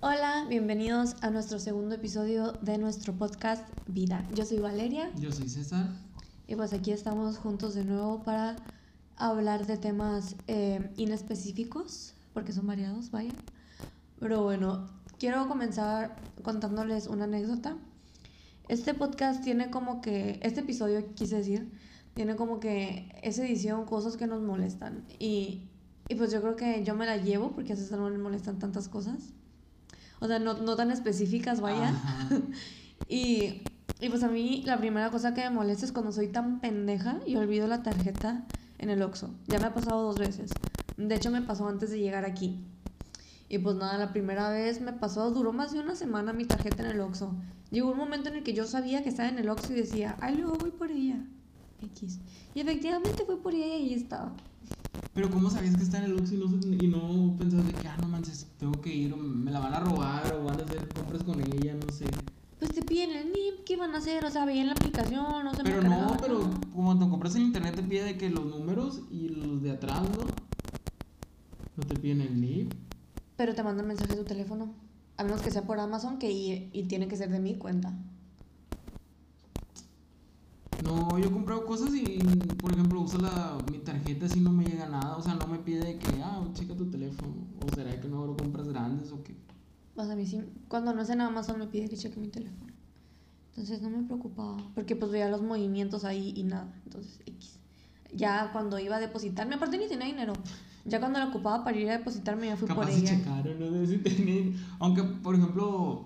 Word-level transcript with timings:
Hola, 0.00 0.46
bienvenidos 0.48 1.16
a 1.22 1.30
nuestro 1.30 1.58
segundo 1.58 1.96
episodio 1.96 2.52
de 2.62 2.78
nuestro 2.78 3.14
podcast 3.14 3.68
Vida. 3.88 4.24
Yo 4.32 4.44
soy 4.44 4.60
Valeria 4.60 5.10
Yo 5.18 5.32
soy 5.32 5.48
César. 5.48 5.88
y 6.46 6.54
pues 6.54 6.72
aquí 6.72 6.92
estamos 6.92 7.36
juntos 7.36 7.74
de 7.74 7.84
nuevo 7.84 8.22
para 8.22 8.54
hablar 9.16 9.66
de 9.66 9.76
temas 9.76 10.36
eh, 10.46 10.88
inespecíficos, 10.96 12.14
porque 12.32 12.52
son 12.52 12.68
variados, 12.68 13.10
vaya. 13.10 13.32
Pero 14.20 14.44
bueno, 14.44 14.86
quiero 15.18 15.48
comenzar 15.48 16.14
contándoles 16.44 17.08
una 17.08 17.24
anécdota. 17.24 17.76
Este 18.68 18.94
podcast 18.94 19.42
tiene 19.42 19.68
como 19.68 20.00
que, 20.00 20.38
este 20.44 20.60
episodio 20.60 21.12
quise 21.16 21.38
decir, 21.38 21.72
tiene 22.14 22.36
como 22.36 22.60
que 22.60 23.10
esa 23.24 23.44
edición, 23.44 23.84
cosas 23.84 24.16
que 24.16 24.28
nos 24.28 24.42
molestan. 24.42 25.04
Y, 25.18 25.64
y 26.08 26.14
pues 26.14 26.30
yo 26.30 26.40
creo 26.40 26.54
que 26.54 26.84
yo 26.84 26.94
me 26.94 27.04
la 27.04 27.16
llevo 27.16 27.50
porque 27.50 27.72
a 27.72 27.76
César 27.76 27.98
no 27.98 28.08
le 28.10 28.18
molestan 28.18 28.60
tantas 28.60 28.88
cosas. 28.88 29.32
O 30.20 30.26
sea, 30.26 30.38
no, 30.38 30.54
no 30.54 30.76
tan 30.76 30.90
específicas, 30.90 31.60
vaya. 31.60 31.94
Y, 33.10 33.62
y 34.00 34.08
pues 34.10 34.22
a 34.22 34.28
mí 34.28 34.62
la 34.66 34.76
primera 34.76 35.10
cosa 35.10 35.32
que 35.32 35.40
me 35.42 35.50
molesta 35.50 35.86
es 35.86 35.92
cuando 35.92 36.12
soy 36.12 36.28
tan 36.28 36.60
pendeja 36.60 37.20
y 37.26 37.36
olvido 37.36 37.66
la 37.66 37.82
tarjeta 37.82 38.44
en 38.78 38.90
el 38.90 39.02
Oxxo. 39.02 39.30
Ya 39.46 39.58
me 39.58 39.66
ha 39.66 39.72
pasado 39.72 40.02
dos 40.02 40.18
veces. 40.18 40.50
De 40.96 41.14
hecho 41.14 41.30
me 41.30 41.40
pasó 41.40 41.68
antes 41.68 41.90
de 41.90 42.00
llegar 42.00 42.24
aquí. 42.24 42.60
Y 43.48 43.58
pues 43.58 43.76
nada, 43.76 43.96
la 43.96 44.12
primera 44.12 44.50
vez 44.50 44.80
me 44.80 44.92
pasó, 44.92 45.30
duró 45.30 45.52
más 45.52 45.72
de 45.72 45.80
una 45.80 45.94
semana 45.94 46.32
mi 46.32 46.44
tarjeta 46.44 46.82
en 46.82 46.90
el 46.90 47.00
Oxxo. 47.00 47.34
Llegó 47.70 47.92
un 47.92 47.98
momento 47.98 48.28
en 48.28 48.36
el 48.36 48.42
que 48.42 48.52
yo 48.52 48.66
sabía 48.66 49.02
que 49.02 49.08
estaba 49.08 49.28
en 49.28 49.38
el 49.38 49.48
Oxxo 49.48 49.72
y 49.72 49.76
decía, 49.76 50.16
ay, 50.20 50.36
luego 50.36 50.56
voy 50.58 50.70
por 50.70 50.90
ella. 50.90 51.24
X. 51.80 52.18
Y 52.54 52.60
efectivamente 52.60 53.24
fui 53.24 53.36
por 53.36 53.54
ella 53.54 53.66
y 53.66 53.72
ahí 53.72 53.94
estaba. 53.94 54.32
Pero 55.14 55.30
¿cómo 55.30 55.50
sabías 55.50 55.76
que 55.76 55.82
está 55.82 55.98
en 55.98 56.04
el 56.04 56.14
Oxxo 56.14 56.34
y 56.34 56.38
no, 56.38 56.46
y 56.82 56.86
no 56.88 57.36
pensabas 57.36 57.66
de 57.66 57.72
que, 57.72 57.88
ah, 57.88 57.96
no 58.00 58.08
manches, 58.08 58.46
tengo 58.58 58.80
que 58.80 58.94
ir, 58.94 59.12
o 59.12 59.16
me 59.16 59.50
la 59.50 59.60
van 59.60 59.74
a 59.74 59.80
robar, 59.80 60.32
o 60.34 60.44
van 60.44 60.60
a 60.60 60.64
hacer 60.64 60.88
compras 60.94 61.22
con 61.24 61.40
ella, 61.40 61.74
no 61.74 61.92
sé. 61.92 62.06
Pues 62.58 62.72
te 62.72 62.82
piden 62.82 63.10
el 63.12 63.32
NIP, 63.32 63.64
¿qué 63.64 63.76
van 63.76 63.94
a 63.94 63.98
hacer? 63.98 64.24
O 64.24 64.30
sea, 64.30 64.44
veía 64.44 64.60
en 64.62 64.66
la 64.66 64.72
aplicación, 64.72 65.44
no 65.44 65.54
se 65.54 65.62
me 65.62 65.70
Pero 65.70 65.82
no, 65.82 66.16
pero 66.20 66.38
no. 66.40 66.60
cuando 66.74 67.08
compras 67.08 67.36
en 67.36 67.42
internet 67.42 67.76
te 67.76 67.82
pide 67.82 68.04
de 68.04 68.18
que 68.18 68.30
los 68.30 68.44
números 68.46 69.02
y 69.10 69.28
los 69.28 69.62
de 69.62 69.70
atrás, 69.72 70.02
¿no? 70.02 70.24
No 71.76 71.82
te 71.84 71.94
piden 71.94 72.20
el 72.20 72.40
NIP. 72.40 72.74
Pero 73.36 73.54
te 73.54 73.62
mandan 73.62 73.86
mensaje 73.86 74.12
a 74.12 74.16
tu 74.16 74.24
teléfono. 74.24 74.74
A 75.16 75.24
menos 75.24 75.42
que 75.42 75.50
sea 75.50 75.62
por 75.62 75.78
Amazon 75.78 76.18
que 76.18 76.30
y, 76.30 76.70
y 76.72 76.84
tiene 76.84 77.06
que 77.08 77.16
ser 77.16 77.30
de 77.30 77.38
mi 77.38 77.56
cuenta. 77.56 77.92
No, 80.88 81.18
yo 81.18 81.28
he 81.28 81.30
comprado 81.30 81.66
cosas 81.66 81.94
y, 81.94 82.18
por 82.60 82.72
ejemplo, 82.72 83.00
uso 83.00 83.18
la, 83.18 83.58
mi 83.70 83.78
tarjeta 83.78 84.26
así 84.26 84.40
no 84.40 84.50
me 84.52 84.64
llega 84.64 84.88
nada. 84.88 85.16
O 85.16 85.22
sea, 85.22 85.34
no 85.34 85.46
me 85.46 85.58
pide 85.58 85.84
de 85.84 85.98
que, 85.98 86.08
ah, 86.22 86.42
checa 86.54 86.74
tu 86.74 86.90
teléfono. 86.90 87.34
O 87.64 87.74
será 87.74 88.00
que 88.00 88.08
no 88.08 88.22
hago 88.22 88.36
compras 88.36 88.66
grandes 88.68 89.12
o 89.12 89.22
qué. 89.22 89.34
Pues 89.94 90.08
a 90.08 90.16
mí 90.16 90.26
sí, 90.26 90.40
cuando 90.68 90.94
no 90.94 91.02
es 91.02 91.10
en 91.10 91.20
Amazon 91.20 91.58
me 91.58 91.66
pide 91.66 91.88
que 91.88 91.96
cheque 91.96 92.18
mi 92.18 92.28
teléfono. 92.28 92.72
Entonces 93.50 93.82
no 93.82 93.90
me 93.90 94.02
preocupaba. 94.04 94.56
Porque 94.74 94.96
pues 94.96 95.10
veía 95.10 95.28
los 95.28 95.42
movimientos 95.42 96.04
ahí 96.04 96.32
y 96.36 96.44
nada. 96.44 96.72
Entonces, 96.84 97.20
X. 97.26 97.58
Ya 98.14 98.50
cuando 98.52 98.78
iba 98.78 98.96
a 98.96 99.00
depositarme, 99.00 99.56
aparte 99.56 99.76
ni 99.76 99.88
tenía 99.88 100.06
dinero. 100.06 100.32
Ya 100.84 101.00
cuando 101.00 101.18
la 101.18 101.26
ocupaba 101.26 101.64
para 101.64 101.76
ir 101.76 101.90
a 101.90 101.98
depositarme, 101.98 102.46
ya 102.46 102.56
fui 102.56 102.66
Capaz 102.68 102.86
por 102.86 102.92
si 102.94 103.00
ella. 103.00 103.18
checaron, 103.18 103.58
no 103.58 103.70
debes 103.70 103.90
de 103.90 103.98
tener. 103.98 104.52
Aunque, 104.78 105.02
por 105.02 105.34
ejemplo, 105.34 106.04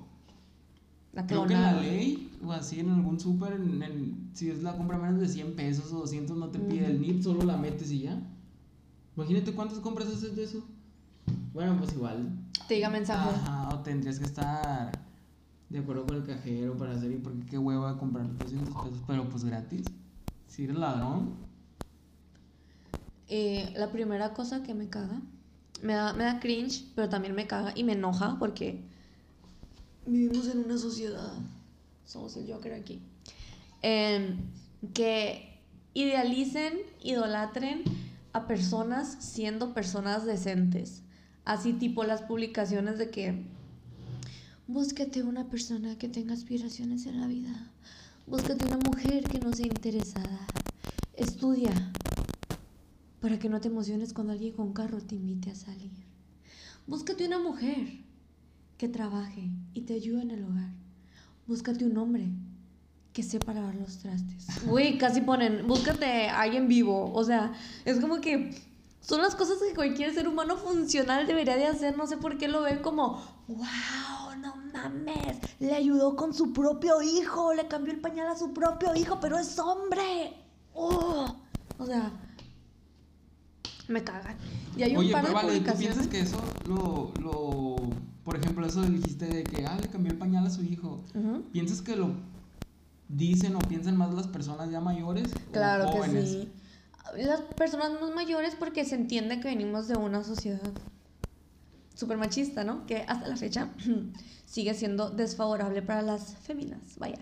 La 1.13 1.27
Creo 1.27 1.47
que 1.47 1.55
la 1.55 1.75
ley, 1.75 2.32
o 2.45 2.53
así 2.53 2.81
en 2.81 2.91
algún 2.91 3.21
súper, 3.21 3.59
si 4.33 4.51
es 4.51 4.63
la 4.63 4.77
compra 4.77 4.99
menos 4.99 5.21
de 5.21 5.29
100 5.29 5.55
pesos 5.55 5.93
o 5.93 6.01
200, 6.01 6.37
no 6.37 6.49
te 6.49 6.59
pide 6.59 6.87
el. 6.87 7.01
NIP, 7.01 7.23
solo 7.23 7.45
la 7.45 7.57
metes 7.57 7.91
y 7.93 8.01
ya. 8.01 8.21
Imagínate 9.17 9.53
cuántas 9.53 9.79
compras 9.79 10.09
haces 10.09 10.35
de 10.35 10.45
eso. 10.45 10.65
Bueno, 11.53 11.77
pues 11.79 11.93
igual. 11.93 12.31
Te 12.67 12.75
diga 12.75 12.91
mensaje. 12.91 13.29
Ajá, 13.31 13.69
o 13.75 13.81
tendrías 13.81 14.19
que 14.19 14.25
estar 14.25 14.91
de 15.69 15.79
acuerdo 15.79 16.07
con 16.07 16.17
el 16.17 16.25
cajero 16.25 16.77
para 16.77 16.93
hacer, 16.93 17.13
y 17.13 17.17
porque 17.17 17.47
qué 17.47 17.59
hueva 17.59 17.99
comprar 17.99 18.27
200 18.39 18.75
pesos, 18.75 19.03
pero 19.07 19.29
pues 19.29 19.45
gratis. 19.45 19.87
Si 20.47 20.65
eres 20.65 20.77
ladrón, 20.77 21.35
Eh, 23.29 23.73
la 23.77 23.91
primera 23.91 24.35
cosa 24.35 24.63
que 24.63 24.75
me 24.75 24.91
caga, 24.91 25.23
me 25.83 25.95
da, 25.95 26.13
me 26.13 26.25
da 26.25 26.39
cringe, 26.39 26.85
pero 26.95 27.09
también 27.09 27.35
me 27.35 27.47
caga 27.47 27.73
y 27.75 27.83
me 27.83 27.93
enoja 27.93 28.37
porque 28.39 28.85
vivimos 30.07 30.49
en 30.49 30.59
una 30.59 30.77
sociedad, 30.77 31.33
somos 32.13 32.37
el 32.37 32.47
Joker 32.53 32.75
aquí, 32.75 33.01
em, 33.81 34.37
que 34.93 35.61
idealicen, 35.95 36.75
idolatren 37.03 37.83
a 38.33 38.47
personas 38.47 39.17
siendo 39.21 39.75
personas 39.75 40.25
decentes. 40.25 41.03
Así 41.45 41.73
tipo 41.73 42.05
las 42.05 42.23
publicaciones 42.23 42.99
de 42.99 43.11
que 43.11 43.45
búscate 44.69 45.23
una 45.23 45.49
persona 45.49 45.99
que 45.99 46.09
tenga 46.09 46.35
aspiraciones 46.35 47.07
en 47.07 47.21
la 47.21 47.27
vida, 47.27 47.71
búscate 48.27 48.65
una 48.67 48.79
mujer 48.79 49.25
que 49.25 49.41
no 49.41 49.53
sea 49.53 49.67
interesada, 49.67 50.47
estudia, 51.15 51.73
para 53.21 53.39
que 53.39 53.49
no 53.49 53.61
te 53.61 53.69
emociones 53.69 54.13
cuando 54.13 54.33
alguien 54.33 54.55
con 54.55 54.73
carro 54.73 55.01
te 55.01 55.15
invite 55.15 55.51
a 55.51 55.55
salir. 55.55 55.93
Búscate 56.87 57.27
una 57.27 57.39
mujer 57.39 58.01
que 58.79 58.89
trabaje 58.89 59.51
y 59.75 59.83
te 59.83 59.95
ayude 59.95 60.23
en 60.23 60.31
el 60.33 60.45
hogar. 60.45 60.82
Búscate 61.47 61.85
un 61.85 61.97
hombre 61.99 62.29
que 63.13 63.23
sepa 63.23 63.53
lavar 63.53 63.75
los 63.75 63.99
trastes. 63.99 64.47
Güey, 64.67 64.99
casi 64.99 65.21
ponen, 65.21 65.67
búscate 65.67 66.29
a 66.29 66.41
alguien 66.41 66.69
vivo. 66.69 67.13
O 67.13 67.25
sea, 67.25 67.53
es 67.85 68.01
como 68.01 68.21
que 68.21 68.55
son 69.01 69.21
las 69.21 69.35
cosas 69.35 69.59
que 69.59 69.75
cualquier 69.75 70.15
ser 70.15 70.29
humano 70.29 70.57
funcional 70.57 71.27
debería 71.27 71.57
de 71.57 71.67
hacer. 71.67 71.97
No 71.97 72.07
sé 72.07 72.17
por 72.17 72.39
qué 72.39 72.49
lo 72.49 72.63
ven 72.63 72.79
como, 72.81 73.23
wow, 73.49 74.37
no 74.39 74.57
mames, 74.73 75.39
le 75.59 75.75
ayudó 75.75 76.17
con 76.17 76.33
su 76.33 76.53
propio 76.53 77.03
hijo, 77.03 77.53
le 77.55 77.67
cambió 77.69 77.93
el 77.93 78.01
pañal 78.01 78.29
a 78.29 78.37
su 78.37 78.53
propio 78.53 78.95
hijo, 78.95 79.19
pero 79.21 79.39
es 79.39 79.59
hombre. 79.59 80.35
Oh. 80.73 81.37
O 81.79 81.87
sea, 81.87 82.13
me 83.93 84.03
cagan. 84.03 84.37
Y 84.77 84.83
hay 84.83 84.93
un 84.93 84.99
Oye, 84.99 85.13
par 85.13 85.25
pero 85.25 85.39
de 85.39 85.47
vale, 85.47 85.61
¿tú 85.61 85.79
piensas 85.79 86.07
que 86.09 86.21
eso 86.21 86.39
lo, 86.67 87.13
lo. 87.21 87.77
Por 88.25 88.37
ejemplo, 88.37 88.67
eso 88.67 88.83
dijiste 88.83 89.27
de 89.27 89.45
que, 89.45 89.67
ah, 89.67 89.79
le 89.81 89.89
cambió 89.89 90.13
el 90.13 90.19
pañal 90.19 90.47
a 90.47 90.51
su 90.51 90.63
hijo. 90.65 91.03
¿Piensas 91.53 91.83
que 91.83 91.97
lo 91.97 92.13
dicen 93.09 93.55
o 93.57 93.59
piensan 93.61 93.97
más 93.97 94.13
las 94.15 94.27
personas 94.27 94.71
ya 94.71 94.81
mayores 94.81 95.31
o 95.49 95.53
Claro 95.53 95.91
que 95.91 95.99
jóvenes? 95.99 96.31
sí. 96.31 96.53
Las 97.17 97.41
personas 97.41 97.93
más 98.01 98.15
mayores 98.15 98.55
porque 98.59 98.85
se 98.85 98.95
entiende 98.95 99.41
que 99.41 99.49
venimos 99.49 99.89
de 99.89 99.97
una 99.97 100.23
sociedad 100.25 100.61
súper 101.95 102.17
machista, 102.17 102.65
¿no? 102.65 102.87
Que 102.87 103.05
hasta 103.07 103.29
la 103.29 103.37
fecha 103.37 103.69
sigue 104.47 104.73
siendo 104.75 105.11
desfavorable 105.11 105.83
para 105.83 106.03
las 106.03 106.37
féminas, 106.37 106.97
vaya. 106.99 107.19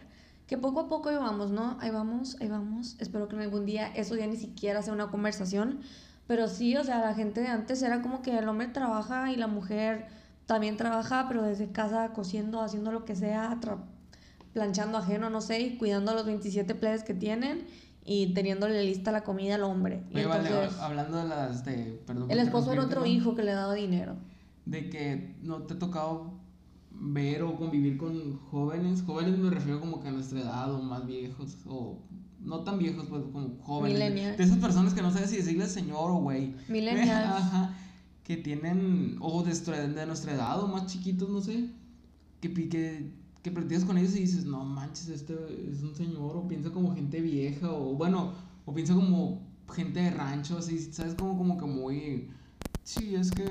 Que 0.47 0.59
poco 0.59 0.80
a 0.80 0.88
poco 0.88 1.09
ahí 1.09 1.16
vamos, 1.16 1.50
¿no? 1.50 1.78
Ahí 1.80 1.91
vamos, 1.91 2.36
ahí 2.41 2.48
vamos. 2.48 2.97
Espero 2.98 3.28
que 3.28 3.36
en 3.36 3.42
algún 3.42 3.66
día 3.66 3.86
eso 3.94 4.16
ya 4.16 4.26
ni 4.26 4.36
siquiera 4.36 4.82
sea 4.82 4.92
una 4.92 5.09
conversación. 5.09 5.80
Pero 6.30 6.46
sí, 6.46 6.76
o 6.76 6.84
sea, 6.84 7.00
la 7.00 7.12
gente 7.12 7.41
de 7.41 7.48
antes 7.48 7.82
era 7.82 8.02
como 8.02 8.22
que 8.22 8.38
el 8.38 8.48
hombre 8.48 8.68
trabaja 8.68 9.32
y 9.32 9.36
la 9.36 9.48
mujer 9.48 10.06
también 10.46 10.76
trabaja, 10.76 11.26
pero 11.26 11.42
desde 11.42 11.72
casa 11.72 12.12
cosiendo, 12.12 12.60
haciendo 12.60 12.92
lo 12.92 13.04
que 13.04 13.16
sea, 13.16 13.58
planchando 14.52 14.98
ajeno, 14.98 15.28
no 15.28 15.41
sé, 15.41 15.58
y 15.58 15.76
cuidando 15.76 16.12
a 16.12 16.14
los 16.14 16.26
27 16.26 16.72
plebes 16.76 17.02
que 17.02 17.14
tienen 17.14 17.66
y 18.04 18.32
teniéndole 18.32 18.84
lista 18.84 19.10
la 19.10 19.24
comida 19.24 19.56
al 19.56 19.64
hombre. 19.64 20.04
Y 20.10 20.22
vale, 20.22 20.50
hablando 20.78 21.18
de 21.18 21.24
las 21.26 21.64
de. 21.64 22.00
Perdón. 22.06 22.30
el 22.30 22.38
esposo 22.38 22.72
era 22.72 22.84
otro 22.84 23.06
hijo 23.06 23.34
que 23.34 23.42
le 23.42 23.50
daba 23.50 23.74
dinero. 23.74 24.14
De 24.66 24.88
que 24.88 25.34
no 25.42 25.64
te 25.64 25.74
ha 25.74 25.78
tocado 25.80 26.38
ver 26.92 27.42
o 27.42 27.56
convivir 27.56 27.98
con 27.98 28.38
jóvenes. 28.52 29.02
Jóvenes 29.02 29.36
me 29.36 29.50
refiero 29.50 29.80
como 29.80 30.00
que 30.00 30.06
a 30.06 30.12
nuestra 30.12 30.38
edad 30.38 30.72
o 30.72 30.80
más 30.80 31.04
viejos. 31.08 31.56
O 31.66 31.98
no 32.43 32.61
tan 32.61 32.78
viejos, 32.78 33.06
pues 33.09 33.23
como 33.33 33.59
jóvenes. 33.62 33.99
Millennials. 33.99 34.39
De 34.39 34.45
esas 34.45 34.59
personas 34.59 34.95
que 34.95 35.03
no 35.03 35.12
sabes 35.12 35.31
si 35.31 35.37
decirle 35.37 35.67
señor 35.69 36.11
o 36.11 36.17
güey. 36.17 36.55
Millennials. 36.69 37.11
Ajá. 37.11 37.75
Que 38.25 38.37
tienen. 38.37 39.17
O 39.21 39.41
de 39.43 39.49
nuestra, 39.49 39.87
de 39.87 40.06
nuestra 40.06 40.34
edad 40.34 40.62
o 40.62 40.69
más 40.69 40.87
chiquitos, 40.87 41.28
no 41.28 41.41
sé. 41.41 41.71
Que, 42.41 42.53
que, 42.53 43.13
que 43.42 43.51
platicas 43.51 43.84
con 43.84 43.98
ellos 43.98 44.16
y 44.16 44.21
dices, 44.21 44.45
no 44.45 44.65
manches, 44.65 45.09
este 45.09 45.34
es 45.71 45.83
un 45.83 45.95
señor. 45.95 46.37
O 46.37 46.48
piensa 46.48 46.71
como 46.71 46.95
gente 46.95 47.21
vieja. 47.21 47.71
O 47.71 47.95
bueno, 47.95 48.33
o 48.65 48.72
piensa 48.72 48.95
como 48.95 49.43
gente 49.72 50.01
de 50.01 50.10
rancho, 50.10 50.59
así, 50.59 50.78
¿sabes? 50.93 51.15
Como, 51.15 51.36
como 51.36 51.59
que 51.59 51.66
muy. 51.66 52.31
Sí, 52.83 53.15
es 53.15 53.31
que 53.31 53.45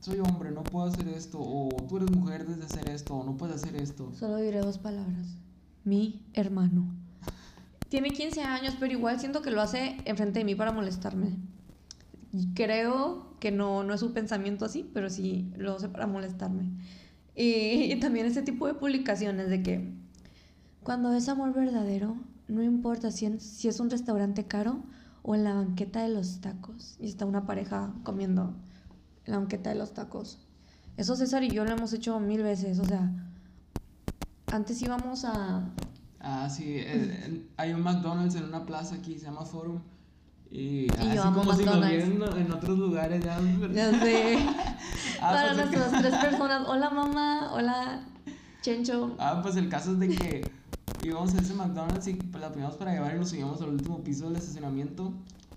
soy 0.00 0.20
hombre, 0.20 0.50
no 0.50 0.62
puedo 0.62 0.86
hacer 0.86 1.08
esto. 1.08 1.38
O 1.40 1.68
tú 1.88 1.96
eres 1.96 2.10
mujer, 2.10 2.44
debes 2.44 2.58
de 2.58 2.66
hacer 2.66 2.88
esto. 2.90 3.14
O 3.14 3.24
no 3.24 3.36
puedes 3.36 3.56
hacer 3.56 3.74
esto. 3.76 4.12
Solo 4.14 4.36
diré 4.36 4.60
dos 4.60 4.78
palabras. 4.78 5.36
Mi 5.84 6.22
hermano. 6.34 6.99
Tiene 7.90 8.10
15 8.10 8.42
años, 8.42 8.76
pero 8.78 8.92
igual 8.92 9.18
siento 9.20 9.42
que 9.42 9.50
lo 9.50 9.60
hace 9.60 9.96
enfrente 10.04 10.38
de 10.38 10.44
mí 10.44 10.54
para 10.54 10.72
molestarme. 10.72 11.36
Creo 12.54 13.34
que 13.40 13.50
no, 13.50 13.82
no 13.82 13.92
es 13.94 14.00
su 14.00 14.12
pensamiento 14.12 14.64
así, 14.64 14.88
pero 14.94 15.10
sí 15.10 15.52
lo 15.56 15.74
hace 15.74 15.88
para 15.88 16.06
molestarme. 16.06 16.70
Y, 17.34 17.94
también 18.00 18.26
ese 18.26 18.42
tipo 18.42 18.66
de 18.68 18.74
publicaciones 18.74 19.50
de 19.50 19.62
que 19.62 19.92
cuando 20.84 21.12
es 21.12 21.28
amor 21.28 21.52
verdadero, 21.52 22.16
no 22.46 22.62
importa 22.62 23.10
si, 23.10 23.26
en- 23.26 23.40
si 23.40 23.66
es 23.66 23.80
un 23.80 23.90
restaurante 23.90 24.44
caro 24.44 24.84
o 25.22 25.34
en 25.34 25.42
la 25.44 25.54
banqueta 25.54 26.02
de 26.02 26.10
los 26.10 26.40
tacos. 26.40 26.96
Y 27.00 27.06
está 27.08 27.26
una 27.26 27.44
pareja 27.44 27.92
comiendo 28.04 28.54
en 29.24 29.32
la 29.32 29.38
banqueta 29.38 29.70
de 29.70 29.76
los 29.76 29.94
tacos. 29.94 30.38
Eso 30.96 31.16
César 31.16 31.42
y 31.42 31.50
yo 31.50 31.64
lo 31.64 31.72
hemos 31.72 31.92
hecho 31.92 32.20
mil 32.20 32.42
veces, 32.42 32.78
o 32.78 32.84
sea, 32.84 33.10
antes 34.52 34.80
íbamos 34.80 35.24
a... 35.24 35.70
Ah, 36.20 36.48
sí, 36.50 36.64
eh, 36.76 37.46
hay 37.56 37.72
un 37.72 37.82
McDonald's 37.82 38.34
en 38.34 38.44
una 38.44 38.66
plaza 38.66 38.96
aquí, 38.96 39.18
se 39.18 39.26
llama 39.26 39.44
Forum. 39.44 39.80
Y, 40.50 40.86
yo 40.88 41.22
así 41.22 41.32
como 41.32 41.42
si 41.54 41.64
nos 41.64 41.76
McDonald's. 41.78 42.08
vieran 42.18 42.38
en 42.46 42.52
otros 42.52 42.78
lugares 42.78 43.24
ya. 43.24 43.40
Ya 43.72 43.90
sé. 44.00 44.38
Ah, 45.22 45.32
Para 45.32 45.52
pues, 45.54 45.70
nuestras 45.70 46.02
tres 46.02 46.14
personas. 46.24 46.66
Hola 46.66 46.90
mamá, 46.90 47.50
hola 47.52 48.06
Chencho. 48.62 49.14
Ah, 49.18 49.40
pues 49.42 49.56
el 49.56 49.68
caso 49.68 49.92
es 49.92 49.98
de 49.98 50.08
que 50.08 50.50
íbamos 51.04 51.34
a 51.34 51.38
ese 51.40 51.54
McDonald's 51.54 52.06
y 52.08 52.14
pues, 52.14 52.40
la 52.40 52.50
pedimos 52.52 52.74
para 52.76 52.92
llevar 52.92 53.14
y 53.14 53.18
nos 53.18 53.28
subíamos 53.30 53.60
al 53.62 53.68
último 53.70 54.02
piso 54.02 54.26
del 54.28 54.36
estacionamiento. 54.36 55.12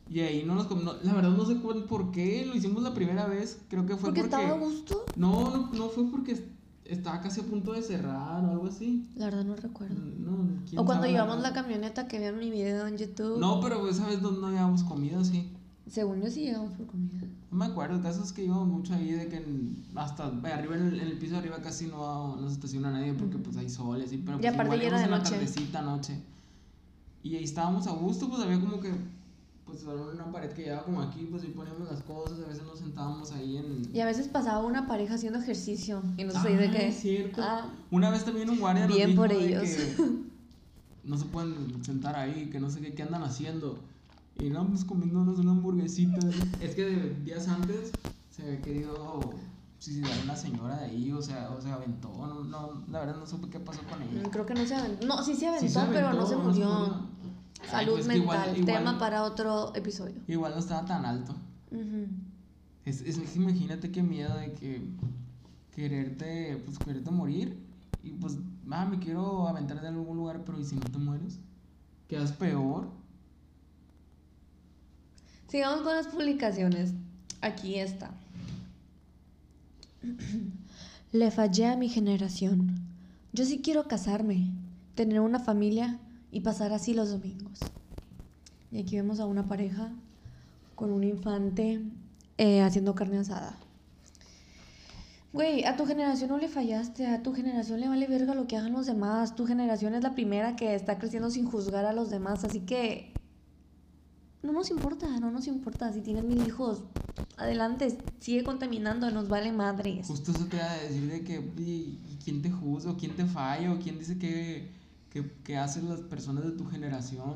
Y 0.09 0.19
ahí 0.19 0.43
no 0.45 0.53
nos 0.55 0.69
no- 0.69 0.93
La 1.03 1.13
verdad 1.13 1.29
no 1.31 1.45
sé 1.45 1.57
cu- 1.57 1.85
por 1.87 2.11
qué 2.11 2.45
lo 2.45 2.55
hicimos 2.55 2.83
la 2.83 2.93
primera 2.93 3.25
vez. 3.25 3.59
Creo 3.69 3.85
que 3.85 3.95
fue 3.95 4.09
Porque 4.13 4.21
porque. 4.21 4.35
estaba 4.43 4.49
a 4.55 4.59
gusto. 4.59 5.05
No, 5.15 5.49
no, 5.49 5.71
no 5.71 5.89
fue 5.89 6.05
porque 6.11 6.45
estaba 6.85 7.21
casi 7.21 7.41
a 7.41 7.43
punto 7.43 7.71
de 7.73 7.81
cerrar 7.81 8.43
o 8.45 8.51
algo 8.51 8.67
así. 8.67 9.07
La 9.15 9.25
verdad 9.25 9.43
no 9.45 9.55
recuerdo. 9.55 9.95
No, 9.95 10.47
quién 10.67 10.79
O 10.79 10.85
cuando 10.85 11.07
llevamos 11.07 11.41
la 11.41 11.53
camioneta 11.53 12.07
que 12.07 12.19
vean 12.19 12.37
mi 12.39 12.49
video 12.51 12.87
en 12.87 12.97
YouTube. 12.97 13.39
No, 13.39 13.59
pero 13.61 13.79
pues, 13.81 13.95
esa 13.97 14.07
vez 14.07 14.21
no, 14.21 14.31
no 14.31 14.47
habíamos 14.47 14.83
comido, 14.83 15.23
sí. 15.23 15.49
Según 15.89 16.21
yo 16.21 16.29
sí 16.31 16.45
llegamos 16.45 16.71
por 16.73 16.87
comida. 16.87 17.21
No 17.51 17.57
me 17.57 17.65
acuerdo, 17.65 17.97
el 17.97 18.01
caso 18.01 18.23
es 18.23 18.31
que 18.31 18.45
íbamos 18.45 18.67
mucho 18.67 18.93
ahí 18.93 19.11
de 19.11 19.27
que 19.27 19.35
en- 19.37 19.83
hasta 19.95 20.27
arriba 20.27 20.75
en 20.75 20.87
el, 20.87 20.99
en 21.01 21.07
el 21.09 21.17
piso 21.19 21.33
de 21.33 21.39
arriba 21.39 21.57
casi 21.61 21.87
no, 21.87 22.35
no 22.37 22.47
se 22.47 22.53
estaciona 22.53 22.89
nadie 22.91 23.13
porque 23.13 23.37
pues 23.37 23.57
hay 23.57 23.69
sol 23.69 23.99
y 23.99 24.03
así, 24.03 24.17
pero 24.25 24.37
Y 24.37 24.41
pues, 24.41 24.53
aparte 24.53 24.75
igual 24.75 24.81
ya 24.81 24.87
era 24.87 24.99
de 25.01 25.07
noche. 25.07 25.31
tardecita 25.31 25.81
noche. 25.81 26.17
Y 27.21 27.35
ahí 27.35 27.43
estábamos 27.43 27.85
a 27.87 27.91
gusto, 27.91 28.27
pues 28.29 28.41
había 28.41 28.59
como 28.59 28.79
que 28.79 28.91
pues 29.81 30.13
una 30.13 30.31
pared 30.31 30.51
que 30.51 30.63
llevaba 30.63 30.83
como 30.85 31.01
aquí, 31.01 31.27
pues 31.29 31.43
ahí 31.43 31.49
poníamos 31.49 31.89
las 31.89 32.01
cosas, 32.03 32.39
a 32.43 32.47
veces 32.47 32.63
nos 32.63 32.79
sentábamos 32.79 33.31
ahí 33.31 33.57
en 33.57 33.89
Y 33.93 33.99
a 33.99 34.05
veces 34.05 34.27
pasaba 34.27 34.59
una 34.59 34.87
pareja 34.87 35.15
haciendo 35.15 35.39
ejercicio. 35.39 36.01
Y 36.17 36.23
nosotros 36.23 36.45
ahí 36.51 36.57
de 36.57 36.67
Ah, 36.67 36.71
que. 36.71 36.87
es 36.89 36.95
cierto. 36.99 37.41
Ah, 37.43 37.69
Una 37.91 38.09
vez 38.09 38.23
también 38.25 38.49
un 38.49 38.59
guardia 38.59 38.87
nos 38.87 38.95
Bien 38.95 39.09
dijo 39.11 39.21
por 39.21 39.29
de 39.29 39.45
ellos. 39.47 39.63
que 39.63 39.95
no 41.03 41.17
se 41.17 41.25
pueden 41.25 41.83
sentar 41.83 42.15
ahí, 42.15 42.49
que 42.51 42.59
no 42.59 42.69
sé 42.69 42.81
qué, 42.81 42.93
qué 42.93 43.03
andan 43.03 43.23
haciendo. 43.23 43.79
Y 44.39 44.49
no, 44.49 44.67
pues 44.67 44.83
comiéndonos 44.85 45.37
una 45.39 45.51
hamburguesita. 45.51 46.19
es 46.61 46.75
que 46.75 46.85
de- 46.85 47.15
días 47.23 47.47
antes 47.47 47.91
se 48.29 48.41
había 48.43 48.61
querido 48.61 49.19
suicidar 49.77 50.11
una 50.23 50.35
señora 50.35 50.77
de 50.77 50.85
ahí, 50.85 51.11
o 51.11 51.21
sea, 51.21 51.51
o 51.51 51.61
se 51.61 51.69
aventó. 51.69 52.09
No, 52.09 52.43
no, 52.43 52.83
la 52.89 52.99
verdad 53.01 53.17
no 53.17 53.27
supe 53.27 53.49
qué 53.49 53.59
pasó 53.59 53.81
con 53.83 54.01
ella. 54.01 54.29
creo 54.31 54.45
que 54.45 54.53
no 54.53 54.65
se 54.65 54.73
aventó. 54.75 55.05
No, 55.05 55.21
sí 55.23 55.35
se 55.35 55.47
aventó, 55.47 55.67
Sí 55.67 55.73
se 55.73 55.79
pero 55.87 56.13
no 56.13 56.21
aventó, 56.21 56.27
se 56.27 56.35
murió. 56.37 57.12
Salud 57.69 57.93
pues 57.93 58.07
mental. 58.07 58.55
igual- 58.57 58.65
Tema 58.65 58.99
para 58.99 59.23
otro 59.23 59.75
episodio. 59.75 60.15
Igual 60.27 60.53
no 60.53 60.59
estaba 60.59 60.85
tan 60.85 61.05
alto. 61.05 61.35
Es, 62.85 63.01
es, 63.01 63.35
imagínate 63.35 63.91
qué 63.91 64.03
miedo 64.03 64.35
de 64.37 64.53
que 64.53 64.83
quererte, 65.75 66.61
pues 66.65 66.77
quererte 66.77 67.09
morir 67.11 67.57
y 68.03 68.11
pues, 68.11 68.37
ah, 68.69 68.85
me 68.85 68.99
quiero 68.99 69.47
aventar 69.47 69.81
de 69.81 69.87
algún 69.87 70.17
lugar, 70.17 70.43
pero 70.45 70.59
¿y 70.59 70.65
si 70.65 70.75
no 70.75 70.81
te 70.81 70.97
mueres? 70.99 71.39
Quedas 72.07 72.31
peor. 72.33 72.89
Sigamos 75.47 75.81
con 75.81 75.95
las 75.95 76.07
publicaciones. 76.07 76.93
Aquí 77.41 77.75
está. 77.75 78.11
Le 81.11 81.31
fallé 81.31 81.67
a 81.67 81.77
mi 81.77 81.89
generación. 81.89 82.75
Yo 83.33 83.45
sí 83.45 83.61
quiero 83.63 83.87
casarme, 83.87 84.51
tener 84.95 85.19
una 85.21 85.39
familia 85.39 85.99
y 86.33 86.41
pasar 86.41 86.73
así 86.73 86.93
los 86.93 87.11
domingos. 87.11 87.59
Y 88.71 88.79
aquí 88.79 88.95
vemos 88.95 89.19
a 89.19 89.25
una 89.27 89.45
pareja 89.45 89.91
con 90.75 90.91
un 90.91 91.03
infante 91.03 91.79
eh, 92.37 92.61
haciendo 92.61 92.95
carne 92.95 93.19
asada. 93.19 93.55
Güey, 95.31 95.63
a 95.65 95.75
tu 95.77 95.85
generación 95.85 96.29
no 96.29 96.37
le 96.39 96.47
fallaste, 96.47 97.07
a 97.07 97.21
tu 97.21 97.33
generación 97.33 97.79
le 97.79 97.87
vale 97.87 98.07
verga 98.07 98.33
lo 98.33 98.47
que 98.47 98.57
hagan 98.57 98.73
los 98.73 98.87
demás. 98.87 99.35
Tu 99.35 99.45
generación 99.45 99.93
es 99.93 100.03
la 100.03 100.15
primera 100.15 100.55
que 100.55 100.73
está 100.73 100.97
creciendo 100.97 101.29
sin 101.29 101.45
juzgar 101.45 101.85
a 101.85 101.93
los 101.93 102.09
demás, 102.09 102.43
así 102.43 102.61
que 102.61 103.13
no 104.41 104.51
nos 104.51 104.71
importa, 104.71 105.07
no 105.19 105.31
nos 105.31 105.47
importa. 105.47 105.93
Si 105.93 106.01
tienes 106.01 106.23
mil 106.23 106.45
hijos, 106.45 106.83
adelante, 107.37 107.97
sigue 108.19 108.43
contaminando, 108.43 109.09
nos 109.11 109.27
vale 109.27 109.51
madres. 109.51 110.07
Justo 110.07 110.31
eso 110.31 110.45
te 110.45 110.57
iba 110.57 110.71
a 110.71 110.77
decir 110.77 111.09
de 111.09 111.23
que, 111.23 111.35
¿y 111.59 111.99
y 112.11 112.17
quién 112.23 112.41
te 112.41 112.51
juzga? 112.51 112.91
¿O 112.91 112.97
quién 112.97 113.15
te 113.15 113.25
falla? 113.25 113.71
¿O 113.71 113.79
quién 113.79 113.99
dice 113.99 114.17
que, 114.17 114.82
que, 115.13 115.31
que 115.43 115.57
hacen 115.57 115.87
las 115.87 116.01
personas 116.01 116.43
de 116.43 116.51
tu 116.51 116.65
generación? 116.65 117.35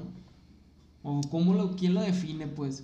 ¿O 1.04 1.22
cómo 1.30 1.54
lo, 1.54 1.76
quién 1.76 1.94
lo 1.94 2.02
define, 2.02 2.48
pues? 2.48 2.84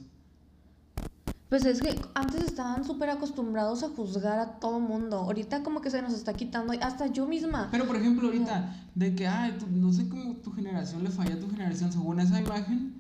Pues 1.50 1.66
es 1.66 1.82
que 1.82 2.00
antes 2.16 2.44
estaban 2.46 2.84
súper 2.84 3.10
acostumbrados 3.10 3.84
a 3.84 3.90
juzgar 3.90 4.40
a 4.40 4.60
todo 4.60 4.80
mundo. 4.80 5.18
Ahorita 5.18 5.62
como 5.62 5.82
que 5.82 5.90
se 5.90 6.02
nos 6.02 6.14
está 6.14 6.34
quitando, 6.34 6.74
hasta 6.82 7.08
yo 7.08 7.28
misma. 7.28 7.70
Pero 7.72 7.86
por 7.86 7.96
ejemplo, 7.96 8.28
ahorita, 8.28 8.76
de 8.96 9.14
que, 9.14 9.28
ay, 9.28 9.58
no 9.70 9.92
sé 9.92 10.08
cómo 10.08 10.36
tu 10.38 10.52
generación 10.52 11.04
le 11.04 11.10
falla 11.10 11.36
a 11.36 11.40
tu 11.40 11.50
generación, 11.50 11.92
según 11.92 12.20
esa 12.20 12.40
imagen, 12.40 12.94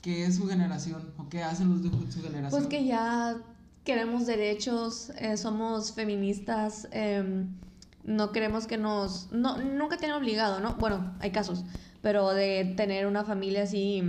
¿qué 0.00 0.24
es 0.24 0.36
su 0.36 0.46
generación? 0.46 1.02
¿O 1.18 1.28
qué 1.28 1.42
hacen 1.42 1.70
los 1.70 1.82
de 1.82 1.90
su 1.90 2.22
generación? 2.22 2.50
Pues 2.50 2.66
que 2.66 2.86
ya 2.86 3.36
queremos 3.84 4.26
derechos, 4.26 5.10
eh, 5.18 5.36
somos 5.36 5.92
feministas, 5.92 6.88
em, 6.90 7.48
no 8.04 8.32
queremos 8.32 8.66
que 8.66 8.78
nos... 8.78 9.30
No, 9.32 9.58
nunca 9.58 9.96
te 9.96 10.06
han 10.06 10.12
obligado, 10.12 10.60
¿no? 10.60 10.74
Bueno, 10.74 11.14
hay 11.20 11.30
casos, 11.30 11.64
pero 12.02 12.30
de 12.30 12.74
tener 12.76 13.06
una 13.06 13.24
familia 13.24 13.64
así 13.64 14.02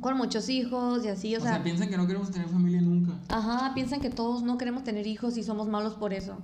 con 0.00 0.16
muchos 0.16 0.48
hijos 0.48 1.04
y 1.04 1.08
así, 1.08 1.34
o, 1.34 1.38
O 1.38 1.42
sea, 1.42 1.54
sea, 1.54 1.62
piensan 1.62 1.88
que 1.88 1.96
no 1.96 2.06
queremos 2.06 2.30
tener 2.30 2.48
familia 2.48 2.80
nunca. 2.80 3.14
ajá, 3.28 3.72
piensan 3.74 4.00
que 4.00 4.10
todos 4.10 4.42
no 4.42 4.58
queremos 4.58 4.84
tener 4.84 5.06
hijos 5.06 5.36
y 5.36 5.42
somos 5.42 5.68
malos 5.68 5.94
por 5.94 6.12
eso. 6.12 6.38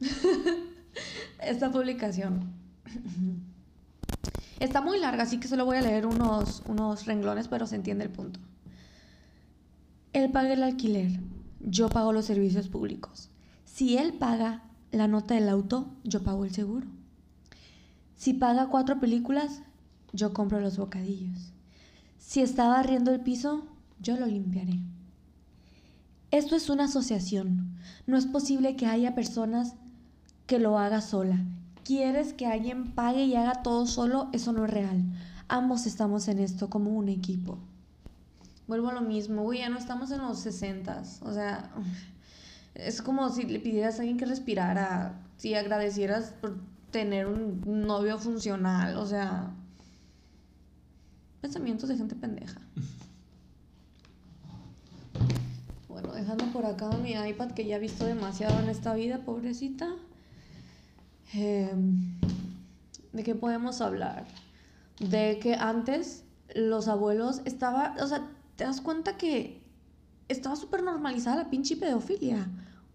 Esta 1.40 1.70
publicación. 1.70 2.52
Está 4.60 4.80
muy 4.80 4.98
larga, 4.98 5.22
así 5.22 5.38
que 5.38 5.46
solo 5.48 5.64
voy 5.64 5.76
a 5.76 5.82
leer 5.82 6.04
unos, 6.06 6.62
unos 6.66 7.06
renglones, 7.06 7.46
pero 7.48 7.66
se 7.66 7.76
entiende 7.76 8.04
el 8.04 8.10
punto. 8.10 8.40
Él 10.12 10.30
paga 10.32 10.52
el 10.52 10.62
alquiler, 10.64 11.20
yo 11.60 11.88
pago 11.88 12.12
los 12.12 12.24
servicios 12.24 12.68
públicos. 12.68 13.30
Si 13.78 13.96
él 13.96 14.14
paga 14.14 14.64
la 14.90 15.06
nota 15.06 15.34
del 15.34 15.48
auto, 15.48 15.86
yo 16.02 16.24
pago 16.24 16.44
el 16.44 16.52
seguro. 16.52 16.88
Si 18.16 18.34
paga 18.34 18.66
cuatro 18.66 18.98
películas, 18.98 19.62
yo 20.12 20.32
compro 20.32 20.58
los 20.58 20.78
bocadillos. 20.78 21.52
Si 22.18 22.40
está 22.40 22.66
barriendo 22.66 23.12
el 23.12 23.20
piso, 23.20 23.68
yo 24.00 24.16
lo 24.16 24.26
limpiaré. 24.26 24.80
Esto 26.32 26.56
es 26.56 26.70
una 26.70 26.86
asociación. 26.86 27.78
No 28.08 28.16
es 28.16 28.26
posible 28.26 28.74
que 28.74 28.86
haya 28.86 29.14
personas 29.14 29.76
que 30.48 30.58
lo 30.58 30.76
haga 30.76 31.00
sola. 31.00 31.38
Quieres 31.84 32.32
que 32.32 32.48
alguien 32.48 32.96
pague 32.96 33.26
y 33.26 33.36
haga 33.36 33.62
todo 33.62 33.86
solo, 33.86 34.28
eso 34.32 34.50
no 34.50 34.64
es 34.64 34.72
real. 34.72 35.04
Ambos 35.46 35.86
estamos 35.86 36.26
en 36.26 36.40
esto 36.40 36.68
como 36.68 36.90
un 36.90 37.08
equipo. 37.08 37.60
Vuelvo 38.66 38.88
a 38.88 38.94
lo 38.94 39.02
mismo, 39.02 39.42
güey, 39.44 39.60
ya 39.60 39.68
no 39.68 39.78
estamos 39.78 40.10
en 40.10 40.18
los 40.18 40.40
sesentas. 40.40 41.22
O 41.22 41.32
sea, 41.32 41.70
es 42.78 43.02
como 43.02 43.28
si 43.30 43.42
le 43.44 43.60
pidieras 43.60 43.96
a 43.96 43.98
alguien 43.98 44.16
que 44.16 44.24
respirara, 44.24 45.20
si 45.36 45.54
agradecieras 45.54 46.32
por 46.40 46.56
tener 46.90 47.26
un 47.26 47.86
novio 47.86 48.18
funcional, 48.18 48.96
o 48.96 49.04
sea, 49.04 49.52
pensamientos 51.40 51.88
de 51.88 51.96
gente 51.96 52.14
pendeja. 52.14 52.60
Bueno, 55.88 56.14
dejando 56.14 56.44
por 56.52 56.64
acá 56.64 56.90
mi 57.02 57.14
iPad 57.14 57.50
que 57.52 57.66
ya 57.66 57.74
he 57.74 57.80
visto 57.80 58.04
demasiado 58.04 58.60
en 58.60 58.68
esta 58.68 58.94
vida, 58.94 59.24
pobrecita. 59.24 59.88
Em, 61.32 62.14
¿De 63.12 63.24
qué 63.24 63.34
podemos 63.34 63.80
hablar? 63.80 64.24
De 65.00 65.40
que 65.40 65.56
antes 65.56 66.22
los 66.54 66.86
abuelos 66.86 67.40
estaba, 67.46 67.96
o 68.00 68.06
sea, 68.06 68.28
te 68.54 68.62
das 68.62 68.80
cuenta 68.80 69.16
que 69.16 69.60
estaba 70.28 70.54
súper 70.54 70.84
normalizada 70.84 71.42
la 71.42 71.50
pinche 71.50 71.76
pedofilia. 71.76 72.46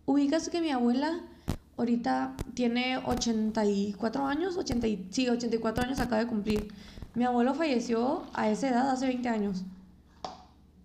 Ubicas 0.05 0.49
que 0.49 0.61
mi 0.61 0.71
abuela 0.71 1.21
ahorita 1.77 2.35
tiene 2.53 2.97
84 2.97 4.25
años, 4.25 4.57
80 4.57 4.87
y- 4.87 5.07
sí, 5.11 5.29
84 5.29 5.83
años 5.83 5.99
acaba 5.99 6.21
de 6.23 6.27
cumplir. 6.27 6.67
Mi 7.15 7.23
abuelo 7.23 7.53
falleció 7.53 8.23
a 8.33 8.49
esa 8.49 8.69
edad, 8.69 8.89
hace 8.89 9.07
20 9.07 9.29
años. 9.29 9.63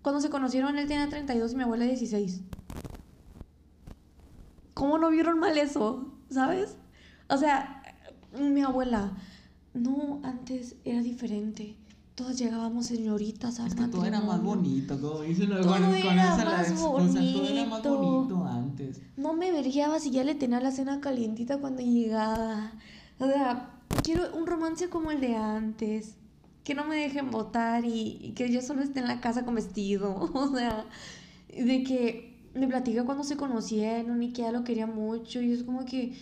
Cuando 0.01 0.21
se 0.21 0.29
conocieron, 0.29 0.77
él 0.77 0.87
tenía 0.87 1.09
32 1.09 1.53
y 1.53 1.55
mi 1.57 1.63
abuela 1.63 1.85
16. 1.85 2.41
¿Cómo 4.73 4.97
no 4.97 5.09
vieron 5.09 5.39
mal 5.39 5.57
eso? 5.57 6.13
¿Sabes? 6.29 6.77
O 7.27 7.37
sea, 7.37 7.83
mi 8.39 8.61
abuela, 8.61 9.11
no, 9.73 10.21
antes 10.23 10.75
era 10.85 11.01
diferente. 11.01 11.75
Todas 12.19 12.37
llegábamos 12.37 12.87
señoritas 12.87 13.61
al 13.61 13.67
Es 13.67 13.75
que 13.75 13.87
todo 13.87 14.03
era 14.03 14.19
más 14.19 14.43
bonito, 14.43 14.99
como 14.99 15.21
dicen 15.21 15.51
los 15.51 15.61
Todo 15.61 15.75
con, 15.75 15.83
con 15.85 15.95
era 15.95 16.35
la 16.35 16.43
más 16.43 16.69
excusa, 16.69 17.13
todo 17.13 17.47
era 17.47 17.65
más 17.65 17.81
bonito. 17.81 17.97
bonito 17.97 18.45
antes. 18.45 19.01
No 19.15 19.33
me 19.35 19.53
vería 19.53 19.97
si 20.01 20.11
ya 20.11 20.25
le 20.25 20.35
tenía 20.35 20.59
la 20.59 20.71
cena 20.71 20.99
calientita 20.99 21.59
cuando 21.59 21.81
llegaba. 21.81 22.73
O 23.19 23.25
sea, 23.25 23.79
quiero 24.03 24.35
un 24.35 24.47
romance 24.47 24.89
como 24.89 25.11
el 25.11 25.21
de 25.21 25.37
antes. 25.37 26.15
Que 26.65 26.75
no 26.75 26.83
me 26.83 26.97
dejen 26.97 27.31
votar 27.31 27.85
y, 27.85 28.17
y 28.19 28.31
que 28.33 28.51
yo 28.51 28.61
solo 28.61 28.81
esté 28.81 28.99
en 28.99 29.07
la 29.07 29.21
casa 29.21 29.45
con 29.45 29.55
vestido. 29.55 30.29
O 30.33 30.53
sea, 30.53 30.87
de 31.47 31.83
que 31.83 32.37
me 32.53 32.67
platica 32.67 33.05
cuando 33.05 33.23
se 33.23 33.37
conocieron 33.37 34.21
y 34.21 34.33
que 34.33 34.41
ella 34.41 34.51
lo 34.51 34.65
quería 34.65 34.87
mucho 34.87 35.39
y 35.41 35.53
es 35.53 35.63
como 35.63 35.85
que 35.85 36.17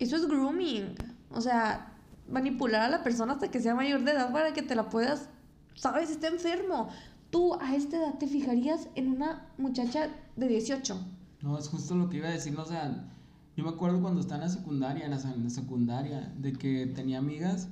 eso 0.00 0.16
es 0.16 0.26
grooming. 0.26 0.96
O 1.30 1.40
sea, 1.40 1.94
manipular 2.30 2.82
a 2.82 2.88
la 2.88 3.02
persona 3.02 3.34
hasta 3.34 3.50
que 3.50 3.60
sea 3.60 3.74
mayor 3.74 4.04
de 4.04 4.12
edad 4.12 4.32
para 4.32 4.52
que 4.52 4.62
te 4.62 4.74
la 4.74 4.88
puedas, 4.88 5.28
sabes, 5.74 6.10
está 6.10 6.28
enfermo. 6.28 6.88
Tú 7.30 7.54
a 7.60 7.74
esta 7.74 7.98
edad 7.98 8.18
te 8.18 8.26
fijarías 8.26 8.88
en 8.94 9.08
una 9.08 9.46
muchacha 9.58 10.08
de 10.36 10.48
18. 10.48 10.98
No, 11.42 11.58
es 11.58 11.68
justo 11.68 11.94
lo 11.94 12.08
que 12.08 12.18
iba 12.18 12.28
a 12.28 12.32
decir, 12.32 12.58
o 12.58 12.64
sea, 12.64 13.06
yo 13.56 13.64
me 13.64 13.70
acuerdo 13.70 14.00
cuando 14.00 14.20
estaba 14.20 14.42
en 14.42 14.48
la 14.48 14.54
secundaria, 14.54 15.04
en 15.04 15.10
la, 15.10 15.50
secundaria, 15.50 16.32
de 16.38 16.52
que 16.52 16.86
tenía 16.86 17.18
amigas 17.18 17.68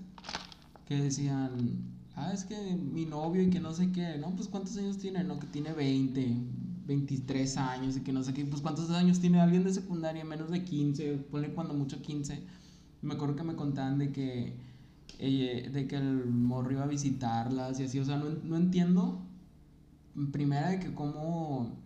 que 0.87 0.97
decían, 0.97 1.53
ah, 2.15 2.33
es 2.33 2.45
que 2.45 2.57
mi 2.77 3.07
novio 3.07 3.43
y 3.43 3.51
que 3.51 3.61
no 3.61 3.73
sé 3.73 3.91
qué, 3.93 4.19
no, 4.19 4.35
pues 4.37 4.49
cuántos 4.49 4.77
años 4.77 4.99
tiene, 4.99 5.25
no, 5.25 5.39
que 5.39 5.47
tiene 5.47 5.73
20, 5.73 6.37
23 6.87 7.57
años 7.57 7.97
y 7.97 8.01
que 8.01 8.13
no 8.13 8.23
sé 8.23 8.33
qué, 8.35 8.45
pues 8.45 8.63
cuántos 8.63 8.91
años 8.91 9.21
tiene 9.21 9.41
alguien 9.41 9.65
de 9.65 9.73
secundaria, 9.73 10.25
menos 10.25 10.51
de 10.51 10.63
15, 10.63 11.19
ponle 11.31 11.53
cuando 11.53 11.75
mucho 11.75 12.01
15. 12.01 12.43
Me 13.07 13.15
acuerdo 13.15 13.37
que 13.37 13.45
me 13.45 13.55
contaban 13.55 13.99
de 13.99 14.13
que, 14.13 14.57
eh, 15.19 15.71
de 15.73 15.87
que 15.87 15.97
el 15.97 16.27
morro 16.27 16.73
iba 16.73 16.83
a 16.83 16.87
visitarlas 16.87 17.79
y 17.81 17.85
así, 17.85 17.99
o 17.99 18.05
sea, 18.05 18.17
no, 18.17 18.27
no 18.45 18.57
entiendo, 18.57 19.23
primera 20.33 20.71
de 20.71 20.81
que 20.81 20.93
cómo, 20.93 21.77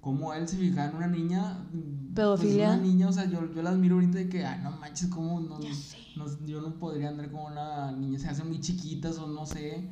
cómo 0.00 0.32
él 0.34 0.46
se 0.46 0.56
fijaba 0.56 0.90
en 0.90 0.96
una 0.96 1.06
niña, 1.08 1.66
Pedofilia. 2.14 2.66
Pues 2.66 2.78
una 2.78 2.86
niña, 2.86 3.08
o 3.08 3.12
sea, 3.12 3.24
yo, 3.24 3.52
yo 3.52 3.62
las 3.62 3.76
miro 3.76 3.96
ahorita 3.96 4.18
de 4.18 4.28
que, 4.28 4.44
ay, 4.44 4.60
no 4.62 4.70
manches, 4.72 5.08
cómo 5.08 5.40
no, 5.40 5.58
no, 5.58 6.46
yo 6.46 6.60
no 6.60 6.74
podría 6.78 7.08
andar 7.08 7.30
con 7.30 7.52
una 7.52 7.90
niña, 7.92 8.18
se 8.18 8.28
hacen 8.28 8.48
muy 8.48 8.60
chiquitas 8.60 9.18
o 9.18 9.26
no 9.26 9.46
sé. 9.46 9.90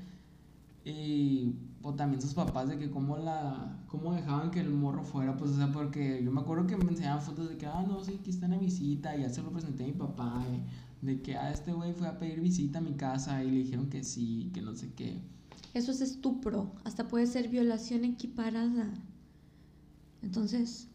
Y, 0.85 1.55
o 1.83 1.95
también 1.95 2.21
sus 2.21 2.35
papás 2.35 2.69
de 2.69 2.79
que 2.79 2.91
cómo 2.91 3.17
la, 3.17 3.79
cómo 3.89 4.13
dejaban 4.15 4.51
que 4.51 4.61
el 4.61 4.71
morro 4.71 5.03
fuera, 5.03 5.37
pues, 5.37 5.53
o 5.53 5.57
sea, 5.57 5.73
porque 5.73 6.23
yo 6.23 6.31
me 6.31 6.41
acuerdo 6.43 6.67
que 6.67 6.77
me 6.77 6.91
enseñaban 6.91 7.23
fotos 7.23 7.49
de 7.49 7.57
que, 7.57 7.67
ah, 7.67 7.85
no, 7.89 8.05
sí, 8.05 8.19
aquí 8.21 8.31
está 8.31 8.47
en 8.47 8.53
la 8.53 8.59
visita, 8.59 9.17
y 9.17 9.23
ya 9.23 9.31
se 9.31 9.43
lo 9.43 9.51
presenté 9.51 9.85
a 9.85 9.87
mi 9.87 9.93
papá, 9.95 10.45
eh, 10.51 10.61
de 11.01 11.23
que, 11.23 11.37
ah, 11.37 11.51
este 11.51 11.73
güey 11.73 11.95
fue 11.95 12.07
a 12.09 12.19
pedir 12.19 12.41
visita 12.41 12.79
a 12.79 12.83
mi 12.83 12.93
casa 12.93 13.43
y 13.43 13.51
le 13.51 13.57
dijeron 13.59 13.89
que 13.89 14.05
sí, 14.05 14.51
que 14.53 14.61
no 14.61 14.75
sé 14.75 14.93
qué. 14.95 15.23
Eso 15.73 15.93
es 15.93 16.01
estupro. 16.03 16.73
Hasta 16.85 17.09
puede 17.09 17.27
ser 17.27 17.49
violación 17.49 18.05
equiparada. 18.05 18.91
Entonces, 20.23 20.87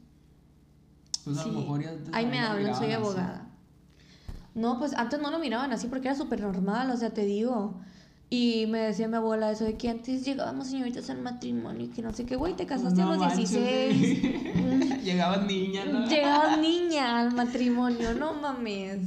Pues 1.24 1.40
a 1.40 1.44
Sí. 1.44 1.50
lo 1.52 1.60
mejor 1.62 1.82
ya 1.82 1.96
ahí 2.14 2.28
me 2.28 2.38
hablan, 2.40 2.76
soy 2.76 2.86
así. 2.88 2.94
abogada. 2.94 3.48
No, 4.54 4.78
pues 4.78 4.94
antes 4.94 5.20
no 5.20 5.32
lo 5.32 5.40
miraban 5.40 5.72
así 5.74 5.88
porque 5.88 6.08
era 6.10 6.16
súper 6.16 6.42
normal, 6.42 6.92
o 6.92 6.98
sea, 6.98 7.12
te 7.16 7.26
digo. 7.26 7.80
Y 8.30 8.66
me 8.68 8.80
decía 8.80 9.08
mi 9.08 9.16
abuela 9.16 9.52
eso 9.52 9.66
de 9.66 9.78
que 9.78 9.90
antes 9.90 10.26
llegábamos 10.26 10.68
señoritas 10.68 11.10
al 11.10 11.22
matrimonio 11.22 11.86
y 11.86 11.90
que 11.90 12.02
no 12.02 12.12
sé 12.12 12.26
qué, 12.26 12.36
güey, 12.36 12.56
te 12.56 12.66
casaste 12.66 13.02
No 13.02 13.12
a 13.12 13.16
los 13.16 13.20
manches, 13.20 13.52
16. 13.52 14.22
güey. 14.22 15.02
Llegabas 15.04 15.46
niña, 15.46 15.86
¿no? 15.86 16.08
Llegabas 16.08 16.60
niña 16.60 17.20
al 17.20 17.34
matrimonio, 17.34 18.16
no 18.16 18.34
mames. 18.34 19.00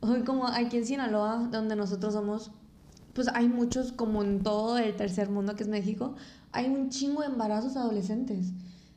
Hoy 0.00 0.22
como 0.22 0.48
aquí 0.48 0.78
en 0.78 0.86
Sinaloa, 0.86 1.48
donde 1.50 1.76
nosotros 1.76 2.14
somos, 2.14 2.50
pues 3.12 3.28
hay 3.32 3.48
muchos, 3.48 3.92
como 3.92 4.22
en 4.22 4.42
todo 4.42 4.78
el 4.78 4.94
tercer 4.96 5.30
mundo 5.30 5.54
que 5.54 5.62
es 5.62 5.68
México, 5.68 6.16
hay 6.50 6.66
un 6.66 6.90
chingo 6.90 7.22
de 7.22 7.28
embarazos 7.28 7.76
adolescentes. 7.76 8.52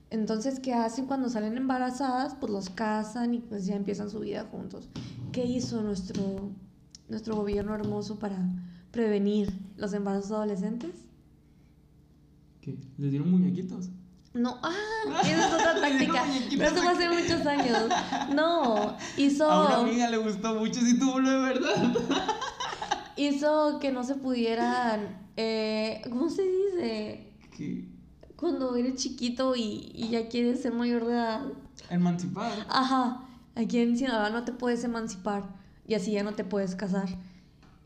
Entonces, 0.09 0.59
¿qué 0.59 0.73
hacen 0.73 1.05
cuando 1.05 1.29
salen 1.29 1.55
embarazadas? 1.55 2.35
Pues 2.39 2.51
los 2.51 2.69
casan 2.71 3.35
y 3.35 3.39
pues 3.39 3.67
ya 3.67 3.75
empiezan 3.75 4.09
su 4.09 4.19
vida 4.19 4.47
juntos. 4.49 4.89
¿Qué 5.31 5.45
hizo 5.45 5.83
nuestro, 5.83 6.49
nuestro 7.07 7.35
gobierno 7.35 7.75
hermoso 7.75 8.17
para 8.17 8.38
prevenir 8.91 9.51
los 9.77 9.93
embarazos 9.93 10.31
adolescentes? 10.31 11.05
¿Qué? 12.62 12.77
¿Les 12.98 13.12
dieron 13.12 13.31
muñequitos? 13.31 13.89
No, 14.34 14.60
ah, 14.62 14.74
esa 15.24 15.48
es 15.48 15.53
otra 15.53 15.81
táctica. 15.81 16.24
Pero 16.50 16.63
eso 16.63 16.75
fue 16.75 16.91
hace 16.91 17.10
muchos 17.10 17.46
años. 17.48 17.89
No, 18.34 18.96
hizo, 19.17 19.50
A 19.50 19.67
una 19.67 19.89
amiga 19.89 20.10
le 20.10 20.17
gustó 20.17 20.55
mucho, 20.55 20.81
si 20.81 21.00
tuvo 21.00 21.19
lo 21.19 21.29
de 21.29 21.39
verdad. 21.39 21.93
hizo 23.17 23.79
que 23.79 23.91
no 23.91 24.03
se 24.03 24.15
pudieran, 24.15 25.29
eh, 25.36 26.01
¿cómo 26.10 26.29
se 26.29 26.43
dice? 26.43 27.34
¿Qué? 27.55 27.88
Cuando 28.36 28.75
eres 28.75 28.96
chiquito 28.96 29.55
y, 29.55 29.91
y 29.93 30.10
ya 30.10 30.29
quieres 30.29 30.62
ser 30.62 30.74
mayor 30.74 31.05
de 31.05 31.13
edad. 31.13 31.41
Emancipar. 31.89 32.51
Ajá, 32.69 33.25
aquí 33.55 33.79
en 33.79 33.98
Sinaloa 33.98 34.29
no 34.29 34.46
te 34.46 34.53
puedes 34.53 34.84
emancipar 34.84 35.43
y 35.86 35.96
así 35.96 36.12
ya 36.12 36.24
no 36.24 36.34
te 36.34 36.46
puedes 36.46 36.75
casar. 36.75 37.10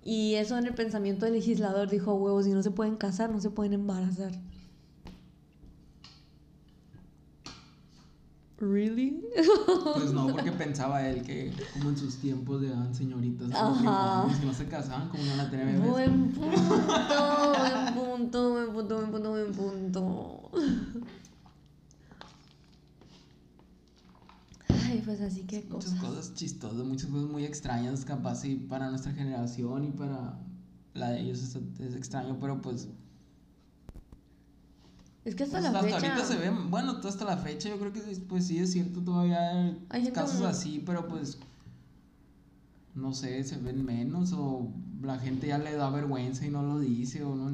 Y 0.05 0.35
eso 0.35 0.57
en 0.57 0.65
el 0.65 0.73
pensamiento 0.73 1.25
del 1.25 1.35
legislador 1.35 1.89
dijo, 1.89 2.13
huevos, 2.13 2.45
si 2.45 2.51
no 2.51 2.61
se 2.61 2.71
pueden 2.71 2.97
casar, 2.97 3.29
no 3.31 3.39
se 3.39 3.49
pueden 3.49 3.73
embarazar. 3.73 4.33
¿Really? 8.59 9.21
Pues 9.95 10.13
no, 10.13 10.27
porque 10.27 10.51
pensaba 10.51 11.07
él 11.07 11.21
que 11.23 11.51
como 11.73 11.89
en 11.89 11.97
sus 11.97 12.17
tiempos 12.17 12.61
llegaban 12.61 12.93
señoritas 12.95 13.51
a 13.53 13.69
Ajá. 13.69 14.27
y 14.41 14.45
no 14.45 14.53
se 14.53 14.65
casaban, 14.67 15.09
como 15.09 15.23
iban 15.23 15.39
a 15.39 15.49
tener 15.49 15.65
bebés. 15.65 15.89
Buen 15.89 16.31
punto, 16.31 16.53
buen 17.49 17.93
punto, 17.93 18.51
buen 18.51 18.71
punto, 18.73 18.95
buen 18.95 19.11
punto, 19.11 19.29
buen 19.31 19.51
punto. 19.53 20.51
Ay, 24.93 25.01
pues 25.03 25.21
así 25.21 25.41
que 25.43 25.65
Muchas 25.69 25.91
cosas. 25.93 25.99
cosas 25.99 26.33
chistosas, 26.35 26.85
muchas 26.85 27.09
cosas 27.09 27.29
muy 27.29 27.45
extrañas, 27.45 28.05
capaz 28.05 28.45
y 28.45 28.55
para 28.55 28.89
nuestra 28.89 29.11
generación 29.13 29.85
y 29.85 29.91
para 29.91 30.37
la 30.93 31.09
de 31.09 31.21
ellos 31.21 31.41
es, 31.41 31.55
es 31.79 31.95
extraño, 31.95 32.37
pero 32.39 32.61
pues, 32.61 32.87
Es 35.25 35.35
que 35.35 35.43
hasta 35.43 35.59
pues 35.59 35.71
la 35.71 35.79
hasta 35.79 35.81
fecha. 35.99 36.13
ahorita 36.13 36.25
se 36.27 36.37
ve, 36.37 36.49
bueno, 36.69 36.97
hasta 37.03 37.25
la 37.25 37.37
fecha 37.37 37.69
yo 37.69 37.79
creo 37.79 37.93
que 37.93 38.01
pues 38.27 38.45
sí 38.47 38.57
es 38.59 38.71
cierto 38.71 39.01
todavía 39.01 39.75
hay 39.89 40.11
casos 40.11 40.39
muy- 40.39 40.47
así, 40.47 40.83
pero 40.85 41.07
pues 41.07 41.37
no 42.93 43.13
sé, 43.13 43.43
se 43.43 43.57
ven 43.57 43.83
menos 43.85 44.33
o 44.33 44.71
la 45.01 45.17
gente 45.17 45.47
ya 45.47 45.57
le 45.57 45.73
da 45.75 45.89
vergüenza 45.89 46.45
y 46.45 46.49
no 46.51 46.61
lo 46.61 46.79
dice 46.79 47.23
o 47.23 47.35
no 47.35 47.49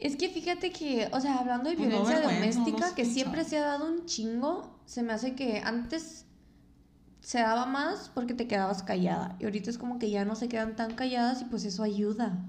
Es 0.00 0.16
que 0.16 0.30
fíjate 0.30 0.72
que, 0.72 1.08
o 1.12 1.20
sea, 1.20 1.38
hablando 1.38 1.68
de 1.68 1.76
Pues 1.76 1.90
no 1.90 2.00
violencia 2.00 2.22
doméstica, 2.22 2.88
no 2.88 2.94
que 2.94 3.04
siempre 3.04 3.44
se 3.44 3.58
ha 3.58 3.66
dado 3.66 3.86
un 3.86 4.06
chingo, 4.06 4.80
se 4.86 5.02
me 5.02 5.12
hace 5.12 5.34
que 5.34 5.60
antes 5.62 6.24
se 7.20 7.38
daba 7.38 7.66
más 7.66 8.10
porque 8.14 8.32
te 8.32 8.48
quedabas 8.48 8.82
callada. 8.82 9.36
Y 9.38 9.44
ahorita 9.44 9.68
es 9.68 9.76
como 9.76 9.98
que 9.98 10.10
ya 10.10 10.24
no 10.24 10.36
se 10.36 10.48
quedan 10.48 10.74
tan 10.74 10.94
calladas 10.94 11.42
y 11.42 11.44
pues 11.44 11.66
eso 11.66 11.82
ayuda. 11.82 12.46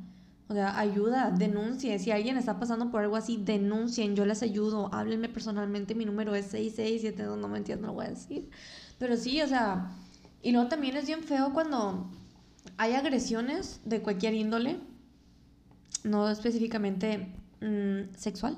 O 0.48 0.54
sea, 0.54 0.78
ayuda, 0.80 1.32
denuncien. 1.32 2.00
Si 2.00 2.12
alguien 2.12 2.38
está 2.38 2.58
pasando 2.60 2.90
por 2.90 3.02
algo 3.02 3.16
así, 3.16 3.38
denuncien. 3.38 4.16
Yo 4.16 4.26
les 4.26 4.44
ayudo. 4.44 4.94
Háblenme 4.94 5.30
personalmente. 5.30 5.96
Mi 5.96 6.04
número 6.04 6.36
es 6.36 6.48
667. 6.48 7.24
No, 7.24 7.38
no 7.38 7.48
me 7.48 7.58
entiendo, 7.58 7.84
no 7.84 7.88
lo 7.88 7.94
voy 7.94 8.08
a 8.08 8.10
decir. 8.10 8.50
Pero 8.98 9.16
sí, 9.16 9.42
o 9.42 9.48
sea. 9.48 9.92
Y 10.42 10.52
luego 10.52 10.68
también 10.68 10.98
es 10.98 11.06
bien 11.06 11.24
feo 11.24 11.54
cuando 11.54 12.10
hay 12.78 12.94
agresiones 12.94 13.80
de 13.86 14.02
cualquier 14.02 14.34
índole. 14.34 14.80
No 16.04 16.30
específicamente 16.30 17.34
mm, 17.62 18.16
sexual. 18.16 18.58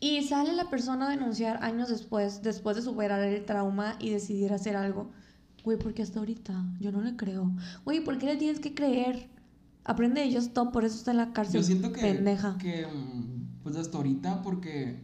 Y 0.00 0.22
sale 0.22 0.52
la 0.52 0.68
persona 0.68 1.06
a 1.06 1.10
denunciar 1.10 1.62
años 1.62 1.88
después, 1.88 2.42
después 2.42 2.76
de 2.76 2.82
superar 2.82 3.22
el 3.22 3.44
trauma 3.44 3.96
y 3.98 4.10
decidir 4.10 4.52
hacer 4.52 4.76
algo. 4.76 5.10
Güey, 5.64 5.78
porque 5.78 6.02
hasta 6.02 6.18
ahorita 6.18 6.62
yo 6.78 6.92
no 6.92 7.00
le 7.00 7.16
creo. 7.16 7.50
Güey, 7.84 8.04
¿por 8.04 8.18
qué 8.18 8.26
le 8.26 8.36
tienes 8.36 8.60
que 8.60 8.74
creer? 8.74 9.30
Aprende 9.82 10.20
de 10.20 10.26
ellos 10.26 10.52
top, 10.52 10.72
por 10.72 10.84
eso 10.84 10.96
está 10.96 11.12
en 11.12 11.16
la 11.16 11.32
cárcel. 11.32 11.60
Yo 11.60 11.66
siento 11.66 11.92
que, 11.92 12.02
Pendeja. 12.02 12.58
que 12.58 12.86
mm, 12.86 13.62
pues 13.62 13.76
hasta 13.76 13.96
ahorita 13.96 14.42
porque 14.42 15.00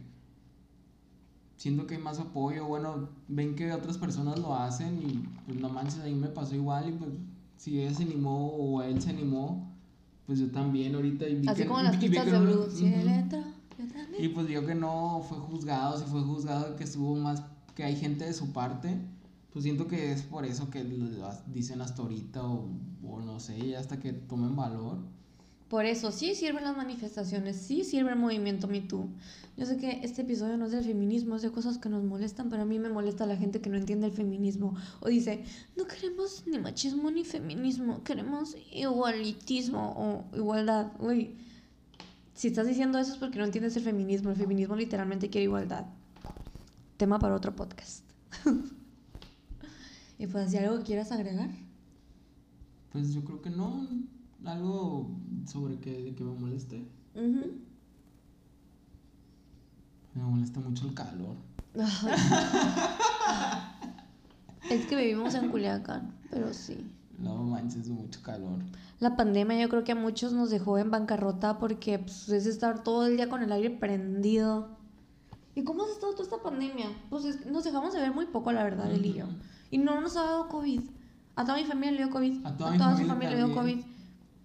siento 1.57 1.85
que 1.87 1.95
hay 1.95 2.01
más 2.01 2.19
apoyo, 2.19 2.65
bueno, 2.65 3.09
ven 3.27 3.55
que 3.55 3.71
otras 3.71 3.97
personas 3.97 4.39
lo 4.39 4.55
hacen 4.55 4.99
y 5.01 5.27
pues 5.45 5.59
no 5.59 5.69
manches, 5.69 5.99
a 5.99 6.05
mí 6.05 6.15
me 6.15 6.27
pasó 6.27 6.55
igual 6.55 6.89
y 6.89 6.91
pues 6.93 7.11
si 7.57 7.79
ella 7.79 7.93
se 7.93 8.03
animó 8.03 8.47
o 8.47 8.81
él 8.81 8.99
se 9.01 9.11
animó, 9.11 9.70
pues 10.31 10.39
yo 10.39 10.49
también 10.49 10.95
ahorita 10.95 11.27
y 11.27 11.35
vi 11.35 11.47
Así 11.49 11.63
que, 11.63 11.67
como 11.67 11.81
las 11.81 11.93
y 12.01 12.07
pistas 12.07 12.25
de 12.25 12.31
no- 12.31 12.65
entra, 13.09 13.43
yo 13.77 13.85
también. 13.85 14.23
Y 14.23 14.29
pues 14.29 14.47
vio 14.47 14.65
que 14.65 14.73
no 14.75 15.21
fue 15.27 15.37
juzgado, 15.39 15.99
si 15.99 16.05
fue 16.05 16.21
juzgado 16.21 16.77
que 16.77 16.85
estuvo 16.85 17.15
más, 17.17 17.43
que 17.75 17.83
hay 17.83 17.97
gente 17.97 18.23
de 18.23 18.31
su 18.33 18.53
parte, 18.53 18.97
pues 19.51 19.63
siento 19.63 19.87
que 19.87 20.13
es 20.13 20.21
por 20.21 20.45
eso 20.45 20.69
que 20.69 20.85
lo 20.85 21.05
dicen 21.47 21.81
hasta 21.81 22.01
ahorita 22.01 22.45
o, 22.45 22.69
o 23.03 23.19
no 23.19 23.41
sé, 23.41 23.75
hasta 23.75 23.99
que 23.99 24.13
tomen 24.13 24.55
valor. 24.55 24.99
Por 25.71 25.85
eso, 25.85 26.11
sí 26.11 26.35
sirven 26.35 26.65
las 26.65 26.75
manifestaciones, 26.75 27.55
sí 27.55 27.85
sirve 27.85 28.09
el 28.09 28.17
movimiento 28.17 28.67
Me 28.67 28.81
Too. 28.81 29.07
Yo 29.55 29.65
sé 29.65 29.77
que 29.77 30.01
este 30.03 30.23
episodio 30.23 30.57
no 30.57 30.65
es 30.65 30.73
del 30.73 30.83
feminismo, 30.83 31.37
es 31.37 31.43
de 31.43 31.49
cosas 31.49 31.77
que 31.77 31.87
nos 31.87 32.03
molestan, 32.03 32.49
pero 32.49 32.63
a 32.63 32.65
mí 32.65 32.77
me 32.77 32.89
molesta 32.89 33.25
la 33.25 33.37
gente 33.37 33.61
que 33.61 33.69
no 33.69 33.77
entiende 33.77 34.05
el 34.05 34.11
feminismo. 34.11 34.75
O 34.99 35.07
dice, 35.07 35.45
no 35.77 35.85
queremos 35.87 36.43
ni 36.45 36.59
machismo 36.59 37.09
ni 37.09 37.23
feminismo, 37.23 38.03
queremos 38.03 38.57
igualitismo 38.73 39.93
o 39.95 40.35
igualdad. 40.35 40.91
Uy, 40.99 41.37
si 42.33 42.49
estás 42.49 42.67
diciendo 42.67 42.99
eso 42.99 43.13
es 43.13 43.17
porque 43.17 43.39
no 43.39 43.45
entiendes 43.45 43.77
el 43.77 43.83
feminismo. 43.83 44.31
El 44.31 44.35
feminismo 44.35 44.75
literalmente 44.75 45.29
quiere 45.29 45.45
igualdad. 45.45 45.85
Tema 46.97 47.17
para 47.17 47.33
otro 47.33 47.55
podcast. 47.55 48.03
y 50.19 50.27
pues, 50.27 50.53
¿hay 50.53 50.65
algo 50.65 50.83
quieras 50.83 51.13
agregar? 51.13 51.49
Pues 52.91 53.13
yo 53.13 53.23
creo 53.23 53.41
que 53.41 53.49
no. 53.49 53.87
Algo 54.45 55.09
sobre 55.45 55.77
que, 55.79 56.13
que 56.15 56.23
me 56.23 56.33
moleste. 56.39 56.85
Me 60.15 60.23
molesta 60.23 60.59
mucho 60.59 60.87
el 60.87 60.93
calor. 60.93 61.35
es 64.69 64.85
que 64.87 64.95
vivimos 64.95 65.33
en 65.35 65.49
Culiacán, 65.49 66.13
pero 66.29 66.53
sí. 66.53 66.85
No 67.19 67.35
manches, 67.43 67.87
mucho 67.89 68.21
calor. 68.23 68.59
La 68.99 69.15
pandemia 69.15 69.59
yo 69.61 69.69
creo 69.69 69.83
que 69.83 69.91
a 69.91 69.95
muchos 69.95 70.33
nos 70.33 70.49
dejó 70.49 70.77
en 70.77 70.91
bancarrota 70.91 71.59
porque 71.59 71.99
pues, 71.99 72.29
es 72.29 72.45
estar 72.45 72.83
todo 72.83 73.05
el 73.07 73.15
día 73.17 73.29
con 73.29 73.41
el 73.43 73.51
aire 73.51 73.69
prendido. 73.69 74.69
¿Y 75.55 75.63
cómo 75.63 75.83
has 75.83 75.89
estado 75.91 76.13
toda 76.13 76.23
esta 76.23 76.41
pandemia? 76.41 76.87
Pues 77.09 77.25
es- 77.25 77.45
nos 77.45 77.63
dejamos 77.63 77.93
de 77.93 77.99
ver 77.99 78.13
muy 78.13 78.25
poco, 78.27 78.51
la 78.51 78.63
verdad, 78.63 78.91
él 78.91 79.05
y 79.05 79.13
yo. 79.13 79.25
Y 79.69 79.77
no 79.77 79.99
nos 80.01 80.15
ha 80.17 80.23
dado 80.23 80.47
COVID. 80.49 80.81
A 81.35 81.45
toda 81.45 81.57
mi 81.57 81.63
familia 81.65 81.91
le 81.91 81.97
dio 81.97 82.09
COVID. 82.09 82.45
A 82.45 82.57
toda 82.57 82.71
mi 82.71 82.77
su 82.77 82.83
familia 82.83 83.07
familia 83.07 83.29
le 83.31 83.35
dio 83.45 83.53
COVID. 83.55 83.85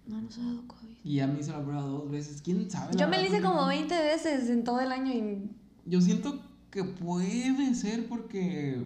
No 0.07 0.21
nos 0.21 0.37
ha 0.37 0.41
dado 0.43 0.67
COVID. 0.67 0.95
Y 1.03 1.19
a 1.19 1.27
mí 1.27 1.41
se 1.43 1.51
la 1.51 1.63
prueba 1.63 1.81
dos 1.81 2.09
veces. 2.09 2.41
¿Quién 2.41 2.69
sabe? 2.69 2.93
la 2.93 2.99
Yo 2.99 3.07
me 3.07 3.17
lo 3.17 3.27
hice 3.27 3.41
como 3.41 3.61
no- 3.61 3.67
20 3.67 3.93
veces 4.01 4.49
en 4.49 4.63
todo 4.63 4.79
el 4.81 4.91
año 4.91 5.11
y 5.13 5.49
Yo 5.85 6.01
siento 6.01 6.39
que 6.69 6.83
puede 6.83 7.73
ser 7.75 8.07
porque 8.07 8.83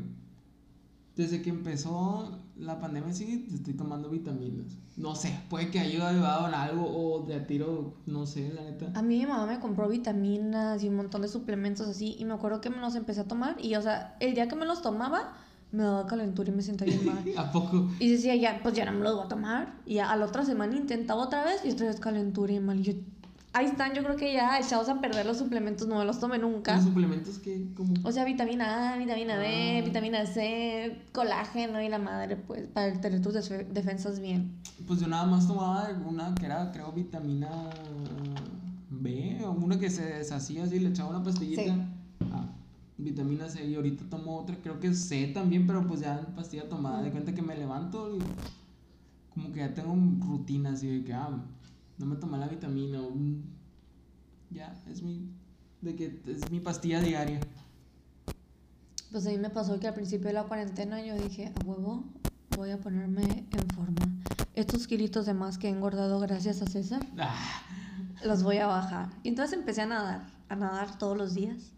desde 1.16 1.42
que 1.42 1.50
empezó 1.50 2.40
la 2.58 2.80
pandemia 2.80 3.14
sí 3.14 3.48
estoy 3.54 3.74
tomando 3.74 4.10
vitaminas. 4.10 4.78
No 4.98 5.16
sé, 5.16 5.38
puede 5.50 5.72
que 5.72 5.80
haya 5.80 6.10
ayudado 6.10 6.48
en 6.48 6.54
algo 6.54 6.86
o 6.86 7.26
de 7.26 7.36
a 7.36 7.48
tiro, 7.48 7.96
no 8.06 8.26
sé, 8.26 8.52
la 8.54 8.62
neta. 8.62 8.92
A 8.94 9.02
mí 9.02 9.18
mi 9.20 9.26
mamá 9.26 9.46
me 9.48 9.60
compró 9.60 9.90
vitaminas 9.90 10.84
y 10.84 10.90
un 10.90 10.96
montón 10.96 11.22
de 11.24 11.28
suplementos 11.28 11.88
así 11.88 12.16
y 12.20 12.26
me 12.26 12.34
acuerdo 12.34 12.62
que 12.62 12.70
me 12.70 12.78
los 12.78 12.96
empecé 12.96 13.22
a 13.22 13.28
tomar 13.28 13.58
y 13.64 13.76
o 13.76 13.82
sea, 13.82 14.16
el 14.20 14.36
día 14.36 14.48
que 14.48 14.56
me 14.56 14.66
los 14.66 14.82
tomaba 14.82 15.34
me 15.72 15.84
daba 15.84 16.06
calentura 16.08 16.50
y 16.52 16.56
me 16.56 16.62
sentía 16.62 16.88
bien 16.88 17.06
mal. 17.06 17.24
¿A 17.38 17.52
poco? 17.52 17.90
Y 18.00 18.10
decía, 18.12 18.36
ya, 18.36 18.60
pues 18.62 18.74
ya 18.76 18.86
no 18.86 18.92
me 18.94 19.00
los 19.04 19.16
voy 19.16 19.26
a 19.26 19.30
tomar. 19.30 19.74
Y 19.86 20.00
a 20.00 20.16
la 20.16 20.26
otra 20.26 20.44
semana 20.46 20.76
intentaba 20.76 21.24
otra 21.24 21.44
vez 21.46 21.62
y 21.66 21.72
otra 21.72 21.88
vez 21.88 22.00
calentura 22.00 22.52
y 22.54 22.60
mal. 22.60 22.80
Y 22.80 22.84
yo, 22.84 22.94
ahí 23.54 23.66
están, 23.66 23.94
yo 23.94 24.04
creo 24.04 24.16
que 24.16 24.34
ya 24.34 24.60
echados 24.60 24.90
a 24.90 25.00
perder 25.02 25.26
los 25.26 25.38
suplementos, 25.38 25.88
no 25.88 25.98
me 26.00 26.06
los 26.06 26.20
tomé 26.20 26.38
nunca. 26.40 26.76
Los 26.76 26.86
suplementos 26.86 27.40
que 27.40 27.68
como... 27.76 27.94
O 28.04 28.12
sea, 28.12 28.26
vitamina 28.26 28.94
A, 28.94 28.98
vitamina 28.98 29.38
D, 29.38 29.80
Ah. 29.80 29.86
vitamina 29.86 30.26
C, 30.26 30.98
colágeno 31.14 31.82
y 31.82 31.88
la 31.90 32.00
madre, 32.00 32.36
pues, 32.36 32.64
para 32.68 32.94
tener 33.00 33.22
tus 33.22 33.34
defe- 33.36 33.68
defensas 33.68 34.20
bien. 34.20 34.52
Pues 34.88 35.00
yo 35.00 35.08
nada 35.08 35.26
más 35.26 35.48
tomaba 35.48 35.90
una 36.06 36.36
que 36.36 36.46
era, 36.48 36.72
creo, 36.72 36.92
vitamina 36.92 37.50
B, 38.90 39.40
o 39.46 39.52
una 39.52 39.80
que 39.80 39.90
se 39.90 40.04
deshacía 40.06 40.64
así, 40.66 40.80
le 40.80 40.90
echaba 40.90 41.10
una 41.12 41.24
pastillita. 41.24 41.64
Sí. 41.64 41.72
Vitamina 43.02 43.50
C, 43.50 43.66
y 43.66 43.76
ahorita 43.76 44.06
tomo 44.10 44.38
otra, 44.38 44.56
creo 44.62 44.80
que 44.80 44.94
C 44.94 45.28
también, 45.28 45.68
pero 45.68 45.86
pues 45.86 46.02
ya 46.02 46.20
en 46.20 46.34
pastilla 46.36 46.70
tomada. 46.70 47.02
De 47.02 47.12
cuenta 47.12 47.34
que 47.34 47.42
me 47.42 47.56
levanto 47.56 48.16
y 48.16 48.20
como 49.34 49.52
que 49.52 49.60
ya 49.60 49.74
tengo 49.74 49.96
rutina 50.26 50.72
así 50.72 50.88
de 50.88 51.04
que, 51.04 51.14
ah, 51.14 51.30
no 51.98 52.06
me 52.06 52.16
tomé 52.16 52.38
la 52.38 52.48
vitamina, 52.48 53.02
o, 53.02 53.14
ya, 54.50 54.76
es 54.90 55.02
mi, 55.02 55.30
de 55.82 55.96
que 55.96 56.22
es 56.28 56.50
mi 56.52 56.60
pastilla 56.60 57.00
diaria. 57.02 57.40
Pues 59.12 59.26
a 59.28 59.30
mí 59.30 59.38
me 59.38 59.50
pasó 59.50 59.80
que 59.80 59.88
al 59.88 59.94
principio 59.94 60.28
de 60.28 60.34
la 60.34 60.44
cuarentena 60.44 61.04
yo 61.04 61.16
dije, 61.16 61.52
a 61.60 61.66
huevo, 61.66 62.06
voy 62.56 62.72
a 62.72 62.80
ponerme 62.80 63.46
en 63.52 63.68
forma. 63.76 64.02
Estos 64.54 64.88
kilitos 64.88 65.26
de 65.26 65.34
más 65.34 65.58
que 65.58 65.68
he 65.68 65.72
engordado 65.72 66.20
gracias 66.20 66.62
a 66.62 66.68
César, 66.68 67.06
Ah, 67.18 67.62
los 68.26 68.44
voy 68.44 68.58
a 68.58 68.68
bajar. 68.68 69.10
Y 69.24 69.30
entonces 69.30 69.58
empecé 69.58 69.82
a 69.82 69.88
nadar, 69.88 70.28
a 70.50 70.56
nadar 70.56 70.98
todos 70.98 71.18
los 71.18 71.34
días. 71.34 71.72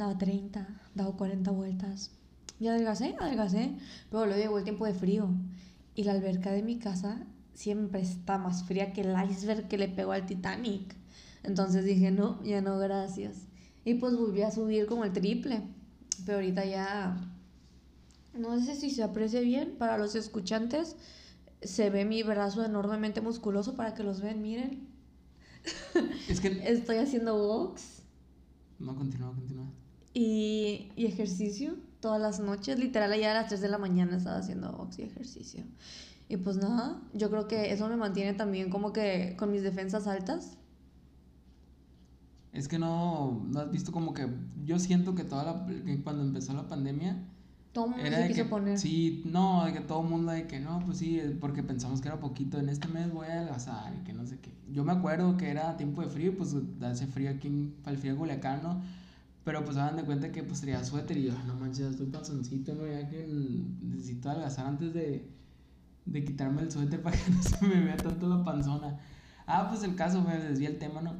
Daba 0.00 0.16
30, 0.16 0.66
daba 0.94 1.14
40 1.14 1.50
vueltas. 1.50 2.10
Y 2.58 2.68
adelgacé, 2.68 3.16
adelgacé. 3.20 3.76
Pero 4.08 4.24
luego 4.24 4.40
llegó 4.40 4.56
el 4.56 4.64
tiempo 4.64 4.86
de 4.86 4.94
frío. 4.94 5.28
Y 5.94 6.04
la 6.04 6.12
alberca 6.12 6.52
de 6.52 6.62
mi 6.62 6.78
casa 6.78 7.26
siempre 7.52 8.00
está 8.00 8.38
más 8.38 8.64
fría 8.64 8.94
que 8.94 9.02
el 9.02 9.14
iceberg 9.30 9.68
que 9.68 9.76
le 9.76 9.88
pegó 9.88 10.12
al 10.12 10.24
Titanic. 10.24 10.96
Entonces 11.42 11.84
dije, 11.84 12.10
no, 12.10 12.42
ya 12.42 12.62
no, 12.62 12.78
gracias. 12.78 13.46
Y 13.84 13.96
pues 13.96 14.16
volví 14.16 14.40
a 14.40 14.50
subir 14.50 14.86
como 14.86 15.04
el 15.04 15.12
triple. 15.12 15.64
Pero 16.24 16.38
ahorita 16.38 16.64
ya... 16.64 17.18
No 18.32 18.58
sé 18.58 18.76
si 18.76 18.88
se 18.88 19.02
aprecia 19.02 19.40
bien 19.40 19.76
para 19.76 19.98
los 19.98 20.14
escuchantes. 20.14 20.96
Se 21.60 21.90
ve 21.90 22.06
mi 22.06 22.22
brazo 22.22 22.64
enormemente 22.64 23.20
musculoso 23.20 23.76
para 23.76 23.92
que 23.92 24.02
los 24.02 24.22
vean, 24.22 24.40
miren. 24.40 24.88
es 26.26 26.40
que... 26.40 26.48
Estoy 26.64 26.96
haciendo 26.96 27.36
box 27.36 28.02
No, 28.78 28.96
continúa, 28.96 29.34
continúa. 29.34 29.66
Y, 30.14 30.92
y 30.96 31.06
ejercicio 31.06 31.76
todas 32.00 32.20
las 32.20 32.40
noches. 32.40 32.78
Literal, 32.78 33.12
allá 33.12 33.30
a 33.32 33.34
las 33.34 33.48
3 33.48 33.60
de 33.60 33.68
la 33.68 33.78
mañana 33.78 34.16
estaba 34.16 34.38
haciendo 34.38 34.72
box 34.72 34.98
y 34.98 35.02
ejercicio. 35.02 35.64
Y 36.28 36.36
pues 36.38 36.56
nada, 36.56 37.02
yo 37.12 37.30
creo 37.30 37.48
que 37.48 37.72
eso 37.72 37.88
me 37.88 37.96
mantiene 37.96 38.34
también 38.34 38.70
como 38.70 38.92
que 38.92 39.34
con 39.38 39.50
mis 39.52 39.62
defensas 39.62 40.06
altas. 40.06 40.58
Es 42.52 42.66
que 42.68 42.78
no, 42.78 43.44
no 43.48 43.60
has 43.60 43.70
visto 43.70 43.92
como 43.92 44.12
que 44.12 44.28
yo 44.64 44.78
siento 44.78 45.14
que 45.14 45.24
toda 45.24 45.44
la 45.44 45.66
que 45.66 46.02
cuando 46.02 46.22
empezó 46.22 46.52
la 46.52 46.66
pandemia 46.68 47.16
Todo 47.72 47.86
el 47.86 47.90
mundo 47.92 48.10
era 48.10 48.12
se 48.12 48.22
de 48.22 48.28
quiso 48.28 48.44
que 48.44 48.44
poner. 48.44 48.78
sí, 48.78 49.22
no, 49.26 49.64
de 49.66 49.72
que 49.72 49.80
todo 49.80 50.02
el 50.02 50.08
mundo 50.08 50.32
de 50.32 50.46
que 50.46 50.60
no, 50.60 50.84
pues 50.84 50.98
sí, 50.98 51.20
porque 51.40 51.62
pensamos 51.62 52.00
que 52.00 52.08
era 52.08 52.20
poquito, 52.20 52.58
en 52.58 52.68
este 52.68 52.88
mes 52.88 53.12
voy 53.12 53.26
a 53.28 53.34
adelgazar 53.34 53.94
y 53.96 54.04
que 54.04 54.12
no 54.12 54.26
sé 54.26 54.38
qué. 54.40 54.52
Yo 54.72 54.84
me 54.84 54.92
acuerdo 54.92 55.36
que 55.36 55.50
era 55.50 55.76
tiempo 55.76 56.02
de 56.02 56.08
frío, 56.08 56.36
pues 56.36 56.56
hace 56.82 57.06
frío 57.06 57.30
aquí 57.30 57.48
en 57.48 57.74
de 57.84 58.16
Culiacán, 58.16 58.62
¿no? 58.62 58.82
Pero 59.44 59.64
pues 59.64 59.76
hagan 59.78 59.96
de 59.96 60.04
cuenta 60.04 60.30
que 60.32 60.42
pues 60.42 60.60
traía 60.60 60.84
suéter 60.84 61.16
y 61.16 61.24
yo, 61.24 61.32
"Ah, 61.36 61.44
no 61.46 61.54
manches, 61.54 61.90
estoy 61.90 62.06
panzoncito, 62.06 62.74
¿no? 62.74 62.86
Ya 62.86 63.08
que 63.08 63.26
necesito 63.82 64.28
adelgazar 64.30 64.66
antes 64.66 64.92
de, 64.92 65.28
de 66.04 66.24
quitarme 66.24 66.62
el 66.62 66.70
suéter 66.70 67.02
para 67.02 67.16
que 67.16 67.30
no 67.30 67.42
se 67.42 67.66
me 67.66 67.80
vea 67.80 67.96
tanto 67.96 68.28
la 68.28 68.44
panzona. 68.44 68.98
Ah, 69.46 69.66
pues 69.70 69.82
el 69.82 69.94
caso, 69.96 70.22
me 70.22 70.36
desvía 70.38 70.68
el 70.68 70.78
tema, 70.78 71.00
¿no? 71.00 71.14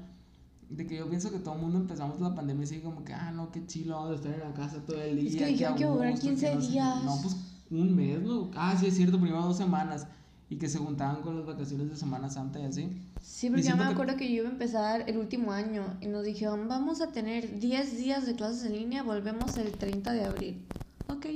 De 0.68 0.86
que 0.86 0.96
yo 0.98 1.08
pienso 1.08 1.32
que 1.32 1.38
todo 1.38 1.54
el 1.56 1.62
mundo 1.62 1.78
empezamos 1.78 2.20
la 2.20 2.34
pandemia 2.34 2.62
así 2.64 2.78
como 2.80 3.02
que, 3.04 3.12
ah, 3.12 3.32
no, 3.32 3.50
qué 3.50 3.66
chilo, 3.66 3.96
vamos 3.96 4.12
a 4.12 4.14
estar 4.16 4.32
en 4.34 4.40
la 4.40 4.52
casa 4.54 4.76
todo 4.86 5.00
el 5.02 5.16
día. 5.18 5.30
Es 5.30 5.36
que 5.36 5.46
dijeron 5.46 5.74
que 5.76 5.84
durar 5.86 6.10
gusto, 6.12 6.26
15 6.28 6.54
no 6.54 6.60
sé 6.60 6.66
qué". 6.66 6.72
días. 6.72 7.04
No, 7.04 7.18
pues 7.22 7.36
un 7.70 7.96
mes, 7.96 8.22
¿no? 8.22 8.50
Ah, 8.54 8.76
sí, 8.78 8.86
es 8.86 8.94
cierto, 8.96 9.18
primero 9.18 9.42
dos 9.42 9.56
semanas. 9.56 10.06
Y 10.48 10.56
que 10.56 10.68
se 10.68 10.78
juntaban 10.78 11.22
con 11.22 11.36
las 11.36 11.46
vacaciones 11.46 11.88
de 11.88 11.96
Semana 11.96 12.28
Santa 12.28 12.60
y 12.60 12.64
así. 12.64 12.88
Sí, 13.22 13.48
porque 13.50 13.62
yo 13.64 13.76
me 13.76 13.84
acuerdo 13.84 14.16
que 14.16 14.28
yo 14.28 14.36
iba 14.42 14.48
a 14.48 14.52
empezar 14.52 15.04
el 15.08 15.16
último 15.18 15.52
año 15.52 15.96
y 16.00 16.06
nos 16.06 16.24
dijeron, 16.24 16.68
vamos 16.68 17.00
a 17.00 17.12
tener 17.12 17.58
10 17.60 17.96
días 17.98 18.26
de 18.26 18.34
clases 18.34 18.64
en 18.64 18.72
línea, 18.74 19.02
volvemos 19.02 19.56
el 19.58 19.72
30 19.78 20.12
de 20.12 20.24
abril. 20.24 20.64
Ok. 21.08 21.26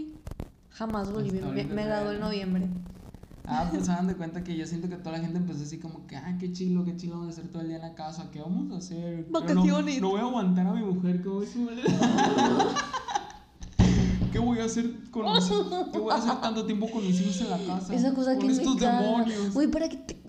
Jamás 0.71 1.11
volví, 1.13 1.31
Hasta 1.39 1.51
me, 1.51 1.65
me 1.65 1.85
gradué 1.85 2.15
en 2.15 2.21
noviembre. 2.21 2.69
Ah, 3.47 3.69
pues 3.71 3.89
hagan 3.89 4.07
de 4.09 4.17
cuenta 4.17 4.43
que 4.43 4.57
yo 4.57 4.67
siento 4.67 4.89
que 4.89 4.97
toda 4.97 5.19
la 5.19 5.23
gente 5.25 5.39
empezó 5.39 5.63
así 5.63 5.79
como 5.79 6.07
que, 6.07 6.17
ah, 6.17 6.37
qué 6.41 6.51
chilo, 6.53 6.85
qué 6.85 6.97
chilo 6.97 7.15
vamos 7.19 7.29
a 7.37 7.39
hacer 7.39 7.51
todo 7.51 7.61
el 7.63 7.69
día 7.69 7.77
en 7.77 7.83
la 7.83 7.95
casa, 7.95 8.31
¿qué 8.33 8.41
vamos 8.41 8.73
a 8.73 8.77
hacer? 8.79 9.27
No- 9.31 9.41
Vacaciones. 9.41 10.01
No, 10.01 10.11
voy 10.11 10.21
a 10.21 10.25
aguantar 10.25 10.67
a 10.67 10.73
mi 10.73 10.83
mujer, 10.83 11.23
¿cómo 11.23 11.43
es? 11.43 11.51
¿Qué 14.33 14.39
voy 14.41 14.59
a 14.59 14.65
hacer 14.65 14.91
con 15.13 15.33
mis, 15.33 15.45
¿Qué 15.93 15.99
voy 15.99 16.11
a 16.13 16.17
hacer 16.17 16.41
tanto 16.41 16.67
tiempo 16.67 16.91
con 16.91 17.07
mis 17.07 17.21
hijos 17.21 17.41
en 17.43 17.51
la 17.51 17.59
casa? 17.59 17.95
Esa 17.95 18.13
cosa 18.13 18.35
con 18.37 18.47
que 18.49 18.53
estos 18.53 18.75
me 18.81 18.87
demonios. 18.87 19.55
Güey, 19.55 19.69
para 19.71 19.89
que 19.89 19.97
te... 19.99 20.24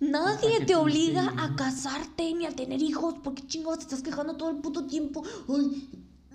Nadie 0.00 0.64
te 0.66 0.74
obliga 0.74 1.30
¿no? 1.30 1.42
a 1.42 1.56
casarte 1.56 2.34
ni 2.34 2.44
a 2.46 2.50
tener 2.50 2.82
hijos. 2.82 3.14
¿Por 3.22 3.34
qué 3.34 3.46
chingados 3.46 3.78
te 3.78 3.84
estás 3.84 4.02
quejando 4.02 4.36
todo 4.36 4.50
el 4.50 4.56
puto 4.56 4.86
tiempo? 4.86 5.22
Ay, 5.48 5.88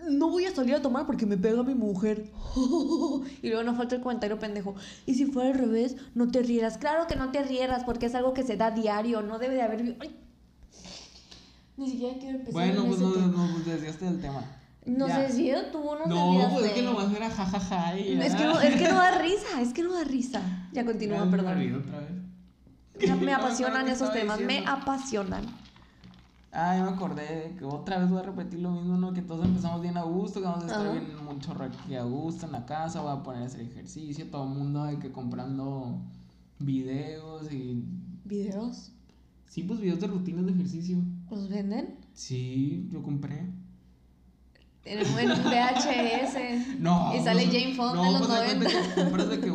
no 0.10 0.30
voy 0.30 0.46
a 0.46 0.56
salir 0.56 0.74
a 0.74 0.82
tomar 0.82 1.06
porque 1.06 1.28
me 1.28 1.38
pega 1.38 1.62
mi 1.62 1.76
mujer. 1.76 2.32
y 3.44 3.48
luego 3.50 3.64
no 3.64 3.76
falta 3.76 3.96
el 3.96 4.02
comentario 4.02 4.40
pendejo. 4.40 4.74
Y 5.06 5.14
si 5.14 5.26
fuera 5.26 5.50
al 5.50 5.60
revés, 5.60 5.96
no 6.16 6.30
te 6.32 6.42
rieras. 6.42 6.78
Claro 6.80 7.06
que 7.08 7.16
no 7.16 7.32
te 7.32 7.44
rieras 7.44 7.84
porque 7.84 8.08
es 8.08 8.16
algo 8.16 8.34
que 8.34 8.44
se 8.44 8.58
da 8.58 8.72
diario. 8.72 9.22
No 9.22 9.38
debe 9.38 9.54
de 9.56 9.62
haber... 9.62 9.98
Ay. 10.00 10.16
Ni 11.78 11.90
siquiera 11.90 12.18
quiero 12.20 12.38
empezar 12.40 12.54
Bueno, 12.54 12.82
en 12.84 12.88
pues 12.88 13.00
no, 13.00 13.12
tema. 13.12 13.28
no, 13.28 13.50
pues 13.54 13.66
desviaste 13.66 14.06
del 14.06 14.22
tema. 14.22 14.44
No 14.86 15.08
Ya. 15.08 15.28
sé 15.28 15.34
si 15.36 15.52
tú 15.72 15.80
no 15.84 16.06
No, 16.08 16.50
pues 16.54 16.66
es 16.66 16.72
que 16.74 16.82
nomás 16.82 17.14
era 17.14 17.30
jajaja 17.30 18.00
y 18.00 18.20
Es 18.20 18.34
que, 18.36 18.44
no, 18.44 18.60
es 18.60 18.76
que 18.76 18.88
no 18.90 18.96
da 18.96 19.18
risa, 19.22 19.62
es 19.62 19.74
que 19.74 19.84
no 19.84 19.94
da 19.94 20.04
risa. 20.04 20.42
Ya 20.74 20.84
continúa, 20.84 21.30
perdón. 21.30 21.76
otra 21.76 22.00
vez. 22.00 22.21
Me, 23.22 23.34
apasionan 23.34 23.88
esos 23.88 24.12
temas, 24.14 24.40
me 24.40 24.66
apasionan. 24.66 25.46
Ah, 26.54 26.76
ya 26.76 26.84
me 26.84 26.90
acordé 26.90 27.48
de 27.50 27.56
que 27.56 27.64
otra 27.64 27.98
vez 28.00 28.10
voy 28.10 28.20
a 28.20 28.24
repetir 28.24 28.60
lo 28.60 28.72
mismo, 28.72 28.98
¿no? 28.98 29.14
Que 29.14 29.22
todos 29.22 29.46
empezamos 29.46 29.82
bien 29.82 29.98
a 29.98 30.02
gusto, 30.04 30.42
que 30.42 30.48
vamos 30.48 30.64
a 30.66 30.68
estar 30.68 30.82
Ajá. 30.86 30.92
bien 30.92 31.24
mucho 31.24 31.54
aquí 31.62 31.96
a 31.96 32.04
gusto 32.04 32.46
en 32.46 32.52
la 32.52 32.66
casa, 32.66 33.02
voy 33.02 33.14
a 33.14 33.24
poner 33.24 33.44
a 33.44 33.46
hacer 33.46 33.62
ejercicio, 33.62 34.28
todo 34.30 34.44
el 34.44 34.50
mundo 34.50 34.84
de 34.84 35.00
que 35.00 35.12
comprando 35.12 35.98
videos 36.60 37.52
y... 37.54 37.84
¿Videos? 38.26 38.92
Sí, 39.48 39.64
pues 39.64 39.80
videos 39.80 40.00
de 40.02 40.08
rutinas 40.08 40.46
de 40.46 40.52
ejercicio. 40.52 40.98
¿Los 41.30 41.48
venden? 41.48 41.96
Sí, 42.14 42.88
yo 42.92 43.02
compré. 43.02 43.46
En, 44.84 45.00
un- 45.08 45.20
en 45.20 45.30
VHS. 45.30 46.80
No. 46.80 47.14
Y 47.16 47.20
sale 47.24 47.46
Jane 47.46 47.76
Fonda 47.76 47.96
no, 48.02 48.06
en 48.08 48.14
los 48.14 48.28
pues, 48.28 48.32
haz 48.32 48.46
cuenta 48.46 48.66
90. 48.70 48.96
que 48.96 49.02
compras 49.04 49.30
de 49.30 49.40
que. 49.40 49.52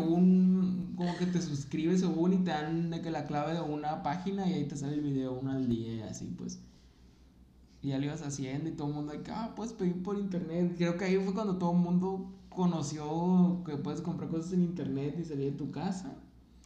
Como 0.96 1.16
que 1.18 1.26
te 1.26 1.42
suscribes 1.42 2.00
según 2.00 2.32
y 2.32 2.38
te 2.38 2.50
dan 2.50 2.90
de 2.90 3.02
que 3.02 3.10
la 3.10 3.26
clave 3.26 3.52
de 3.54 3.60
una 3.60 4.02
página 4.02 4.48
y 4.48 4.54
ahí 4.54 4.64
te 4.66 4.76
sale 4.76 4.94
el 4.94 5.02
video 5.02 5.34
uno 5.34 5.50
al 5.52 5.68
día 5.68 5.94
y 5.94 6.00
así 6.02 6.26
pues. 6.36 6.60
Y 7.82 7.88
ya 7.88 7.98
lo 7.98 8.06
ibas 8.06 8.22
haciendo 8.22 8.68
y 8.68 8.72
todo 8.72 8.88
el 8.88 8.94
mundo 8.94 9.12
de 9.12 9.22
que, 9.22 9.30
ah, 9.30 9.52
puedes 9.54 9.72
pedir 9.74 10.02
por 10.02 10.18
internet. 10.18 10.74
Creo 10.76 10.96
que 10.96 11.04
ahí 11.04 11.16
fue 11.18 11.34
cuando 11.34 11.56
todo 11.58 11.72
el 11.72 11.78
mundo 11.78 12.32
conoció 12.48 13.62
que 13.64 13.76
puedes 13.76 14.00
comprar 14.00 14.30
cosas 14.30 14.52
en 14.54 14.62
internet 14.62 15.16
y 15.20 15.24
salir 15.24 15.52
de 15.52 15.58
tu 15.58 15.70
casa. 15.70 16.14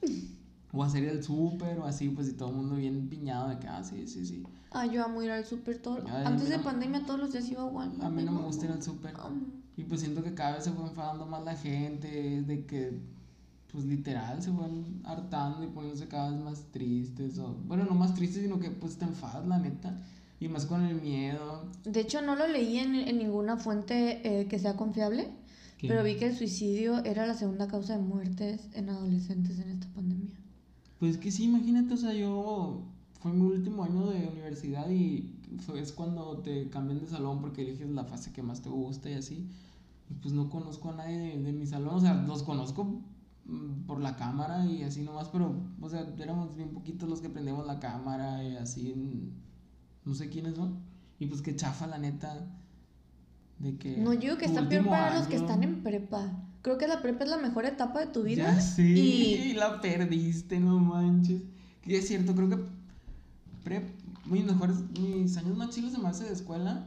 O 0.73 0.85
hacer 0.85 1.03
el 1.03 1.21
súper 1.25 1.81
o 1.81 1.85
así, 1.85 2.11
pues 2.11 2.29
y 2.29 2.35
todo 2.35 2.51
el 2.51 2.55
mundo 2.55 2.77
bien 2.77 3.09
piñado 3.09 3.49
de 3.49 3.59
que, 3.59 3.67
ah, 3.67 3.83
sí, 3.83 4.07
sí, 4.07 4.25
sí. 4.25 4.45
Ah, 4.71 4.87
yo 4.87 5.05
amo 5.05 5.21
ir 5.21 5.33
al 5.33 5.45
súper 5.45 5.79
todo. 5.83 5.97
Ay, 6.07 6.23
Antes 6.27 6.47
a 6.47 6.51
de 6.51 6.59
no- 6.59 6.63
pandemia 6.63 7.05
todos 7.05 7.19
los 7.19 7.33
días 7.33 7.51
iba 7.51 7.67
igual. 7.67 7.91
A 8.01 8.09
mí 8.09 8.23
no 8.23 8.31
me 8.31 8.43
gusta 8.43 8.67
ir 8.67 8.71
al 8.71 8.81
súper. 8.81 9.13
Y 9.77 9.83
pues 9.83 10.01
siento 10.03 10.23
que 10.23 10.33
cada 10.33 10.55
vez 10.55 10.63
se 10.63 10.71
fue 10.71 10.87
enfadando 10.87 11.27
más 11.27 11.43
la 11.43 11.57
gente, 11.57 12.43
de 12.43 12.67
que, 12.67 13.01
pues 13.73 13.85
literal, 13.85 14.43
se 14.43 14.51
fueron 14.53 15.01
hartando 15.05 15.63
y 15.65 15.69
poniéndose 15.69 16.09
cada 16.09 16.31
vez 16.31 16.41
más 16.43 16.65
tristes. 16.73 17.39
O, 17.39 17.55
bueno, 17.67 17.85
no 17.85 17.95
más 17.95 18.15
tristes, 18.15 18.43
sino 18.43 18.59
que 18.59 18.71
pues 18.71 18.97
te 18.97 19.05
enfadas, 19.05 19.47
la 19.47 19.59
neta. 19.59 19.97
Y 20.41 20.49
más 20.49 20.65
con 20.67 20.83
el 20.85 21.01
miedo. 21.01 21.67
De 21.85 22.01
hecho, 22.01 22.23
no 22.23 22.35
lo 22.35 22.47
leí 22.49 22.79
en, 22.79 22.95
en 22.95 23.19
ninguna 23.19 23.57
fuente 23.59 24.21
eh, 24.41 24.47
que 24.47 24.59
sea 24.59 24.75
confiable, 24.77 25.29
que- 25.79 25.89
pero 25.89 26.03
vi 26.03 26.17
que 26.17 26.27
el 26.29 26.37
suicidio 26.37 27.05
era 27.05 27.27
la 27.27 27.35
segunda 27.35 27.69
causa 27.69 27.97
de 27.99 28.03
muertes 28.03 28.69
en 28.75 28.89
adolescentes 28.89 29.59
en 29.59 29.69
esta 29.71 29.87
pandemia. 29.95 30.35
Pues 30.99 31.19
que 31.19 31.31
sí, 31.31 31.45
imagínate, 31.45 31.95
o 31.95 31.97
sea, 31.97 32.15
yo 32.15 32.83
fue 33.21 33.33
mi 33.33 33.43
último 33.43 33.85
año 33.85 34.07
de 34.09 34.29
universidad 34.29 34.89
y 34.91 35.35
fue, 35.59 35.81
es 35.81 35.93
cuando 35.93 36.39
te 36.39 36.69
cambian 36.71 37.01
de 37.01 37.07
salón 37.07 37.41
porque 37.43 37.63
eliges 37.63 37.91
la 37.91 38.05
fase 38.05 38.33
que 38.33 38.43
más 38.43 38.63
te 38.63 38.71
gusta 38.71 39.11
y 39.11 39.15
así. 39.15 39.47
Y 40.11 40.15
pues 40.15 40.33
no 40.35 40.49
conozco 40.51 40.91
a 40.91 40.95
nadie 40.97 41.19
de, 41.19 41.39
de 41.43 41.53
mi 41.53 41.67
salón, 41.67 41.95
o 41.97 42.01
sea, 42.01 42.15
los 42.15 42.43
conozco 42.43 43.01
por 43.87 44.01
la 44.01 44.17
cámara 44.17 44.65
y 44.67 44.83
así 44.83 45.03
nomás, 45.03 45.29
pero, 45.29 45.55
o 45.81 45.89
sea, 45.89 46.07
éramos 46.19 46.55
bien 46.57 46.71
poquitos 46.71 47.09
los 47.09 47.21
que 47.21 47.29
prendemos 47.29 47.67
la 47.67 47.81
cámara 47.81 48.45
y 48.45 48.57
así, 48.57 48.95
mm, 48.95 50.09
no 50.09 50.15
sé 50.15 50.29
quiénes 50.29 50.55
son. 50.55 50.79
Y 51.19 51.27
pues 51.27 51.43
que 51.43 51.57
chafa, 51.57 51.87
la 51.87 51.99
neta, 51.99 52.47
de 53.59 53.77
que... 53.77 53.97
No, 53.99 54.13
yo 54.15 54.21
digo 54.21 54.39
que 54.39 54.45
está 54.47 54.69
peor 54.69 54.87
para 54.87 55.19
los 55.19 55.27
que 55.27 55.37
año- 55.37 55.45
están 55.47 55.65
en 55.65 55.83
prepa. 55.83 56.45
Creo 56.63 56.79
que 56.79 56.87
la 56.87 57.03
prepa 57.03 57.25
es 57.25 57.31
la 57.31 57.39
mejor 57.39 57.65
etapa 57.65 58.01
de 58.01 58.07
tu 58.07 58.23
vida. 58.23 58.55
Ya 58.55 58.61
sé, 58.61 58.83
Y 58.89 59.53
la 59.59 59.81
perdiste, 59.81 60.61
no 60.61 60.79
manches. 60.79 61.43
Que 61.83 61.99
es 61.99 62.07
cierto, 62.09 62.35
creo 62.35 62.49
que 62.51 62.59
prep, 63.65 63.89
mis 64.27 64.45
mejores, 64.45 64.77
mis 64.99 65.37
años 65.37 65.57
más 65.57 65.71
chilos 65.71 65.93
de 65.93 65.99
más 65.99 66.21
de 66.21 66.33
escuela 66.33 66.87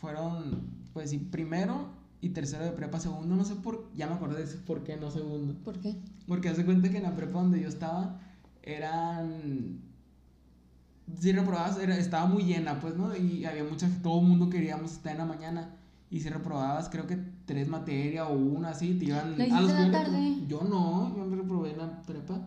fueron, 0.00 0.62
pues 0.92 1.10
sí, 1.10 1.18
primero 1.18 1.88
y 2.22 2.30
tercero 2.30 2.64
de 2.64 2.70
prepa, 2.70 3.00
segundo, 3.00 3.34
no 3.34 3.44
sé 3.44 3.56
por, 3.56 3.90
ya 3.96 4.06
me 4.06 4.14
acordé 4.14 4.38
de 4.38 4.44
ese 4.44 4.56
por 4.58 4.84
qué 4.84 4.96
no 4.96 5.10
segundo. 5.10 5.54
¿Por 5.64 5.80
qué? 5.80 5.96
Porque 6.28 6.48
hace 6.48 6.64
cuenta 6.64 6.88
que 6.88 6.98
en 6.98 7.02
la 7.02 7.16
prepa 7.16 7.40
donde 7.40 7.60
yo 7.60 7.68
estaba 7.68 8.20
eran, 8.62 9.80
si 11.18 11.32
reprobabas, 11.32 11.78
era, 11.80 11.98
estaba 11.98 12.26
muy 12.26 12.44
llena, 12.44 12.78
pues, 12.78 12.96
¿no? 12.96 13.14
Y 13.16 13.44
había 13.44 13.64
mucha, 13.64 13.88
todo 14.04 14.20
el 14.20 14.28
mundo 14.28 14.48
queríamos 14.48 14.92
estar 14.92 15.12
en 15.12 15.18
la 15.18 15.24
mañana. 15.24 15.74
Y 16.10 16.20
si 16.20 16.28
reprobabas, 16.28 16.88
creo 16.88 17.08
que 17.08 17.18
tres 17.44 17.68
materias 17.68 18.28
o 18.30 18.34
una 18.34 18.70
así, 18.70 18.94
te 18.94 19.06
iban 19.06 19.36
¿La 19.36 19.44
a 19.44 19.60
los 19.60 19.72
en 19.72 19.90
la 19.90 20.04
tarde? 20.04 20.36
Yo 20.46 20.62
no, 20.62 21.12
yo 21.16 21.26
me 21.26 21.36
reprobé 21.36 21.72
en 21.72 21.78
la 21.78 22.02
prepa. 22.02 22.40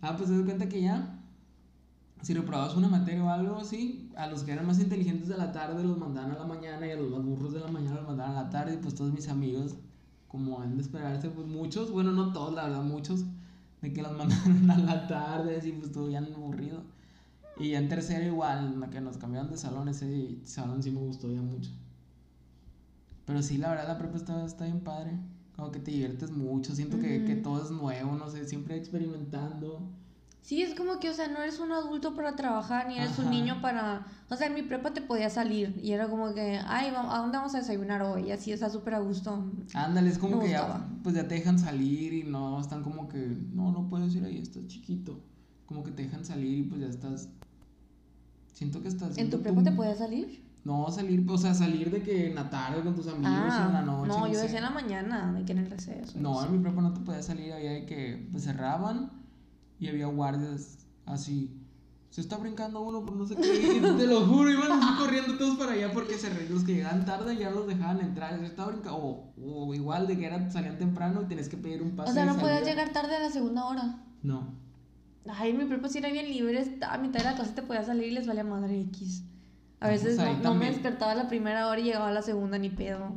Ah, 0.00 0.14
pues 0.16 0.28
te 0.28 0.36
das 0.36 0.44
cuenta 0.44 0.68
que 0.68 0.80
ya, 0.80 1.18
si 2.22 2.34
reprobabas 2.34 2.76
una 2.76 2.88
materia 2.88 3.24
o 3.24 3.28
algo 3.28 3.56
así, 3.58 4.08
a 4.16 4.28
los 4.28 4.44
que 4.44 4.52
eran 4.52 4.66
más 4.66 4.78
inteligentes 4.78 5.28
de 5.28 5.36
la 5.36 5.50
tarde 5.50 5.82
los 5.82 5.98
mandaban 5.98 6.30
a 6.30 6.38
la 6.38 6.46
mañana 6.46 6.86
y 6.86 6.92
a 6.92 6.96
los 6.96 7.10
más 7.10 7.22
burros 7.24 7.52
de 7.52 7.60
la 7.60 7.68
mañana 7.68 7.96
los 7.96 8.06
mandaban 8.06 8.36
a 8.36 8.44
la 8.44 8.50
tarde. 8.50 8.74
Y 8.74 8.76
pues 8.76 8.94
todos 8.94 9.12
mis 9.12 9.28
amigos, 9.28 9.74
como 10.28 10.60
han 10.60 10.76
de 10.76 10.82
esperarse, 10.82 11.30
pues 11.30 11.48
muchos, 11.48 11.90
bueno, 11.90 12.12
no 12.12 12.32
todos, 12.32 12.54
la 12.54 12.64
verdad, 12.64 12.84
muchos, 12.84 13.24
de 13.82 13.92
que 13.92 14.02
los 14.02 14.12
mandaron 14.16 14.70
a 14.70 14.78
la 14.78 15.06
tarde, 15.08 15.56
así 15.56 15.72
pues 15.72 15.90
todo 15.90 16.06
bien 16.06 16.28
aburrido. 16.32 16.84
Y 17.58 17.70
ya 17.70 17.78
en 17.78 17.88
tercero 17.88 18.24
igual, 18.24 18.78
la 18.78 18.88
que 18.88 19.00
nos 19.00 19.18
cambiaron 19.18 19.50
de 19.50 19.56
salón, 19.56 19.88
ese 19.88 20.38
salón 20.44 20.82
sí 20.82 20.92
me 20.92 21.00
gustó 21.00 21.30
ya 21.30 21.42
mucho. 21.42 21.70
Pero 23.26 23.42
sí, 23.42 23.58
la 23.58 23.70
verdad, 23.70 23.88
la 23.88 23.98
prepa 23.98 24.16
está, 24.16 24.44
está 24.44 24.64
bien 24.64 24.80
padre. 24.80 25.18
Como 25.56 25.72
que 25.72 25.80
te 25.80 25.90
diviertes 25.90 26.30
mucho, 26.30 26.74
siento 26.74 26.98
que, 26.98 27.24
que 27.24 27.34
todo 27.34 27.62
es 27.62 27.70
nuevo, 27.70 28.14
no 28.14 28.30
sé, 28.30 28.46
siempre 28.46 28.76
experimentando. 28.76 29.90
Sí, 30.42 30.60
es 30.60 30.74
como 30.74 30.98
que, 30.98 31.08
o 31.08 31.14
sea, 31.14 31.28
no 31.28 31.40
eres 31.40 31.60
un 31.60 31.70
adulto 31.70 32.16
para 32.16 32.34
trabajar, 32.34 32.88
ni 32.88 32.98
eres 32.98 33.16
un 33.18 33.26
Ajá. 33.26 33.30
niño 33.30 33.60
para... 33.62 34.06
O 34.28 34.34
sea, 34.34 34.48
en 34.48 34.54
mi 34.54 34.62
prepa 34.62 34.92
te 34.92 35.00
podía 35.00 35.30
salir 35.30 35.78
y 35.80 35.92
era 35.92 36.08
como 36.08 36.34
que, 36.34 36.58
ay, 36.66 36.92
¿a 36.96 37.18
dónde 37.18 37.38
vamos 37.38 37.54
a 37.54 37.58
desayunar 37.58 38.02
hoy? 38.02 38.24
Y 38.24 38.32
así, 38.32 38.50
está 38.50 38.68
súper 38.68 38.94
a 38.94 38.98
gusto. 38.98 39.44
Ándale, 39.72 40.10
es 40.10 40.18
como 40.18 40.38
Me 40.38 40.44
que 40.46 40.50
ya, 40.50 40.62
gustaba. 40.62 40.88
pues 41.04 41.14
ya 41.14 41.28
te 41.28 41.36
dejan 41.36 41.60
salir 41.60 42.12
y 42.12 42.24
no 42.24 42.60
están 42.60 42.82
como 42.82 43.08
que, 43.08 43.18
no, 43.52 43.70
no 43.70 43.88
puedes 43.88 44.12
ir 44.16 44.24
ahí, 44.24 44.38
estás 44.38 44.66
chiquito. 44.66 45.20
Como 45.64 45.84
que 45.84 45.92
te 45.92 46.02
dejan 46.02 46.24
salir 46.24 46.58
y 46.58 46.62
pues 46.64 46.80
ya 46.80 46.88
estás. 46.88 47.28
Siento 48.52 48.82
que 48.82 48.88
estás. 48.88 49.16
¿En 49.18 49.30
tu 49.30 49.40
prepa 49.40 49.58
tu- 49.58 49.64
te 49.64 49.72
podías 49.72 49.98
salir? 49.98 50.42
No, 50.64 50.90
salir, 50.90 51.24
o 51.28 51.38
sea, 51.38 51.54
salir 51.54 51.90
de 51.90 52.02
que 52.02 52.28
en 52.30 52.34
la 52.34 52.50
tarde 52.50 52.82
con 52.82 52.94
tus 52.94 53.06
amigos 53.08 53.54
o 53.60 53.66
en 53.66 53.72
la 53.72 53.82
noche. 53.82 54.12
Ah, 54.12 54.18
no, 54.20 54.26
yo 54.28 54.34
sé. 54.34 54.42
decía 54.42 54.58
en 54.58 54.64
la 54.64 54.70
mañana, 54.70 55.32
de 55.32 55.44
que 55.44 55.52
en 55.52 55.58
el 55.58 55.70
receso. 55.70 56.18
No, 56.20 56.44
en 56.44 56.52
mi 56.52 56.58
prepa 56.58 56.80
no 56.82 56.92
te 56.92 57.00
podías 57.00 57.26
salir, 57.26 57.52
había 57.52 57.72
de 57.72 57.86
que 57.86 58.28
pues, 58.30 58.44
cerraban 58.44 59.21
y 59.82 59.88
había 59.88 60.06
guardias 60.06 60.86
así. 61.06 61.58
Se 62.10 62.20
está 62.20 62.36
brincando 62.36 62.82
uno 62.82 63.04
por 63.06 63.16
no 63.16 63.26
sé 63.26 63.36
qué, 63.36 63.80
te 63.98 64.06
lo 64.06 64.20
juro, 64.26 64.50
iban 64.50 64.70
así 64.70 64.86
corriendo 64.98 65.36
todos 65.38 65.56
para 65.56 65.72
allá 65.72 65.90
porque 65.92 66.18
se 66.18 66.28
re- 66.28 66.48
los 66.48 66.62
que 66.62 66.74
llegaban 66.74 67.04
tarde 67.06 67.36
ya 67.36 67.50
los 67.50 67.66
dejaban 67.66 68.00
entrar. 68.00 68.38
Se 68.38 68.46
estaba 68.46 68.68
brincando, 68.70 68.98
o, 68.98 69.32
o 69.42 69.74
igual 69.74 70.06
de 70.06 70.18
que 70.18 70.26
eran, 70.26 70.52
salían 70.52 70.78
temprano 70.78 71.22
y 71.22 71.24
tenías 71.24 71.48
que 71.48 71.56
pedir 71.56 71.82
un 71.82 71.96
pase. 71.96 72.10
O 72.10 72.14
sea, 72.14 72.26
no 72.26 72.36
podías 72.36 72.64
llegar 72.64 72.90
tarde 72.92 73.16
a 73.16 73.20
la 73.20 73.30
segunda 73.30 73.64
hora. 73.64 74.04
No. 74.22 74.54
Ay, 75.26 75.52
mi 75.54 75.64
prepa 75.64 75.88
sí 75.88 75.98
era 75.98 76.10
bien 76.12 76.28
libre, 76.28 76.78
a 76.82 76.98
mitad 76.98 77.20
de 77.20 77.24
la 77.24 77.34
clase 77.34 77.52
te 77.52 77.62
podías 77.62 77.86
salir 77.86 78.08
y 78.08 78.10
les 78.10 78.26
valía 78.26 78.44
madre 78.44 78.80
X. 78.82 79.24
A 79.80 79.88
veces 79.88 80.16
pues 80.16 80.36
no, 80.38 80.50
no 80.50 80.54
me 80.54 80.66
despertaba 80.66 81.12
a 81.12 81.14
la 81.16 81.28
primera 81.28 81.66
hora 81.68 81.80
y 81.80 81.84
llegaba 81.84 82.08
a 82.08 82.12
la 82.12 82.22
segunda 82.22 82.58
ni 82.58 82.70
pedo. 82.70 83.14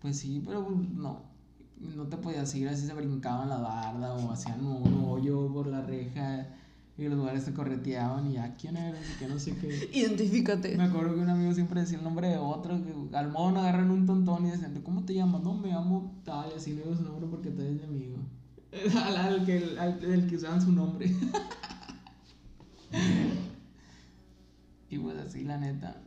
Pues 0.00 0.18
sí, 0.18 0.42
pero 0.44 0.66
pues, 0.66 0.76
no. 0.90 1.29
No 1.80 2.06
te 2.06 2.16
podías 2.18 2.54
ir 2.54 2.68
así, 2.68 2.86
se 2.86 2.94
brincaban 2.94 3.48
la 3.48 3.58
barda 3.58 4.14
o 4.14 4.30
hacían 4.30 4.64
un 4.64 5.04
hoyo 5.04 5.52
por 5.52 5.66
la 5.66 5.80
reja 5.80 6.46
y 7.00 7.08
los 7.08 7.16
lugares 7.16 7.42
se 7.44 7.54
correteaban 7.54 8.26
y 8.26 8.34
ya, 8.34 8.54
¿quién 8.56 8.76
eres? 8.76 9.00
Y 9.14 9.18
que 9.18 9.26
no 9.26 9.38
sé 9.38 9.56
qué. 9.56 9.88
Identifícate. 9.94 10.76
Me 10.76 10.84
acuerdo 10.84 11.14
que 11.14 11.22
un 11.22 11.30
amigo 11.30 11.54
siempre 11.54 11.80
decía 11.80 11.96
el 11.96 12.04
nombre 12.04 12.28
de 12.28 12.36
otro, 12.36 12.78
que 12.84 12.92
al 13.16 13.32
modo 13.32 13.52
no 13.52 13.60
agarran 13.60 13.90
un 13.90 14.04
tontón 14.04 14.44
y 14.46 14.50
decían, 14.50 14.78
¿cómo 14.82 15.06
te 15.06 15.14
llamas? 15.14 15.42
No, 15.42 15.54
me 15.54 15.68
llamo 15.68 16.20
tal, 16.24 16.50
y 16.52 16.56
así 16.58 16.72
no 16.72 16.82
digo 16.82 16.94
su 16.94 17.02
nombre 17.02 17.26
porque 17.30 17.48
tal 17.50 17.64
es 17.66 17.72
mi 17.72 17.84
amigo. 17.84 18.18
Al, 19.04 19.16
al 19.16 19.46
que, 19.46 19.76
al, 19.80 20.04
el 20.04 20.28
que 20.28 20.36
usaban 20.36 20.62
su 20.62 20.70
nombre. 20.70 21.06
y 24.90 24.98
pues 24.98 25.18
así, 25.18 25.42
la 25.42 25.58
neta. 25.58 26.00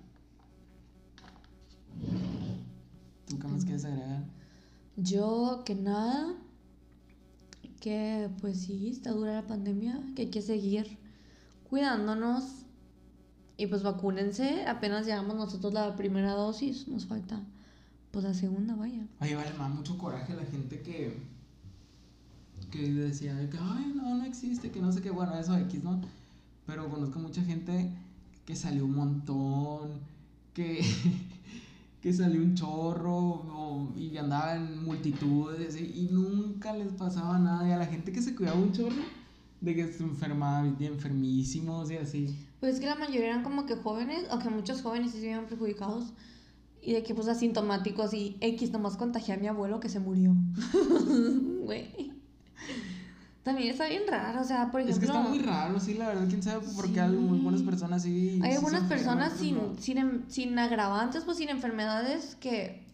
¿Tú 3.28 3.38
qué 3.38 3.48
más 3.48 3.66
quieres 3.66 3.84
agregar? 3.84 4.24
Yo 4.96 5.64
que 5.66 5.76
nada, 5.76 6.36
que 7.80 8.30
pues 8.42 8.62
sí, 8.62 8.90
está 8.90 9.12
dura 9.12 9.34
la 9.34 9.48
pandemia, 9.48 10.00
que 10.16 10.24
hay 10.24 10.30
que 10.30 10.42
seguir 10.42 10.98
cuidándonos 11.70 12.64
y 13.58 13.68
pues 13.68 13.84
vacúnense, 13.84 14.66
apenas 14.68 15.06
llevamos 15.06 15.36
nosotros 15.36 15.74
la 15.74 15.96
primera 15.96 16.34
dosis, 16.34 16.88
nos 16.88 17.06
falta 17.06 17.42
pues 18.12 18.26
la 18.26 18.34
segunda, 18.36 18.76
vaya. 18.76 19.08
Oye, 19.22 19.36
vale, 19.36 19.52
me 19.58 19.70
mucho 19.70 19.98
coraje 19.98 20.36
la 20.36 20.46
gente 20.46 20.82
que, 20.82 21.18
que 22.70 22.94
decía 22.94 23.34
de 23.34 23.50
que, 23.50 23.58
ay, 23.60 23.92
no, 23.96 24.16
no 24.16 24.24
existe, 24.24 24.70
que 24.70 24.80
no 24.80 24.92
sé 24.92 25.02
qué, 25.02 25.10
bueno, 25.10 25.36
eso 25.36 25.58
X, 25.58 25.84
¿no? 25.84 26.00
Pero 26.68 26.90
conozco 26.90 27.18
mucha 27.18 27.42
gente 27.42 27.90
que 28.46 28.56
salió 28.56 28.86
un 28.86 28.96
montón, 28.96 29.94
que, 30.54 30.86
que 32.04 32.12
salió 32.12 32.42
un 32.42 32.54
chorro 32.54 33.16
o- 33.18 33.94
y 33.96 34.18
andaba 34.18 34.58
en 34.58 34.84
multitudes 34.84 35.80
y, 35.80 35.86
y 36.02 36.10
nunca 36.12 36.74
les 36.74 36.92
pasaba 36.92 37.40
nada. 37.40 37.66
Y 37.68 37.72
a 37.72 37.78
la 37.78 37.86
gente 37.86 38.12
que 38.12 38.22
se 38.22 38.36
cuidaba 38.36 38.60
un 38.60 38.74
chorro, 38.74 39.02
de 39.62 39.74
que 39.74 39.88
se 39.92 40.04
enfermaba, 40.04 40.64
de 40.68 40.86
enfermísimos 40.86 41.90
y 41.90 41.96
así. 41.96 42.38
Pues 42.60 42.76
es 42.76 42.80
que 42.82 42.88
la 42.88 42.96
mayoría 42.96 43.28
eran 43.30 43.44
como 43.44 43.66
que 43.66 43.78
jóvenes, 43.78 44.26
aunque 44.30 44.50
muchos 44.50 44.82
jóvenes 44.82 45.12
sí 45.14 45.20
se 45.22 45.28
vieron 45.28 45.46
perjudicados. 45.46 46.12
Y 46.82 46.92
de 46.92 47.04
que 47.04 47.16
pues 47.16 47.30
asintomáticos 47.30 48.14
y 48.14 48.36
X 48.42 48.72
nomás 48.74 48.98
contagié 48.98 49.36
a 49.36 49.38
mi 49.38 49.48
abuelo 49.48 49.80
que 49.80 49.88
se 49.88 50.02
murió. 50.02 50.36
Güey. 51.64 52.12
También 53.44 53.72
está 53.72 53.88
bien 53.90 54.04
raro, 54.08 54.42
o 54.42 54.44
sea, 54.46 54.72
por 54.72 54.80
Es 54.80 54.88
ejemplo... 54.88 55.12
que 55.12 55.20
está 55.20 55.30
muy 55.30 55.40
raro, 55.40 55.80
sí, 55.80 55.96
la 55.96 56.08
verdad, 56.08 56.26
quién 56.30 56.42
sabe 56.42 56.66
por 56.76 56.90
qué 56.92 57.02
hay 57.02 57.12
muy 57.12 57.40
buenas 57.40 57.62
personas 57.62 58.02
sí. 58.04 58.36
sí 58.36 58.40
Hay 58.42 58.54
algunas 58.54 58.84
enferman, 58.84 58.90
personas 58.90 59.34
sin, 59.34 59.56
no. 59.56 59.76
sin, 59.78 60.26
sin 60.30 60.58
agravantes, 60.58 61.26
pues 61.26 61.38
sin 61.38 61.50
enfermedades 61.50 62.36
que... 62.40 62.86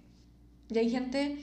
Y 0.69 0.77
hay 0.77 0.89
gente 0.89 1.39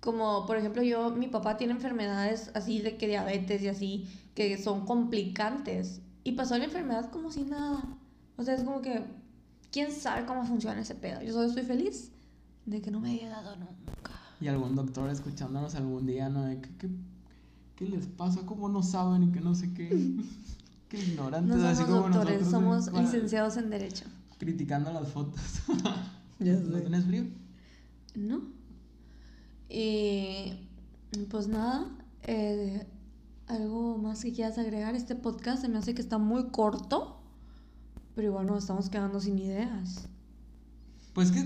como, 0.00 0.44
por 0.44 0.58
ejemplo, 0.58 0.82
yo, 0.82 1.10
mi 1.10 1.28
papá 1.28 1.56
tiene 1.56 1.72
enfermedades 1.72 2.50
así 2.54 2.82
de 2.82 2.98
que 2.98 3.08
diabetes 3.08 3.62
y 3.62 3.68
así, 3.68 4.06
que 4.34 4.62
son 4.62 4.84
complicantes. 4.84 6.02
Y 6.22 6.32
pasó 6.32 6.58
la 6.58 6.64
enfermedad 6.64 7.10
como 7.10 7.30
si 7.30 7.44
nada. 7.44 7.82
O 8.36 8.42
sea, 8.42 8.54
es 8.54 8.62
como 8.62 8.82
que, 8.82 9.04
¿quién 9.72 9.90
sabe 9.90 10.26
cómo 10.26 10.44
funciona 10.44 10.80
ese 10.80 10.94
pedo? 10.94 11.22
Yo 11.22 11.32
solo 11.32 11.46
estoy 11.48 11.62
feliz 11.62 12.12
de 12.66 12.82
que 12.82 12.90
no 12.90 13.00
me 13.00 13.12
haya 13.12 13.30
dado 13.30 13.56
nunca. 13.56 14.12
Y 14.40 14.48
algún 14.48 14.74
doctor 14.74 15.08
escuchándonos 15.08 15.74
algún 15.74 16.06
día, 16.06 16.28
¿no? 16.28 16.44
De 16.44 16.60
que, 16.60 16.68
¿qué, 16.76 16.88
qué 17.76 17.86
les 17.88 18.06
pasa? 18.06 18.44
¿Cómo 18.46 18.68
no 18.68 18.82
saben 18.82 19.24
y 19.24 19.32
que 19.32 19.40
no 19.40 19.54
sé 19.54 19.72
qué? 19.74 19.88
Qué 20.88 21.00
ignorantes, 21.02 21.56
No 21.56 21.66
así 21.66 21.82
somos 21.82 21.90
como 22.02 22.02
doctores, 22.14 22.40
nosotros. 22.42 22.50
somos. 22.50 22.88
Para- 22.90 23.02
licenciados 23.02 23.56
en 23.56 23.70
Derecho. 23.70 24.04
Criticando 24.38 24.92
las 24.92 25.08
fotos. 25.08 25.40
Ya 26.40 26.54
¿No 26.54 26.80
tienes 26.80 27.04
frío? 27.04 27.24
¿No? 28.16 28.42
Y 29.68 30.52
pues 31.30 31.46
nada, 31.48 31.86
eh, 32.24 32.86
¿Algo 33.46 33.98
más 33.98 34.22
que 34.22 34.32
quieras 34.32 34.56
agregar? 34.58 34.94
Este 34.94 35.14
podcast 35.14 35.62
se 35.62 35.68
me 35.68 35.78
hace 35.78 35.94
que 35.94 36.00
está 36.00 36.16
muy 36.18 36.48
corto, 36.50 37.20
pero 38.14 38.28
igual 38.28 38.46
nos 38.46 38.58
estamos 38.58 38.88
quedando 38.88 39.20
sin 39.20 39.38
ideas. 39.38 40.08
Pues 41.12 41.30
que 41.30 41.42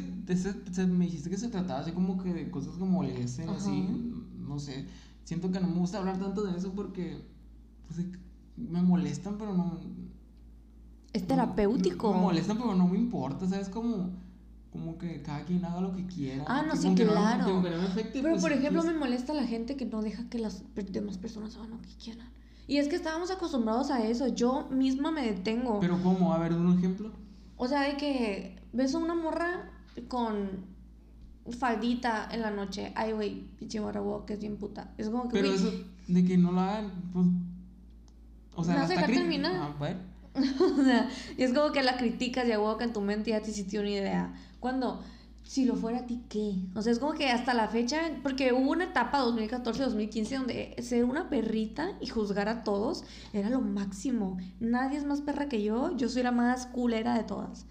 me 0.87 1.05
dijiste 1.07 1.29
que 1.29 1.37
se 1.37 1.49
trataba 1.49 1.81
así 1.81 1.93
como 1.93 2.23
que 2.23 2.33
de 2.33 2.51
cosas 2.51 2.75
como 2.75 2.87
molestan, 2.87 3.49
así, 3.51 3.87
no 4.39 4.59
sé. 4.59 4.87
Siento 5.29 5.53
que 5.53 5.61
no 5.61 5.69
me 5.69 5.79
gusta 5.81 5.99
hablar 5.99 6.19
tanto 6.19 6.43
de 6.43 6.57
eso 6.57 6.73
porque 6.73 7.21
pues, 7.87 8.07
me 8.57 8.81
molestan, 8.81 9.37
pero 9.37 9.53
no. 9.53 9.79
Es 11.13 11.27
terapéutico. 11.27 12.15
Me, 12.15 12.21
molestan, 12.21 12.57
pero 12.57 12.75
no 12.75 12.89
me 12.89 12.97
importa, 12.97 13.47
¿sabes? 13.47 13.69
Como, 13.69 14.09
como 14.73 14.97
que 14.97 15.21
cada 15.21 15.45
quien 15.45 15.63
haga 15.67 15.83
lo 15.83 15.95
que 15.95 16.07
quiera. 16.07 16.45
Ah, 16.49 16.65
no, 16.67 16.75
sí, 16.75 16.95
claro. 16.95 17.61
pero 17.63 17.77
pues, 18.23 18.41
por 18.41 18.53
ejemplo, 18.53 18.81
pues 18.81 18.91
me 18.95 18.99
molesta 18.99 19.35
la 19.35 19.47
gente 19.47 19.77
que 19.77 19.85
no 19.85 20.01
deja 20.01 20.31
que 20.31 20.39
las 20.39 20.65
demás 20.75 21.19
personas 21.19 21.57
hagan 21.57 21.73
lo 21.73 21.83
que 21.83 21.95
quieran. 22.03 22.31
Y 22.67 22.79
es 22.79 22.89
que 22.89 22.97
estábamos 22.97 23.31
acostumbrados 23.31 23.91
a 23.91 24.03
eso. 24.07 24.29
Yo 24.29 24.67
misma 24.71 25.11
me 25.11 25.27
detengo. 25.31 25.79
Pero 25.81 26.03
¿cómo? 26.03 26.33
A 26.33 26.39
ver, 26.39 26.55
un 26.55 26.79
ejemplo. 26.79 27.13
O 27.59 27.69
sea, 27.69 27.83
de 27.83 27.99
que 27.99 28.63
ves 28.73 28.95
a 28.95 28.99
una 28.99 29.15
morra 29.15 29.73
con 30.09 30.78
faldita 31.53 32.29
en 32.31 32.43
la 32.43 32.51
noche. 32.51 32.93
Ay, 32.95 33.13
güey, 33.13 33.43
pinche 33.59 33.81
barra 33.81 34.03
que 34.27 34.35
es 34.35 34.41
bien 34.41 34.57
puta. 34.57 34.93
Es 34.99 35.09
como 35.09 35.29
que. 35.29 35.41
Pero 35.41 35.53
eso 35.53 35.73
de 36.09 36.25
que 36.25 36.39
no 36.39 36.53
la 36.53 36.77
hagan, 36.77 36.91
pues. 37.13 37.27
O 38.55 38.65
sea, 38.65 38.77
no 38.77 38.89
se 38.89 38.97
termina. 38.97 39.75
Ah, 39.79 39.95
o 40.79 40.85
sea, 40.85 41.09
y 41.37 41.43
es 41.43 41.53
como 41.53 41.73
que 41.73 41.83
la 41.83 41.97
criticas 41.97 42.47
y 42.47 42.53
a 42.53 42.59
que 42.79 42.85
en 42.85 42.93
tu 42.93 43.01
mente 43.01 43.31
ya 43.31 43.41
te 43.41 43.51
hiciste 43.51 43.79
una 43.79 43.91
idea. 43.91 44.35
Cuando, 44.61 45.03
si 45.43 45.65
lo 45.65 45.77
fuera 45.77 45.99
a 45.99 46.07
ti, 46.07 46.23
¿qué? 46.29 46.55
O 46.75 46.83
sea, 46.83 46.93
es 46.93 46.99
como 46.99 47.13
que 47.13 47.31
hasta 47.31 47.55
la 47.55 47.69
fecha, 47.69 48.01
porque 48.23 48.53
hubo 48.53 48.71
una 48.71 48.85
etapa 48.85 49.25
2014-2015 49.25 50.39
donde 50.39 50.77
ser 50.83 51.05
una 51.05 51.29
perrita 51.29 51.93
y 52.01 52.07
juzgar 52.07 52.49
a 52.49 52.65
todos 52.65 53.05
era 53.33 53.51
lo 53.51 53.61
máximo. 53.61 54.39
Nadie 54.61 54.99
es 54.99 55.05
más 55.05 55.21
perra 55.21 55.49
que 55.49 55.63
yo, 55.63 55.97
yo 55.97 56.09
soy 56.09 56.23
la 56.23 56.33
más 56.33 56.67
culera 56.67 57.15
de 57.17 57.25
todas. 57.25 57.67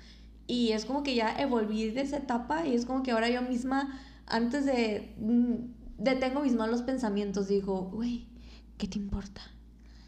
Y 0.47 0.71
es 0.71 0.85
como 0.85 1.03
que 1.03 1.13
ya 1.13 1.35
evolví 1.37 1.89
de 1.89 2.01
esa 2.01 2.17
etapa 2.17 2.65
y 2.65 2.73
es 2.73 2.85
como 2.85 3.03
que 3.03 3.11
ahora 3.11 3.29
yo 3.29 3.41
misma, 3.41 3.99
antes 4.25 4.65
de... 4.65 5.13
Mm, 5.19 5.77
detengo 5.97 6.41
mis 6.41 6.55
malos 6.55 6.81
pensamientos, 6.83 7.47
digo, 7.47 7.89
güey, 7.91 8.27
¿qué 8.77 8.87
te 8.87 8.99
importa? 8.99 9.41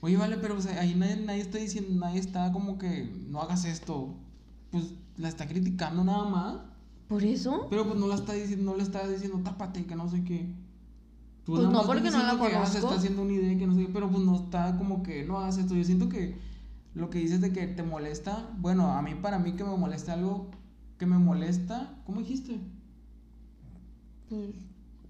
Oye, 0.02 0.18
vale, 0.18 0.38
pero 0.38 0.58
ahí 0.80 0.96
nadie, 0.96 1.18
nadie 1.18 1.42
está 1.42 1.58
diciendo, 1.58 1.94
nadie 1.94 2.20
está 2.20 2.52
como 2.52 2.78
que 2.78 3.12
no 3.28 3.42
hagas 3.42 3.66
esto. 3.66 4.16
Pues 4.72 4.94
la 5.18 5.28
está 5.28 5.48
criticando 5.48 6.04
nada 6.04 6.24
más. 6.26 6.58
¿Por 7.08 7.24
eso? 7.24 7.68
Pero 7.70 7.86
pues 7.86 8.00
no 8.00 8.08
la 8.08 8.16
está 8.16 8.34
diciendo, 8.34 8.72
no 8.72 8.78
le 8.78 8.84
está 8.84 9.08
diciendo 9.08 9.42
tápate, 9.44 9.86
que 9.86 9.96
no 9.96 10.08
sé 10.08 10.24
qué. 10.24 10.54
pues 11.46 11.64
no, 11.64 11.86
porque 11.86 12.12
no 12.12 12.20
la 12.20 12.38
conozco. 12.38 12.48
Que, 12.48 12.56
ah, 12.56 12.66
se 12.66 12.78
está 12.78 12.96
haciendo 12.96 13.24
una 13.24 13.34
idea 13.34 13.58
que 13.58 13.68
no 13.68 13.76
sé 13.76 13.88
qué, 13.88 13.90
pero 13.92 14.10
pues 14.10 14.24
no 14.24 14.36
está 14.36 14.78
como 14.78 15.04
que 15.04 15.26
no 15.26 15.40
hagas 15.40 15.58
esto. 15.58 15.76
Yo 15.76 15.84
siento 15.84 16.08
que 16.08 16.38
lo 16.94 17.10
que 17.10 17.20
dices 17.20 17.42
de 17.42 17.54
que 17.54 17.68
te 17.68 17.84
molesta, 17.84 18.50
bueno, 18.58 18.92
a 18.92 19.02
mí 19.02 19.16
para 19.16 19.40
mí 19.40 19.54
que 19.54 19.64
me 19.64 19.76
molesta 19.76 20.14
algo 20.14 20.50
que 20.98 21.06
me 21.06 21.18
molesta, 21.18 21.96
¿cómo 22.06 22.20
dijiste? 22.20 22.60
Pues, 24.28 24.50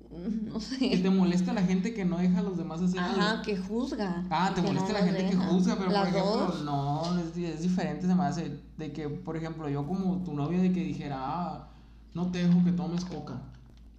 no 0.44 0.60
sé. 0.60 0.78
Que 0.78 0.98
te 0.98 1.10
molesta 1.10 1.54
la 1.54 1.64
gente 1.64 1.94
que 1.94 2.06
no 2.06 2.18
deja 2.18 2.40
a 2.40 2.44
los 2.44 2.58
demás 2.58 2.82
hacer 2.82 3.00
Ajá, 3.00 3.42
que 3.42 3.58
juzga. 3.58 4.26
Ah, 4.30 4.52
te 4.54 4.62
molesta 4.62 4.94
la 4.94 5.04
gente 5.04 5.30
que 5.30 5.36
juzga, 5.36 5.78
pero 5.78 5.92
por 5.92 6.08
ejemplo, 6.08 6.64
no, 6.64 7.20
es, 7.20 7.38
es, 7.38 7.62
diferente, 7.62 8.08
se 8.08 8.16
me 8.16 8.24
hace 8.24 8.60
de 8.78 8.92
que, 8.92 9.10
por 9.10 9.38
ejemplo, 9.38 9.70
yo 9.70 9.86
como 9.86 10.24
tu 10.24 10.34
novia 10.34 10.62
de 10.62 10.72
que 10.72 10.84
dijera, 10.84 11.18
ah, 11.20 11.70
no 12.14 12.32
te 12.32 12.46
dejo 12.46 12.64
que 12.64 12.72
tomes 12.72 13.06
coca. 13.06 13.42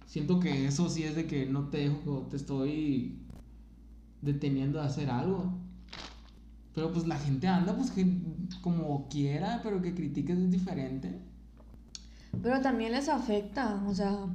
Siento 0.05 0.39
que 0.39 0.67
eso 0.67 0.89
sí 0.89 1.03
es 1.03 1.15
de 1.15 1.25
que 1.25 1.45
no 1.45 1.69
te 1.69 1.89
dejo, 1.89 2.27
te 2.29 2.35
estoy 2.35 3.17
deteniendo 4.21 4.79
de 4.79 4.85
hacer 4.85 5.09
algo. 5.09 5.60
Pero 6.73 6.91
pues 6.91 7.05
la 7.05 7.17
gente 7.17 7.47
anda 7.47 7.75
pues 7.75 7.91
como 8.61 9.07
quiera, 9.09 9.59
pero 9.63 9.81
que 9.81 9.93
critiques 9.93 10.37
es 10.37 10.51
diferente. 10.51 11.19
Pero 12.41 12.61
también 12.61 12.93
les 12.93 13.09
afecta, 13.09 13.83
o 13.85 13.93
sea, 13.93 14.27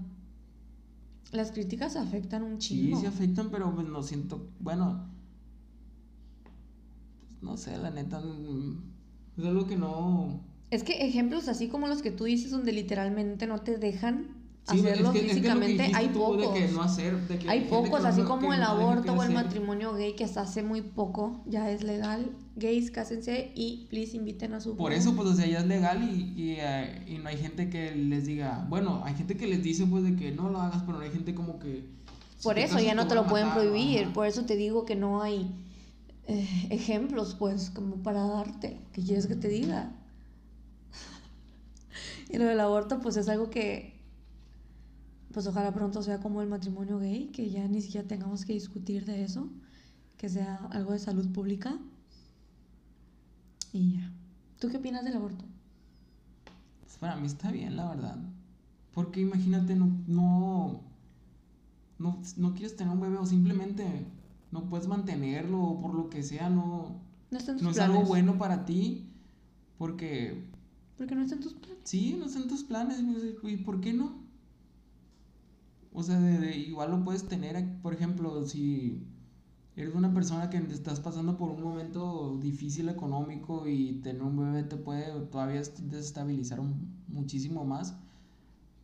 las 1.32 1.50
críticas 1.52 1.96
afectan 1.96 2.42
un 2.42 2.58
chingo. 2.58 2.96
Sí, 2.96 3.02
sí 3.02 3.06
afectan, 3.06 3.50
pero 3.50 3.74
pues 3.74 3.88
no 3.88 4.02
siento, 4.02 4.50
bueno, 4.60 5.08
pues, 7.18 7.42
no 7.42 7.56
sé, 7.56 7.76
la 7.78 7.90
neta, 7.90 8.20
mm, 8.20 8.82
es 9.38 9.44
algo 9.44 9.66
que 9.66 9.76
no... 9.76 10.40
Es 10.70 10.82
que 10.82 11.06
ejemplos 11.06 11.48
así 11.48 11.68
como 11.68 11.86
los 11.86 12.02
que 12.02 12.10
tú 12.10 12.24
dices 12.24 12.50
donde 12.50 12.72
literalmente 12.72 13.46
no 13.46 13.60
te 13.60 13.78
dejan 13.78 14.35
hacerlo 14.66 15.12
físicamente, 15.12 15.92
hay 15.94 16.08
pocos. 16.08 16.98
hay 17.46 17.60
pocos, 17.62 18.04
así 18.04 18.22
como 18.22 18.52
el 18.52 18.62
aborto 18.62 19.12
o 19.12 19.22
el 19.22 19.32
matrimonio 19.32 19.94
gay, 19.94 20.14
que 20.14 20.24
hasta 20.24 20.42
hace 20.42 20.62
muy 20.62 20.82
poco 20.82 21.42
ya 21.46 21.70
es 21.70 21.82
legal. 21.82 22.32
Gays, 22.56 22.90
cásense 22.90 23.52
y 23.54 23.86
please 23.90 24.16
inviten 24.16 24.54
a 24.54 24.60
su. 24.60 24.76
Por 24.76 24.92
eso, 24.92 25.14
pues, 25.14 25.28
o 25.28 25.34
sea, 25.34 25.46
ya 25.46 25.58
es 25.58 25.66
legal 25.66 26.02
y, 26.02 26.32
y, 26.40 26.56
eh, 26.58 27.04
y, 27.06 27.18
no 27.18 27.28
hay 27.28 27.36
gente 27.36 27.68
que 27.68 27.94
les 27.94 28.24
diga. 28.24 28.66
Bueno, 28.70 29.02
hay 29.04 29.14
gente 29.14 29.36
que 29.36 29.46
les 29.46 29.62
dice, 29.62 29.84
pues, 29.86 30.04
de 30.04 30.16
que 30.16 30.32
no 30.32 30.48
lo 30.48 30.60
hagas, 30.60 30.82
pero 30.84 30.96
no 30.98 31.04
hay 31.04 31.10
gente 31.10 31.34
como 31.34 31.58
que. 31.58 31.86
Por 32.42 32.58
eso 32.58 32.78
ya 32.80 32.94
no 32.94 33.06
te 33.06 33.14
lo 33.14 33.26
pueden 33.26 33.50
prohibir. 33.50 34.12
Por 34.12 34.26
eso 34.26 34.46
te 34.46 34.56
digo 34.56 34.86
que 34.86 34.96
no 34.96 35.20
hay 35.20 35.50
eh, 36.28 36.48
ejemplos, 36.70 37.36
pues, 37.38 37.70
como 37.70 37.96
para 37.96 38.26
darte. 38.26 38.80
que 38.92 39.02
quieres 39.02 39.26
que 39.26 39.36
te 39.36 39.48
diga? 39.48 39.92
y 42.30 42.38
lo 42.38 42.46
del 42.46 42.60
aborto, 42.60 43.00
pues, 43.00 43.18
es 43.18 43.28
algo 43.28 43.50
que 43.50 43.95
pues 45.36 45.46
ojalá 45.48 45.70
pronto 45.70 46.02
sea 46.02 46.18
como 46.18 46.40
el 46.40 46.48
matrimonio 46.48 46.98
gay, 46.98 47.26
que 47.26 47.50
ya 47.50 47.68
ni 47.68 47.82
siquiera 47.82 48.08
tengamos 48.08 48.46
que 48.46 48.54
discutir 48.54 49.04
de 49.04 49.22
eso, 49.22 49.50
que 50.16 50.30
sea 50.30 50.56
algo 50.70 50.92
de 50.92 50.98
salud 50.98 51.30
pública. 51.30 51.76
Y 53.70 53.98
ya. 53.98 54.10
¿Tú 54.58 54.70
qué 54.70 54.78
opinas 54.78 55.04
del 55.04 55.14
aborto? 55.14 55.44
Pues 56.80 56.96
para 56.96 57.16
mí 57.16 57.26
está 57.26 57.50
bien, 57.50 57.76
la 57.76 57.86
verdad. 57.86 58.16
Porque 58.94 59.20
imagínate, 59.20 59.76
no, 59.76 59.92
no, 60.06 60.80
no, 61.98 62.54
quieres 62.54 62.74
tener 62.74 62.94
un 62.94 63.02
bebé 63.02 63.18
o 63.18 63.26
simplemente 63.26 64.06
no 64.50 64.64
puedes 64.70 64.88
mantenerlo 64.88 65.62
o 65.62 65.78
por 65.82 65.92
lo 65.92 66.08
que 66.08 66.22
sea, 66.22 66.48
no, 66.48 66.98
no, 67.30 67.38
no 67.60 67.70
es 67.72 67.78
algo 67.78 68.04
bueno 68.04 68.38
para 68.38 68.64
ti. 68.64 69.10
Porque... 69.76 70.48
Porque 70.96 71.14
no 71.14 71.20
está 71.20 71.34
en 71.34 71.42
tus 71.42 71.52
planes. 71.52 71.80
Sí, 71.84 72.16
no 72.18 72.24
está 72.24 72.38
en 72.38 72.48
tus 72.48 72.64
planes. 72.64 73.04
¿Y 73.42 73.56
por 73.58 73.82
qué 73.82 73.92
no? 73.92 74.24
O 75.98 76.02
sea, 76.02 76.20
de, 76.20 76.54
igual 76.54 76.90
lo 76.90 77.02
puedes 77.02 77.26
tener, 77.26 77.80
por 77.80 77.94
ejemplo, 77.94 78.46
si 78.46 79.02
eres 79.76 79.94
una 79.94 80.12
persona 80.12 80.50
que 80.50 80.58
estás 80.58 81.00
pasando 81.00 81.38
por 81.38 81.50
un 81.50 81.62
momento 81.62 82.36
difícil 82.38 82.90
económico 82.90 83.66
y 83.66 83.94
tener 84.02 84.22
un 84.22 84.36
bebé 84.36 84.62
te 84.64 84.76
puede 84.76 85.06
todavía 85.28 85.62
desestabilizar 85.62 86.60
muchísimo 87.08 87.64
más, 87.64 87.96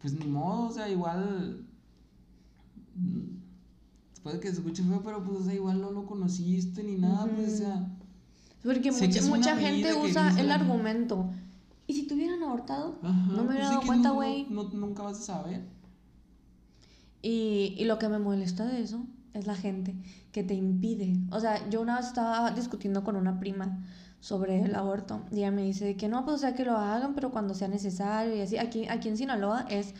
pues 0.00 0.14
ni 0.14 0.24
modo, 0.24 0.68
o 0.68 0.72
sea, 0.72 0.88
igual 0.88 1.66
mm, 2.94 4.22
puede 4.22 4.40
que 4.40 4.48
se 4.48 4.54
escuche 4.54 4.82
feo, 4.82 5.02
pero 5.02 5.22
pues 5.22 5.40
o 5.40 5.44
sea, 5.44 5.52
igual 5.52 5.82
no 5.82 5.90
lo 5.90 6.06
conociste 6.06 6.82
ni 6.82 6.96
nada, 6.96 7.26
pues 7.26 7.52
o 7.52 7.56
sea... 7.58 7.88
Porque 8.64 8.90
mucha, 8.90 9.22
mucha 9.26 9.56
gente 9.58 9.92
usa 9.92 10.40
el 10.40 10.50
argumento. 10.50 11.28
¿Y 11.86 11.92
si 11.92 12.06
te 12.06 12.14
hubieran 12.14 12.42
abortado? 12.42 12.96
no 13.02 13.44
me 13.44 13.50
hubiera 13.50 13.66
pues 13.66 13.68
dado 13.68 13.82
cuenta, 13.82 14.10
güey. 14.12 14.46
nunca 14.48 15.02
vas 15.02 15.18
a 15.18 15.22
saber. 15.22 15.81
Y, 17.22 17.74
y 17.78 17.84
lo 17.84 17.98
que 17.98 18.08
me 18.08 18.18
molesta 18.18 18.66
de 18.66 18.82
eso 18.82 19.06
es 19.32 19.46
la 19.46 19.54
gente 19.54 19.94
que 20.32 20.42
te 20.42 20.54
impide. 20.54 21.14
O 21.30 21.40
sea, 21.40 21.68
yo 21.70 21.80
una 21.80 21.96
vez 21.96 22.06
estaba 22.06 22.50
discutiendo 22.50 23.04
con 23.04 23.16
una 23.16 23.38
prima 23.38 23.78
sobre 24.20 24.62
el 24.62 24.74
aborto 24.76 25.22
y 25.32 25.38
ella 25.38 25.50
me 25.50 25.62
dice 25.62 25.96
que 25.96 26.08
no, 26.08 26.24
pues 26.24 26.36
o 26.36 26.38
sea, 26.38 26.54
que 26.54 26.64
lo 26.64 26.76
hagan, 26.76 27.14
pero 27.14 27.32
cuando 27.32 27.54
sea 27.54 27.68
necesario 27.68 28.34
y 28.36 28.40
así. 28.40 28.56
Aquí, 28.58 28.86
aquí 28.88 29.08
en 29.08 29.16
Sinaloa 29.16 29.66
es, 29.68 29.94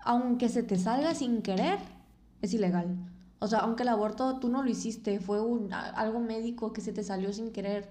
aunque 0.00 0.48
se 0.48 0.62
te 0.62 0.76
salga 0.76 1.14
sin 1.14 1.42
querer, 1.42 1.78
es 2.42 2.52
ilegal. 2.54 2.96
O 3.38 3.46
sea, 3.48 3.60
aunque 3.60 3.82
el 3.82 3.88
aborto 3.88 4.38
tú 4.38 4.48
no 4.48 4.62
lo 4.62 4.70
hiciste, 4.70 5.20
fue 5.20 5.40
un, 5.40 5.72
algo 5.72 6.20
médico 6.20 6.72
que 6.72 6.80
se 6.80 6.92
te 6.92 7.02
salió 7.02 7.32
sin 7.32 7.50
querer, 7.50 7.88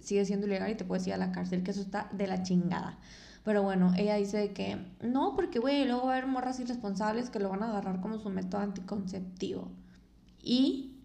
sigue 0.00 0.24
siendo 0.24 0.46
ilegal 0.46 0.70
y 0.70 0.74
te 0.74 0.84
puedes 0.84 1.06
ir 1.06 1.14
a 1.14 1.16
la 1.16 1.32
cárcel, 1.32 1.62
que 1.62 1.70
eso 1.70 1.80
está 1.80 2.08
de 2.12 2.26
la 2.26 2.42
chingada. 2.42 2.98
Pero 3.44 3.62
bueno, 3.62 3.92
ella 3.96 4.16
dice 4.16 4.52
que 4.52 4.78
no, 5.00 5.34
porque, 5.34 5.58
güey, 5.58 5.84
luego 5.84 6.06
va 6.06 6.14
a 6.14 6.16
haber 6.18 6.28
morras 6.28 6.60
irresponsables 6.60 7.30
que 7.30 7.40
lo 7.40 7.48
van 7.48 7.62
a 7.62 7.70
agarrar 7.70 8.00
como 8.00 8.18
su 8.18 8.30
método 8.30 8.60
anticonceptivo. 8.60 9.68
Y, 10.40 10.96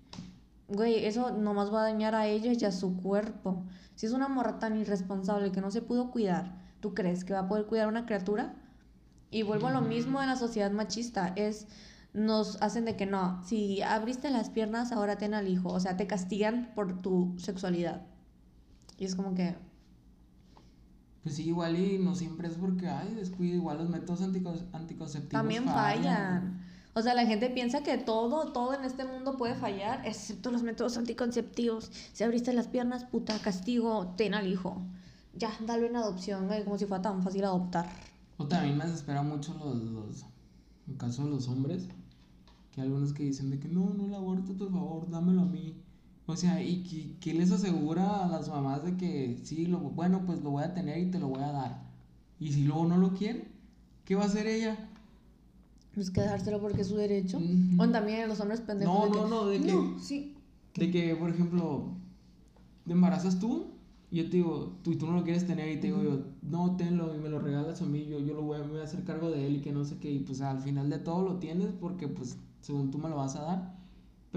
güey, 0.67 1.05
eso 1.05 1.31
nomás 1.31 1.73
va 1.73 1.81
a 1.81 1.89
dañar 1.91 2.13
a 2.13 2.27
ella 2.27 2.53
y 2.53 2.65
a 2.65 2.71
su 2.71 2.97
cuerpo. 2.97 3.63
Si 3.95 4.05
es 4.05 4.11
una 4.11 4.27
morra 4.27 4.59
tan 4.59 4.77
irresponsable 4.77 5.51
que 5.51 5.61
no 5.61 5.71
se 5.71 5.81
pudo 5.81 6.11
cuidar, 6.11 6.61
¿tú 6.79 6.93
crees 6.93 7.25
que 7.25 7.33
va 7.33 7.39
a 7.39 7.47
poder 7.47 7.65
cuidar 7.65 7.87
a 7.87 7.89
una 7.89 8.05
criatura? 8.05 8.53
Y 9.31 9.41
vuelvo 9.41 9.67
a 9.67 9.71
lo 9.71 9.81
mismo 9.81 10.21
en 10.21 10.29
la 10.29 10.35
sociedad 10.35 10.71
machista, 10.71 11.33
es 11.35 11.67
nos 12.13 12.61
hacen 12.61 12.85
de 12.85 12.95
que 12.95 13.05
no, 13.05 13.43
si 13.43 13.81
abriste 13.81 14.29
las 14.29 14.49
piernas, 14.49 14.91
ahora 14.91 15.17
ten 15.17 15.33
al 15.33 15.47
hijo, 15.47 15.69
o 15.69 15.79
sea, 15.79 15.97
te 15.97 16.07
castigan 16.07 16.71
por 16.73 17.01
tu 17.01 17.35
sexualidad. 17.37 18.05
Y 18.97 19.05
es 19.05 19.15
como 19.15 19.35
que, 19.35 19.55
pues 21.27 21.35
sí, 21.35 21.47
igual 21.49 21.77
y 21.77 21.97
no 21.97 22.15
siempre 22.15 22.47
es 22.47 22.53
porque, 22.53 22.87
ay, 22.87 23.13
descuido, 23.13 23.57
igual 23.57 23.79
los 23.79 23.89
métodos 23.89 24.21
anticonceptivos 24.21 25.29
También 25.29 25.65
fallan. 25.65 26.63
O 26.93 26.99
O 26.99 27.01
sea, 27.01 27.13
la 27.15 27.25
gente 27.25 27.49
piensa 27.49 27.83
que 27.83 27.97
todo, 27.97 28.53
todo 28.53 28.73
en 28.73 28.85
este 28.85 29.03
mundo 29.03 29.35
puede 29.35 29.53
fallar, 29.53 30.07
excepto 30.07 30.51
los 30.51 30.63
métodos 30.63 30.97
anticonceptivos. 30.97 31.91
Si 32.13 32.23
abriste 32.23 32.53
las 32.53 32.69
piernas, 32.69 33.03
puta, 33.03 33.37
castigo, 33.39 34.13
ten 34.15 34.35
al 34.35 34.47
hijo. 34.47 34.81
Ya, 35.33 35.51
dale 35.65 35.89
una 35.89 35.99
adopción, 35.99 36.47
güey, 36.47 36.63
como 36.63 36.77
si 36.77 36.85
fuera 36.85 37.01
tan 37.01 37.21
fácil 37.21 37.43
adoptar. 37.43 37.89
O 38.37 38.47
también 38.47 38.77
me 38.77 38.85
desespera 38.85 39.21
mucho 39.21 39.53
los, 39.55 39.83
los, 39.83 40.25
en 40.87 40.95
caso 40.95 41.25
de 41.25 41.31
los 41.31 41.49
hombres, 41.49 41.89
que 42.71 42.79
hay 42.79 42.87
algunos 42.87 43.11
que 43.11 43.23
dicen 43.23 43.49
de 43.49 43.59
que 43.59 43.67
no, 43.67 43.89
no 43.93 44.05
el 44.05 44.13
aborto, 44.13 44.53
por 44.53 44.71
favor, 44.71 45.09
dámelo 45.09 45.41
a 45.41 45.45
mí. 45.45 45.75
O 46.29 46.35
sea, 46.35 46.61
¿y 46.61 46.83
qué, 46.83 47.15
qué 47.21 47.33
les 47.33 47.51
asegura 47.51 48.25
a 48.25 48.27
las 48.27 48.49
mamás 48.49 48.83
de 48.83 48.97
que 48.97 49.39
sí, 49.43 49.65
lo, 49.65 49.79
bueno, 49.79 50.23
pues 50.25 50.41
lo 50.43 50.51
voy 50.51 50.63
a 50.63 50.73
tener 50.73 50.97
y 50.99 51.09
te 51.09 51.19
lo 51.19 51.29
voy 51.29 51.41
a 51.41 51.51
dar? 51.53 51.83
Y 52.39 52.51
si 52.51 52.63
luego 52.65 52.85
no 52.85 52.97
lo 52.97 53.13
quiere, 53.13 53.47
¿qué 54.05 54.15
va 54.15 54.23
a 54.23 54.27
hacer 54.27 54.45
ella? 54.45 54.89
Pues 55.95 56.11
quedárselo 56.11 56.59
porque 56.61 56.81
es 56.81 56.87
su 56.87 56.97
derecho. 56.97 57.39
O 57.79 57.87
también 57.89 58.27
los 58.27 58.39
hombres 58.41 58.61
pendejos. 58.61 58.93
No, 58.93 59.05
de 59.05 59.11
que, 59.11 59.17
no, 59.19 59.27
no, 59.27 59.45
de 59.47 59.61
que- 59.61 59.73
No, 59.73 59.99
sí. 59.99 60.35
De 60.75 60.91
que, 60.91 61.15
por 61.15 61.29
ejemplo, 61.31 61.93
te 62.85 62.91
embarazas 62.91 63.39
tú 63.39 63.67
y 64.11 64.17
yo 64.17 64.25
te 64.25 64.37
digo, 64.37 64.73
tú 64.83 64.91
y 64.91 64.95
tú 64.97 65.07
no 65.07 65.13
lo 65.13 65.23
quieres 65.23 65.47
tener 65.47 65.69
y 65.69 65.79
te 65.79 65.87
digo 65.87 66.03
yo, 66.03 66.19
no, 66.43 66.75
tenlo 66.75 67.15
y 67.15 67.19
me 67.19 67.29
lo 67.29 67.39
regalas 67.39 67.81
a 67.81 67.85
mí, 67.85 68.05
yo, 68.05 68.19
yo 68.19 68.35
lo 68.35 68.43
voy 68.43 68.57
a, 68.59 68.63
me 68.63 68.71
voy 68.73 68.81
a 68.81 68.83
hacer 68.83 69.03
cargo 69.03 69.31
de 69.31 69.47
él 69.47 69.55
y 69.55 69.61
que 69.61 69.71
no 69.71 69.83
sé 69.85 69.97
qué, 69.97 70.11
y 70.11 70.19
pues 70.19 70.41
al 70.41 70.59
final 70.59 70.89
de 70.89 70.99
todo 70.99 71.23
lo 71.23 71.37
tienes 71.39 71.71
porque 71.81 72.07
pues 72.07 72.37
según 72.61 72.91
tú 72.91 72.99
me 72.99 73.09
lo 73.09 73.15
vas 73.15 73.35
a 73.37 73.41
dar, 73.41 73.76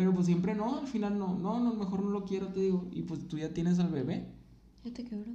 pero 0.01 0.15
pues 0.15 0.25
siempre 0.25 0.55
no, 0.55 0.79
al 0.79 0.87
final 0.87 1.19
no, 1.19 1.37
no, 1.39 1.61
no, 1.61 1.75
mejor 1.75 2.03
no 2.03 2.09
lo 2.09 2.25
quiero, 2.25 2.47
te 2.49 2.61
digo, 2.61 2.89
y 2.91 3.03
pues 3.03 3.29
tú 3.29 3.37
ya 3.37 3.51
tienes 3.53 3.79
al 3.81 3.89
bebé, 3.91 4.25
Ya 4.83 4.95
te 4.95 5.05
quebró. 5.05 5.31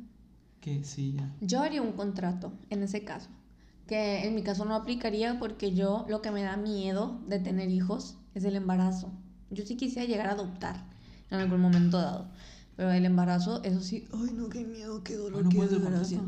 que 0.60 0.84
sí, 0.84 1.14
ya. 1.14 1.32
Yo 1.40 1.62
haría 1.62 1.84
un 1.84 1.92
contrato 1.92 2.52
en 2.72 2.82
ese 2.82 3.04
caso. 3.04 3.30
Que 3.86 4.26
en 4.26 4.34
mi 4.34 4.42
caso 4.42 4.66
no 4.66 4.74
aplicaría 4.74 5.38
porque 5.38 5.76
yo 5.76 6.08
lo 6.10 6.24
que 6.24 6.32
me 6.32 6.42
da 6.42 6.58
miedo 6.58 7.20
de 7.28 7.38
tener 7.38 7.70
hijos 7.70 8.18
es 8.34 8.44
el 8.44 8.56
embarazo. 8.56 9.12
Yo 9.52 9.64
sí 9.68 9.78
quisiera 9.78 10.08
llegar 10.08 10.26
a 10.26 10.32
adoptar 10.32 10.84
en 11.30 11.40
algún 11.42 11.62
momento 11.62 12.00
dado. 12.00 12.26
Pero 12.76 12.90
el 12.90 13.06
embarazo, 13.06 13.62
eso 13.64 13.82
sí. 13.82 14.08
Ay, 14.12 14.32
no, 14.34 14.50
qué 14.50 14.64
miedo, 14.66 15.04
qué 15.04 15.14
dolor, 15.16 15.44
Bueno, 15.44 15.50
qué 15.52 15.58
pues, 15.58 15.70
contrato. 15.70 16.26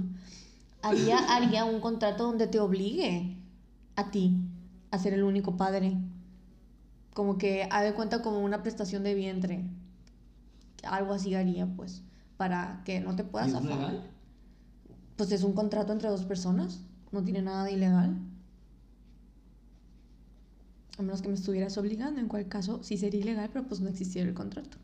Haría, 0.83 1.17
haría 1.35 1.65
un 1.65 1.81
contrato 1.81 2.25
donde 2.25 2.45
te 2.45 2.59
obligue 2.59 3.35
a 3.95 4.11
ti 4.11 4.37
a 4.91 4.99
ser 4.99 5.13
el 5.13 5.23
único 5.23 5.57
padre. 5.57 5.97
Como 7.17 7.39
que 7.39 7.63
haga 7.63 7.81
de 7.81 7.95
cuenta 7.95 8.21
como 8.21 8.41
una 8.41 8.61
prestación 8.61 9.01
de 9.01 9.15
vientre. 9.15 9.65
Algo 10.83 11.13
así 11.15 11.33
haría, 11.33 11.65
pues. 11.65 12.03
Para 12.37 12.83
que 12.85 12.99
no 12.99 13.15
te 13.15 13.23
¿Y 13.23 13.25
puedas 13.25 13.51
es 13.51 13.63
legal? 13.63 14.03
Pues 15.15 15.31
es 15.31 15.41
un 15.41 15.53
contrato 15.53 15.93
entre 15.93 16.09
dos 16.09 16.25
personas. 16.25 16.79
No 17.11 17.23
tiene 17.23 17.41
nada 17.41 17.63
de 17.63 17.71
ilegal. 17.71 18.19
A 20.99 21.01
menos 21.01 21.23
que 21.23 21.29
me 21.29 21.33
estuvieras 21.33 21.75
obligando, 21.79 22.21
en 22.21 22.27
cual 22.27 22.47
caso 22.47 22.83
sí 22.83 22.97
sería 22.97 23.21
ilegal, 23.21 23.49
pero 23.51 23.65
pues 23.67 23.81
no 23.81 23.89
existiera 23.89 24.29
el 24.29 24.35
contrato. 24.35 24.77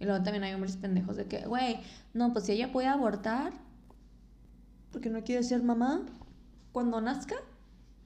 Y 0.00 0.04
luego 0.04 0.24
también 0.24 0.42
hay 0.42 0.54
hombres 0.54 0.76
pendejos 0.78 1.16
de 1.16 1.26
que, 1.26 1.46
güey, 1.46 1.76
no, 2.12 2.32
pues 2.32 2.46
si 2.46 2.52
ella 2.54 2.72
puede 2.72 2.88
abortar, 2.88 3.52
porque 4.90 5.10
no 5.10 5.22
quiere 5.22 5.44
ser 5.44 5.62
mamá, 5.62 6.04
cuando 6.72 7.00
nazca, 7.00 7.36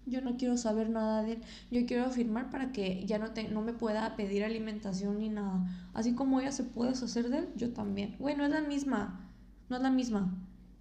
yo 0.06 0.20
no 0.20 0.36
quiero 0.36 0.56
saber 0.56 0.90
nada 0.90 1.22
de 1.22 1.32
él. 1.32 1.42
Yo 1.70 1.86
quiero 1.86 2.10
firmar 2.10 2.50
para 2.50 2.72
que 2.72 3.04
ya 3.06 3.18
no, 3.18 3.32
te, 3.32 3.48
no 3.48 3.62
me 3.62 3.72
pueda 3.72 4.16
pedir 4.16 4.44
alimentación 4.44 5.18
ni 5.18 5.28
nada. 5.28 5.64
Así 5.94 6.14
como 6.14 6.40
ella 6.40 6.52
se 6.52 6.64
puede 6.64 6.90
deshacer 6.90 7.28
de 7.28 7.38
él, 7.38 7.48
yo 7.56 7.72
también. 7.72 8.16
Güey, 8.18 8.36
no 8.36 8.44
es 8.44 8.50
la 8.50 8.60
misma. 8.62 9.28
No 9.68 9.76
es 9.76 9.82
la 9.82 9.90
misma. 9.90 10.34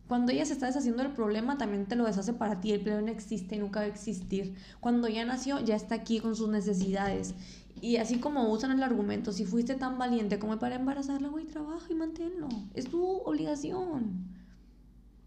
Cuando 0.07 0.33
ella 0.33 0.45
se 0.45 0.53
está 0.53 0.65
deshaciendo 0.65 1.03
del 1.03 1.13
problema, 1.13 1.57
también 1.57 1.85
te 1.85 1.95
lo 1.95 2.05
deshace 2.05 2.33
para 2.33 2.59
ti. 2.59 2.71
El 2.71 2.81
problema 2.81 3.07
no 3.07 3.11
existe 3.13 3.55
y 3.55 3.59
nunca 3.59 3.79
va 3.79 3.85
a 3.85 3.89
existir. 3.89 4.55
Cuando 4.79 5.07
ya 5.07 5.23
nació, 5.23 5.59
ya 5.63 5.75
está 5.75 5.95
aquí 5.95 6.19
con 6.19 6.35
sus 6.35 6.49
necesidades. 6.49 7.33
Y 7.79 7.97
así 7.97 8.19
como 8.19 8.51
usan 8.51 8.71
el 8.71 8.83
argumento, 8.83 9.31
si 9.31 9.45
fuiste 9.45 9.75
tan 9.75 9.97
valiente 9.97 10.37
como 10.37 10.59
para 10.59 10.75
embarazarla, 10.75 11.29
güey, 11.29 11.45
trabaja 11.45 11.87
y 11.89 11.95
manténlo. 11.95 12.49
Es 12.73 12.89
tu 12.89 13.01
obligación. 13.01 14.27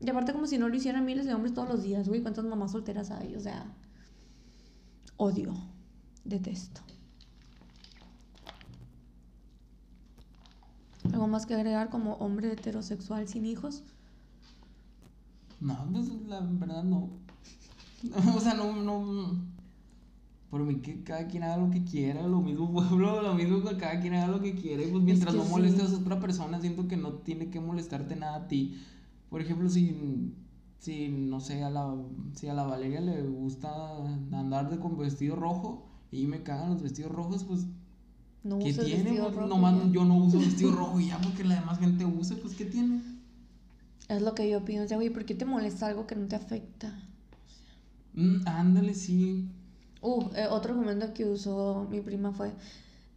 Y 0.00 0.10
aparte 0.10 0.32
como 0.32 0.46
si 0.46 0.58
no 0.58 0.68
lo 0.68 0.76
hicieran 0.76 1.04
miles 1.06 1.24
de 1.24 1.32
hombres 1.32 1.54
todos 1.54 1.68
los 1.68 1.82
días, 1.82 2.06
güey, 2.06 2.20
cuántas 2.20 2.44
mamás 2.44 2.72
solteras 2.72 3.10
hay, 3.10 3.34
o 3.36 3.40
sea, 3.40 3.72
odio, 5.16 5.54
detesto. 6.24 6.80
¿Algo 11.12 11.26
más 11.28 11.46
que 11.46 11.54
agregar 11.54 11.90
como 11.90 12.14
hombre 12.14 12.52
heterosexual 12.52 13.28
sin 13.28 13.44
hijos? 13.44 13.82
No, 15.60 15.76
pues 15.92 16.08
la 16.26 16.40
verdad 16.40 16.82
no. 16.82 17.10
o 18.36 18.40
sea, 18.40 18.54
no, 18.54 18.74
no. 18.76 19.54
Por 20.50 20.62
mí 20.62 20.76
que 20.76 21.02
cada 21.02 21.26
quien 21.26 21.42
haga 21.42 21.56
lo 21.56 21.70
que 21.70 21.84
quiera, 21.84 22.26
lo 22.26 22.40
mismo 22.40 22.72
pueblo, 22.72 23.22
lo 23.22 23.34
mismo 23.34 23.62
que 23.62 23.76
cada 23.76 24.00
quien 24.00 24.14
haga 24.14 24.28
lo 24.28 24.40
que 24.40 24.54
quiere, 24.54 24.88
pues 24.88 25.02
mientras 25.02 25.34
que 25.34 25.40
no 25.40 25.46
molestes 25.46 25.90
sí. 25.90 25.94
a 25.94 25.98
otra 25.98 26.20
persona, 26.20 26.60
siento 26.60 26.88
que 26.88 26.96
no 26.96 27.14
tiene 27.14 27.50
que 27.50 27.60
molestarte 27.60 28.16
nada 28.16 28.36
a 28.36 28.48
ti. 28.48 28.80
Por 29.30 29.40
ejemplo, 29.40 29.68
si, 29.68 30.32
si 30.84 31.08
no 31.08 31.40
sé, 31.40 31.62
a 31.62 31.70
la, 31.70 31.94
si 32.34 32.48
a 32.48 32.54
la 32.54 32.64
Valeria 32.64 33.00
le 33.00 33.22
gusta 33.22 33.70
andar 34.32 34.68
de 34.70 34.78
con 34.78 34.98
vestido 34.98 35.34
rojo 35.34 35.88
y 36.10 36.26
me 36.26 36.42
cagan 36.42 36.70
los 36.70 36.82
vestidos 36.82 37.10
rojos, 37.12 37.44
pues 37.44 37.66
No 38.44 38.58
¿qué 38.58 38.74
tiene? 38.74 39.14
Pues, 39.14 39.34
rojo, 39.34 39.46
nomás 39.46 39.74
ya. 39.76 39.90
yo 39.90 40.04
no 40.04 40.16
uso 40.18 40.38
vestido 40.44 40.72
rojo 40.72 41.00
y 41.00 41.08
ya 41.08 41.20
porque 41.22 41.42
la 41.44 41.54
demás 41.56 41.78
gente 41.78 42.04
use, 42.04 42.36
pues 42.36 42.54
¿qué 42.54 42.66
tiene? 42.66 43.02
Es 44.08 44.22
lo 44.22 44.34
que 44.34 44.48
yo 44.48 44.58
opino, 44.58 44.82
o 44.84 44.88
sea, 44.88 44.96
güey, 44.96 45.10
¿por 45.10 45.24
qué 45.26 45.34
te 45.34 45.44
molesta 45.44 45.86
algo 45.88 46.06
que 46.06 46.16
no 46.16 46.26
te 46.26 46.36
afecta? 46.36 47.10
Mm, 48.14 48.46
ándale, 48.46 48.94
sí. 48.94 49.50
Uh, 50.00 50.30
eh, 50.34 50.46
otro 50.50 50.72
argumento 50.74 51.12
que 51.14 51.24
usó 51.24 51.86
mi 51.90 52.00
prima 52.00 52.32
fue, 52.32 52.52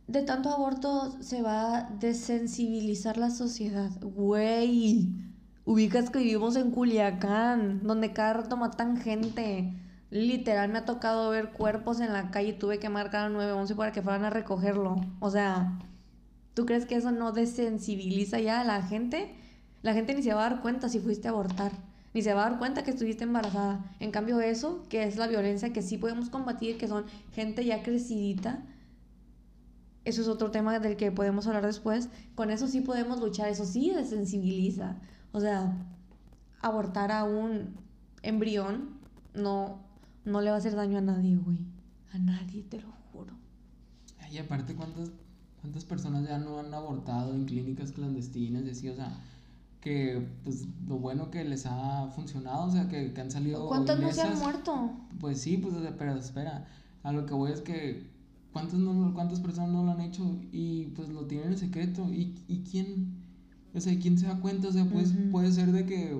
de 0.07 0.23
tanto 0.23 0.49
aborto 0.51 1.21
se 1.21 1.41
va 1.41 1.77
a 1.77 1.89
desensibilizar 1.91 3.17
la 3.17 3.29
sociedad. 3.31 3.91
Güey, 4.01 5.09
ubicas 5.67 6.09
que 6.09 6.19
vivimos 6.19 6.55
en 6.55 6.71
Culiacán, 6.71 7.81
donde 7.83 8.13
cada 8.13 8.33
rato 8.33 8.55
matan 8.55 8.95
gente. 8.95 9.73
Literal, 10.09 10.69
me 10.69 10.79
ha 10.79 10.85
tocado 10.85 11.29
ver 11.29 11.51
cuerpos 11.51 11.99
en 11.99 12.13
la 12.13 12.31
calle 12.31 12.49
y 12.49 12.53
tuve 12.53 12.79
que 12.79 12.87
marcar 12.87 13.25
al 13.25 13.33
911 13.33 13.75
para 13.75 13.91
que 13.91 14.01
fueran 14.01 14.23
a 14.23 14.29
recogerlo. 14.29 14.95
O 15.19 15.29
sea, 15.29 15.77
¿tú 16.53 16.65
crees 16.65 16.85
que 16.85 16.95
eso 16.95 17.11
no 17.11 17.33
desensibiliza 17.33 18.39
ya 18.39 18.61
a 18.61 18.63
la 18.63 18.81
gente? 18.81 19.35
La 19.81 19.93
gente 19.93 20.13
ni 20.15 20.23
se 20.23 20.33
va 20.33 20.45
a 20.45 20.49
dar 20.51 20.61
cuenta 20.61 20.87
si 20.87 20.99
fuiste 20.99 21.27
a 21.27 21.31
abortar, 21.31 21.73
ni 22.13 22.21
se 22.21 22.33
va 22.33 22.45
a 22.45 22.49
dar 22.49 22.59
cuenta 22.59 22.85
que 22.85 22.91
estuviste 22.91 23.25
embarazada. 23.25 23.93
En 23.99 24.11
cambio 24.11 24.39
eso, 24.39 24.85
que 24.87 25.03
es 25.03 25.17
la 25.17 25.27
violencia 25.27 25.73
que 25.73 25.81
sí 25.81 25.97
podemos 25.97 26.29
combatir, 26.29 26.77
que 26.77 26.87
son 26.87 27.03
gente 27.33 27.65
ya 27.65 27.83
crecidita, 27.83 28.63
eso 30.05 30.21
es 30.21 30.29
otro 30.29 30.49
tema 30.49 30.79
del 30.79 30.95
que 30.95 31.11
podemos 31.11 31.45
hablar 31.45 31.65
después, 31.65 32.07
con 32.35 32.51
eso 32.51 32.69
sí 32.69 32.79
podemos 32.79 33.19
luchar, 33.19 33.49
eso 33.49 33.65
sí 33.65 33.91
desensibiliza. 33.93 34.95
O 35.31 35.39
sea, 35.39 35.75
abortar 36.61 37.11
a 37.11 37.23
un 37.23 37.75
embrión 38.23 38.89
no, 39.33 39.79
no 40.25 40.41
le 40.41 40.49
va 40.49 40.55
a 40.55 40.59
hacer 40.59 40.75
daño 40.75 40.97
a 40.97 41.01
nadie, 41.01 41.37
güey. 41.37 41.59
A 42.13 42.17
nadie, 42.17 42.63
te 42.63 42.81
lo 42.81 42.91
juro. 43.11 43.33
Ay, 44.19 44.37
aparte, 44.37 44.75
¿cuántas, 44.75 45.11
¿cuántas 45.61 45.85
personas 45.85 46.27
ya 46.27 46.37
no 46.37 46.59
han 46.59 46.73
abortado 46.73 47.33
en 47.33 47.45
clínicas 47.45 47.91
clandestinas? 47.91 48.65
Y 48.65 48.69
así, 48.69 48.89
o 48.89 48.95
sea, 48.95 49.17
que 49.81 50.27
pues 50.43 50.67
lo 50.87 50.97
bueno 50.97 51.29
que 51.31 51.43
les 51.43 51.65
ha 51.65 52.07
funcionado, 52.07 52.65
o 52.65 52.71
sea, 52.71 52.87
que, 52.87 53.13
que 53.13 53.21
han 53.21 53.31
salido. 53.31 53.67
¿Cuántos 53.67 53.99
no 53.99 54.11
se 54.11 54.21
han 54.21 54.39
muerto? 54.39 54.91
Pues 55.19 55.41
sí, 55.41 55.57
pues, 55.57 55.75
pero 55.97 56.15
espera, 56.15 56.67
a 57.03 57.11
lo 57.11 57.25
que 57.25 57.33
voy 57.33 57.51
es 57.51 57.61
que. 57.61 58.15
¿Cuántas, 58.53 58.79
no, 58.79 59.13
¿Cuántas 59.13 59.39
personas 59.39 59.69
no 59.69 59.83
lo 59.83 59.91
han 59.91 60.01
hecho 60.01 60.23
y 60.51 60.85
pues 60.95 61.09
lo 61.09 61.25
tienen 61.25 61.49
en 61.49 61.57
secreto? 61.57 62.11
¿Y, 62.11 62.33
y 62.47 62.63
quién? 62.63 63.26
O 63.77 63.81
sea, 63.81 63.97
¿quién 63.99 64.17
se 64.17 64.25
da 64.27 64.39
cuenta? 64.39 64.67
O 64.67 64.71
sea, 64.71 64.85
pues 64.85 65.11
Ujú. 65.11 65.29
puede 65.31 65.51
ser 65.51 65.71
de 65.71 65.85
que 65.85 66.19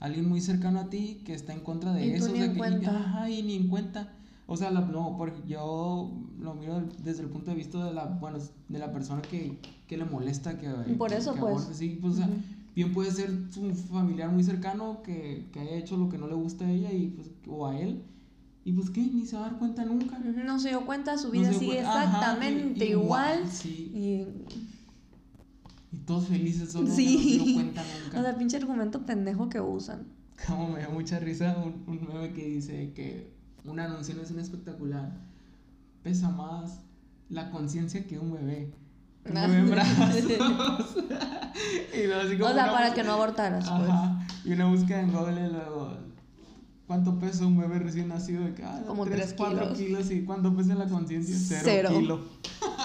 alguien 0.00 0.28
muy 0.28 0.40
cercano 0.40 0.80
a 0.80 0.90
ti 0.90 1.22
que 1.24 1.32
está 1.34 1.52
en 1.52 1.60
contra 1.60 1.92
de 1.92 2.06
Y 2.06 2.10
tú 2.18 2.24
eso. 2.26 2.28
ni 2.28 2.32
o 2.34 2.36
sea, 2.36 2.44
en 2.46 2.50
que, 2.52 2.56
y- 2.56 2.58
cuenta. 2.58 2.98
ajá, 2.98 3.30
y 3.30 3.42
ni 3.42 3.54
en 3.56 3.68
cuenta. 3.68 4.12
O 4.48 4.56
sea, 4.56 4.70
la- 4.70 4.82
no, 4.82 5.16
porque 5.18 5.40
yo 5.48 6.12
lo 6.38 6.54
miro 6.54 6.82
desde 7.02 7.22
el 7.22 7.28
punto 7.28 7.50
de 7.50 7.56
vista 7.56 7.84
de 7.84 7.92
la, 7.92 8.04
bueno, 8.06 8.38
de 8.68 8.78
la 8.78 8.92
persona 8.92 9.22
que, 9.22 9.58
que 9.88 9.96
le 9.96 10.04
molesta 10.04 10.56
que, 10.58 10.68
Por 10.98 11.12
eso, 11.12 11.34
que 11.34 11.40
pues. 11.40 11.68
sí, 11.72 11.98
pues, 12.00 12.14
o 12.14 12.16
sea, 12.18 12.28
bien 12.74 12.92
puede 12.92 13.10
ser 13.10 13.30
su 13.50 13.74
familiar 13.74 14.30
muy 14.30 14.44
cercano 14.44 15.02
que, 15.02 15.46
que 15.52 15.60
haya 15.60 15.76
hecho 15.76 15.96
lo 15.96 16.08
que 16.08 16.18
no 16.18 16.28
le 16.28 16.34
gusta 16.34 16.64
a 16.66 16.70
ella 16.70 16.92
y 16.92 17.08
pues, 17.08 17.28
o 17.48 17.66
a 17.66 17.78
él. 17.78 18.02
Y 18.64 18.72
pues 18.72 18.90
qué, 18.90 19.00
ni 19.00 19.24
se 19.26 19.36
va 19.36 19.46
a 19.46 19.50
dar 19.50 19.58
cuenta 19.58 19.84
nunca. 19.84 20.18
No 20.18 20.58
se 20.58 20.70
dio 20.70 20.84
cuenta, 20.86 21.16
su 21.18 21.26
No 21.28 21.32
vida 21.32 21.50
dio 21.50 21.58
sigue 21.58 21.74
cuenta. 21.74 22.02
Ajá, 22.02 22.18
exactamente 22.18 22.84
i- 22.86 22.90
igual. 22.90 23.48
Sí. 23.48 23.92
Y, 23.94 24.26
Y 25.92 25.98
todos 25.98 26.26
felices, 26.28 26.72
solo 26.72 26.88
Sí. 26.90 27.36
no 27.38 27.44
se 27.46 27.54
cuenta 27.54 27.82
nunca. 28.04 28.18
o 28.20 28.22
sea, 28.22 28.36
pinche 28.36 28.56
argumento 28.56 29.06
pendejo 29.06 29.48
que 29.48 29.60
usan. 29.60 30.06
Como 30.46 30.68
me 30.70 30.80
da 30.80 30.88
mucha 30.90 31.18
risa 31.18 31.56
un, 31.58 31.84
un 31.86 32.06
meme 32.06 32.32
que 32.32 32.44
dice 32.44 32.92
que 32.94 33.32
una 33.64 33.88
no 33.88 33.96
un 33.98 34.38
espectacular. 34.38 35.12
Pesa 36.02 36.30
más 36.30 36.80
la 37.28 37.50
conciencia 37.50 38.06
que 38.06 38.18
un 38.18 38.32
bebé. 38.32 38.72
Un 39.24 39.34
bebé 39.34 39.58
en 39.58 39.70
brazos. 39.70 40.14
y 41.94 42.06
luego 42.06 42.20
así 42.22 42.36
como 42.38 42.50
O 42.50 42.54
sea, 42.54 42.70
para 42.72 42.94
que 42.94 43.02
no 43.02 43.12
abortaras, 43.12 43.68
pues. 43.68 43.88
Ajá. 43.90 44.26
Y 44.44 44.52
una 44.52 44.66
búsqueda 44.66 45.00
en 45.00 45.12
Google 45.12 45.46
y 45.46 45.50
luego. 45.50 45.96
¿Cuánto 46.86 47.18
pesa 47.18 47.44
un 47.46 47.58
bebé 47.58 47.80
recién 47.80 48.06
nacido? 48.08 48.44
De 48.44 48.54
que, 48.54 48.62
ah, 48.62 48.84
Como 48.86 49.04
tres, 49.06 49.16
tres 49.18 49.34
cuatro 49.36 49.72
kilos. 49.74 49.78
kilos. 49.78 50.10
¿Y 50.12 50.24
cuánto 50.24 50.54
pesa 50.54 50.76
la 50.76 50.86
conciencia? 50.88 51.34
Cero, 51.36 51.62
Cero. 51.64 51.88
kilo. 51.98 52.20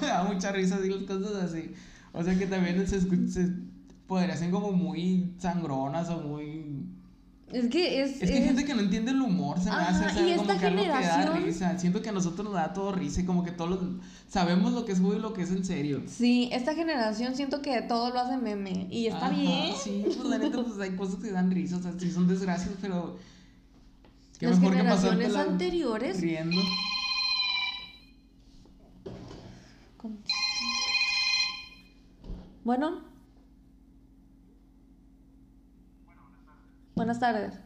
Me 0.00 0.06
da 0.06 0.24
mucha 0.24 0.52
risa 0.52 0.76
así 0.76 0.88
las 0.88 1.02
cosas 1.04 1.42
así. 1.50 1.72
O 2.12 2.22
sea 2.22 2.38
que 2.38 2.46
también 2.46 2.86
se, 2.86 3.00
se 3.00 3.50
podría 4.06 4.36
ser 4.36 4.50
como 4.50 4.72
muy 4.72 5.32
sangronas 5.38 6.08
o 6.10 6.20
muy... 6.20 6.86
Es 7.52 7.68
que 7.68 8.02
es. 8.02 8.20
Es 8.22 8.30
que 8.30 8.36
hay 8.38 8.42
gente 8.44 8.64
que 8.64 8.74
no 8.74 8.80
entiende 8.80 9.12
el 9.12 9.20
humor, 9.20 9.58
se 9.60 9.66
me 9.66 9.76
Ajá, 9.76 9.90
hace, 9.90 10.06
o 10.06 10.10
sea, 10.10 10.28
y 10.28 10.36
como 10.36 10.50
esta 10.52 10.58
que 10.60 10.66
algo 10.66 10.82
que 10.82 10.88
da 10.88 11.00
generación- 11.02 11.44
risa. 11.44 11.78
Siento 11.78 12.02
que 12.02 12.08
a 12.08 12.12
nosotros 12.12 12.44
nos 12.44 12.54
da 12.54 12.72
todo 12.72 12.90
risa 12.90 13.20
y 13.20 13.24
como 13.26 13.44
que 13.44 13.52
todos 13.52 13.78
sabemos 14.28 14.72
lo 14.72 14.84
que 14.84 14.92
es 14.92 14.98
juego 14.98 15.14
y 15.16 15.20
lo 15.20 15.34
que 15.34 15.42
es 15.42 15.50
en 15.50 15.64
serio. 15.64 16.02
Sí, 16.06 16.48
esta 16.52 16.74
generación 16.74 17.36
siento 17.36 17.62
que 17.62 17.80
todo 17.82 18.10
lo 18.10 18.18
hace 18.18 18.38
meme. 18.38 18.88
Y 18.90 19.06
está 19.06 19.26
Ajá, 19.26 19.36
bien. 19.36 19.74
Sí, 19.80 20.02
pues 20.04 20.18
la 20.24 20.38
neta, 20.38 20.64
pues 20.64 20.80
hay 20.80 20.96
cosas 20.96 21.16
que 21.16 21.30
dan 21.30 21.50
risa, 21.50 21.76
o 21.76 21.82
sea, 21.82 21.92
sí 21.96 22.10
son 22.10 22.26
desgracias, 22.26 22.70
pero. 22.80 23.18
Qué 24.40 24.46
Las 24.46 24.58
mejor 24.58 24.72
que 24.74 24.78
generaciones 24.80 25.28
pasártela 25.28 25.52
anteriores. 25.52 26.20
riendo. 26.20 26.60
Bueno. 32.62 33.02
Buenas 36.94 37.18
tardes. 37.18 37.58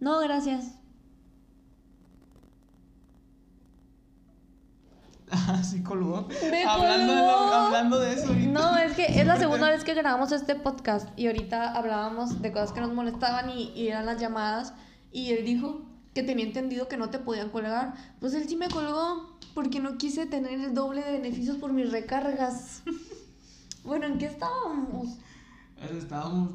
No, 0.00 0.18
gracias. 0.20 0.79
Ah, 5.32 5.62
sí, 5.62 5.82
colgó. 5.82 6.26
Me 6.50 6.64
hablando, 6.64 7.12
De 7.14 7.20
lo- 7.20 7.30
hablando 7.54 7.98
de 8.00 8.12
eso. 8.14 8.28
ahorita. 8.28 8.50
No, 8.50 8.76
es 8.78 8.92
que 8.94 9.20
es 9.20 9.26
la 9.26 9.36
segunda 9.38 9.68
vez 9.70 9.84
que 9.84 9.94
grabamos 9.94 10.32
este 10.32 10.54
podcast 10.56 11.08
y 11.18 11.26
ahorita 11.28 11.72
hablábamos 11.72 12.42
de 12.42 12.52
cosas 12.52 12.72
que 12.72 12.80
nos 12.80 12.92
molestaban 12.92 13.50
y, 13.50 13.70
y 13.74 13.88
eran 13.88 14.06
las 14.06 14.20
llamadas 14.20 14.72
y 15.12 15.30
él 15.32 15.44
dijo 15.44 15.82
que 16.14 16.22
tenía 16.24 16.44
entendido 16.44 16.88
que 16.88 16.96
no 16.96 17.10
te 17.10 17.18
podían 17.20 17.50
colgar. 17.50 17.94
Pues 18.18 18.34
él 18.34 18.48
sí 18.48 18.56
me 18.56 18.68
colgó 18.68 19.38
porque 19.54 19.78
no 19.80 19.96
quise 19.98 20.26
tener 20.26 20.52
el 20.60 20.74
doble 20.74 21.02
de 21.02 21.12
beneficios 21.12 21.56
por 21.56 21.72
mis 21.72 21.90
recargas. 21.92 22.82
Bueno, 23.82 24.04
¿en 24.06 24.18
qué 24.18 24.26
estábamos? 24.26 25.16
Estábamos. 25.80 26.50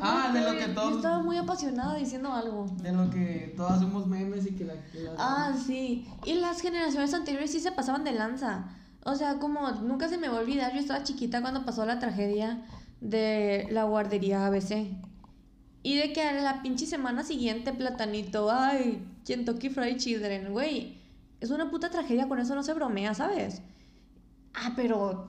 Ah, 0.00 0.30
de 0.32 0.40
lo 0.40 0.52
que 0.58 0.68
Yo 0.68 0.74
todos. 0.74 0.96
estaba 0.96 1.22
muy 1.22 1.36
apasionada 1.36 1.94
diciendo 1.96 2.32
algo. 2.32 2.66
De 2.80 2.92
lo 2.92 3.10
que 3.10 3.52
todos 3.56 3.72
hacemos 3.72 4.06
memes 4.06 4.46
y 4.46 4.54
que 4.54 4.64
la. 4.64 4.74
que 4.90 5.00
la- 5.00 5.12
Ah, 5.18 5.52
sí. 5.66 6.06
Y 6.24 6.34
las 6.34 6.60
generaciones 6.60 7.12
anteriores 7.12 7.52
sí 7.52 7.60
se 7.60 7.72
pasaban 7.72 8.02
de 8.04 8.12
lanza. 8.12 8.64
O 9.04 9.14
sea, 9.14 9.38
como 9.38 9.68
nunca 9.72 10.08
se 10.08 10.16
me 10.16 10.28
va 10.28 10.38
a 10.38 10.40
olvidar, 10.40 10.72
yo 10.72 10.78
estaba 10.80 11.02
chiquita 11.02 11.40
cuando 11.42 11.64
pasó 11.66 11.84
la 11.84 11.98
tragedia 11.98 12.62
de 13.00 13.66
la 13.70 13.84
guardería 13.84 14.46
ABC. 14.46 14.90
Y 15.82 15.96
de 15.96 16.12
que 16.12 16.22
a 16.22 16.32
la 16.32 16.62
pinche 16.62 16.86
semana 16.86 17.24
siguiente, 17.24 17.72
Platanito, 17.72 18.50
ay, 18.50 19.04
Kentucky 19.26 19.68
Fried 19.68 19.96
Children, 19.98 20.52
güey. 20.52 20.98
Es 21.40 21.50
una 21.50 21.70
puta 21.70 21.90
tragedia, 21.90 22.28
con 22.28 22.38
eso 22.38 22.54
no 22.54 22.62
se 22.62 22.72
bromea, 22.72 23.14
¿sabes? 23.14 23.60
Ah, 24.54 24.72
pero 24.76 25.28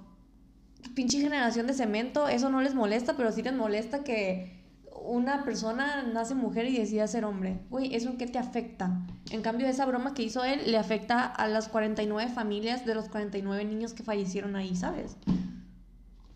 pinche 0.96 1.20
generación 1.20 1.68
de 1.68 1.74
cemento, 1.74 2.28
eso 2.28 2.50
no 2.50 2.62
les 2.62 2.74
molesta, 2.76 3.16
pero 3.18 3.32
sí 3.32 3.42
les 3.44 3.54
molesta 3.54 4.04
que 4.04 4.62
una 5.06 5.44
persona 5.44 6.04
nace 6.04 6.34
mujer 6.34 6.66
y 6.68 6.78
decida 6.78 7.08
ser 7.08 7.26
hombre. 7.26 7.60
Güey, 7.70 7.94
¿eso 7.94 8.10
en 8.10 8.18
qué 8.18 8.26
te 8.28 8.40
afecta? 8.40 9.02
En 9.32 9.42
cambio, 9.42 9.68
esa 9.68 9.86
broma 9.86 10.14
que 10.14 10.24
hizo 10.24 10.44
él 10.46 10.62
le 10.72 10.78
afecta 10.78 11.26
a 11.26 11.48
las 11.48 11.68
49 11.68 12.32
familias 12.32 12.86
de 12.86 12.96
los 12.96 13.10
49 13.10 13.66
niños 13.66 13.94
que 13.94 14.04
fallecieron 14.04 14.56
ahí, 14.56 14.76
¿sabes? 14.76 15.18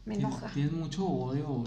Me 0.06 0.16
enoja. 0.16 0.50
Tienes 0.54 0.74
mucho 0.74 1.06
odio, 1.06 1.64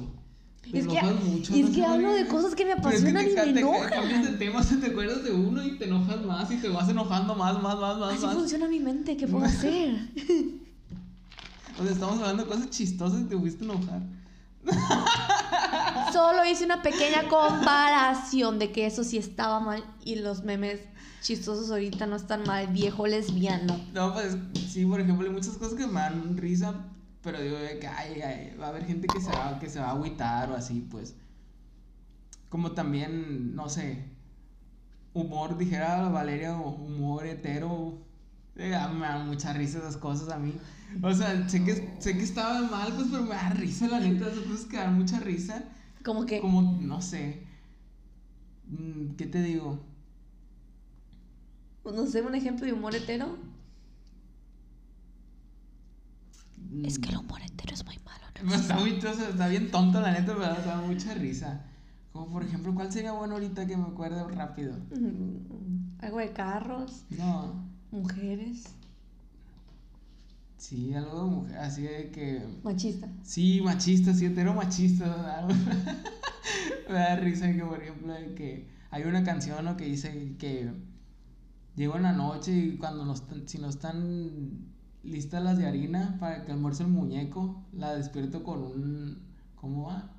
Es 0.65 0.87
que, 0.87 0.99
enojas 0.99 1.25
mucho, 1.25 1.55
es 1.55 1.69
no 1.69 1.75
que 1.75 1.85
hablo 1.85 2.13
de 2.13 2.27
cosas 2.27 2.55
que 2.55 2.65
me 2.67 2.77
Pero 2.77 2.89
es 2.91 3.03
que 3.03 3.11
apasionan 3.11 3.25
te 3.45 3.51
y 3.51 3.53
me 3.55 3.61
enojan. 3.61 3.91
cambias 3.91 4.25
de 4.33 4.39
tema, 4.39 4.61
te 4.81 4.87
acuerdas 4.87 5.25
de 5.25 5.33
uno 5.33 5.63
y 5.65 5.79
te 5.79 5.85
enojas 5.87 6.23
más 6.25 6.51
y 6.51 6.57
te 6.57 6.69
vas 6.69 6.89
enojando 6.89 7.35
más, 7.35 7.63
más, 7.63 7.79
más, 7.79 7.99
más, 7.99 8.15
Así 8.15 8.27
más. 8.27 8.35
funciona 8.35 8.69
mi 8.69 8.81
mente, 8.81 9.17
¿qué 9.17 9.27
puedo 9.27 9.45
hacer? 9.47 9.95
O 11.81 11.83
sea, 11.83 11.93
estamos 11.93 12.19
hablando 12.19 12.45
de 12.45 12.49
cosas 12.49 12.69
chistosas 12.69 13.23
y 13.23 13.25
te 13.25 13.39
fuiste 13.39 13.65
a 13.65 13.73
enojar. 13.73 14.03
Solo 16.13 16.45
hice 16.45 16.67
una 16.67 16.83
pequeña 16.83 17.27
comparación 17.29 18.59
de 18.59 18.71
que 18.71 18.85
eso 18.85 19.03
sí 19.03 19.17
estaba 19.17 19.61
mal 19.61 19.83
y 20.05 20.17
los 20.17 20.45
memes 20.45 20.81
chistosos 21.23 21.71
ahorita 21.71 22.07
no 22.07 22.17
están 22.17 22.43
mal, 22.43 22.67
viejo 22.67 23.07
lesbiano. 23.07 23.81
No, 23.95 24.13
pues 24.13 24.37
sí, 24.69 24.85
por 24.85 25.01
ejemplo, 25.01 25.27
hay 25.27 25.33
muchas 25.33 25.57
cosas 25.57 25.73
que 25.75 25.87
me 25.87 26.01
dan 26.01 26.37
risa, 26.37 26.75
pero 27.23 27.41
digo 27.41 27.57
que 27.81 27.87
ay, 27.87 28.21
ay, 28.21 28.57
va 28.61 28.67
a 28.67 28.69
haber 28.69 28.85
gente 28.85 29.07
que 29.07 29.21
se 29.21 29.31
va, 29.31 29.59
que 29.59 29.71
se 29.71 29.81
va 29.81 29.87
a 29.87 29.93
agüitar 29.93 30.51
o 30.51 30.57
así, 30.57 30.87
pues. 30.91 31.15
Como 32.51 32.73
también, 32.73 33.55
no 33.55 33.71
sé, 33.71 34.05
humor, 35.15 35.57
dijera 35.57 36.11
Valeria, 36.11 36.59
o 36.59 36.69
humor 36.69 37.25
hetero. 37.25 38.10
Me 38.57 38.69
dan 38.69 39.27
mucha 39.27 39.53
risa 39.53 39.79
esas 39.79 39.97
cosas 39.97 40.29
a 40.31 40.39
mí. 40.39 40.55
O 41.03 41.13
sea, 41.15 41.49
sé 41.49 41.65
que, 41.65 41.97
sé 42.01 42.15
que 42.17 42.23
estaba 42.25 42.63
mal, 42.63 42.93
pues, 42.95 43.09
pero 43.11 43.23
me 43.23 43.31
da 43.35 43.51
risa, 43.51 43.89
la 43.89 44.01
neta, 44.01 44.27
esas 44.29 44.45
cosas 44.45 44.67
que 44.67 44.77
dan 44.77 44.97
mucha 44.99 45.21
risa. 45.21 45.65
Como 46.05 46.27
que 46.27 46.41
Como, 46.41 46.63
no 46.81 47.01
sé. 47.01 47.47
mm, 48.69 49.15
¿Qué 49.17 49.27
te 49.27 49.43
digo? 49.43 49.79
no 51.85 52.07
sé, 52.07 52.23
un 52.23 52.35
ejemplo 52.35 52.67
de 52.67 52.73
humor 52.73 52.95
hetero. 52.95 53.37
Es 56.85 56.99
que 56.99 57.09
el 57.11 57.17
humor 57.19 57.41
hetero 57.43 57.75
es 57.75 57.85
muy 57.85 57.99
malo, 58.05 58.27
¿no? 58.45 58.55
Está, 58.55 58.79
muy, 58.79 58.91
está 58.91 59.49
bien 59.49 59.71
tonto, 59.71 60.01
la 60.01 60.13
neta, 60.13 60.35
pero 60.35 60.55
da 60.67 60.81
mucha 60.87 61.15
risa. 61.15 61.65
Como 62.13 62.27
por 62.29 62.43
ejemplo, 62.45 62.75
¿cuál 62.75 62.93
sería 62.93 63.13
bueno 63.13 63.35
ahorita 63.35 63.67
que 63.67 63.77
me 63.77 63.85
acuerde 63.85 64.23
rápido? 64.29 64.75
Mm, 64.95 66.01
Algo 66.01 66.19
de 66.19 66.33
carros, 66.33 67.05
No. 67.11 67.70
Mujeres, 67.93 68.65
Sí, 70.61 70.93
algo 70.93 71.25
de 71.25 71.31
mujer, 71.31 71.59
así 71.59 71.83
de 71.83 72.11
que. 72.11 72.47
machista. 72.63 73.09
Sí, 73.23 73.63
machista, 73.63 74.13
sí, 74.13 74.27
hetero 74.27 74.53
machista. 74.53 75.49
me 76.89 76.95
da 76.95 77.17
risa 77.17 77.51
que, 77.51 77.65
por 77.65 77.83
ejemplo, 77.83 78.13
de 78.13 78.35
que 78.35 78.69
hay 78.91 79.05
una 79.05 79.25
canción 79.25 79.65
¿no? 79.65 79.77
que 79.79 79.87
dice 79.87 80.37
que 80.39 80.71
llego 81.77 81.97
en 81.97 82.03
la 82.03 82.13
noche 82.13 82.53
y 82.53 82.77
cuando 82.77 83.07
no 83.07 83.15
están, 83.15 83.49
si 83.49 83.59
no 83.59 83.69
están 83.71 84.67
listas 85.03 85.43
las 85.43 85.57
de 85.57 85.67
harina 85.67 86.19
para 86.21 86.45
que 86.45 86.53
almuerce 86.53 86.83
el 86.83 86.91
muñeco, 86.91 87.65
la 87.73 87.95
despierto 87.95 88.45
con 88.45 88.63
un. 88.63 89.19
¿Cómo 89.57 89.87
va? 89.89 90.13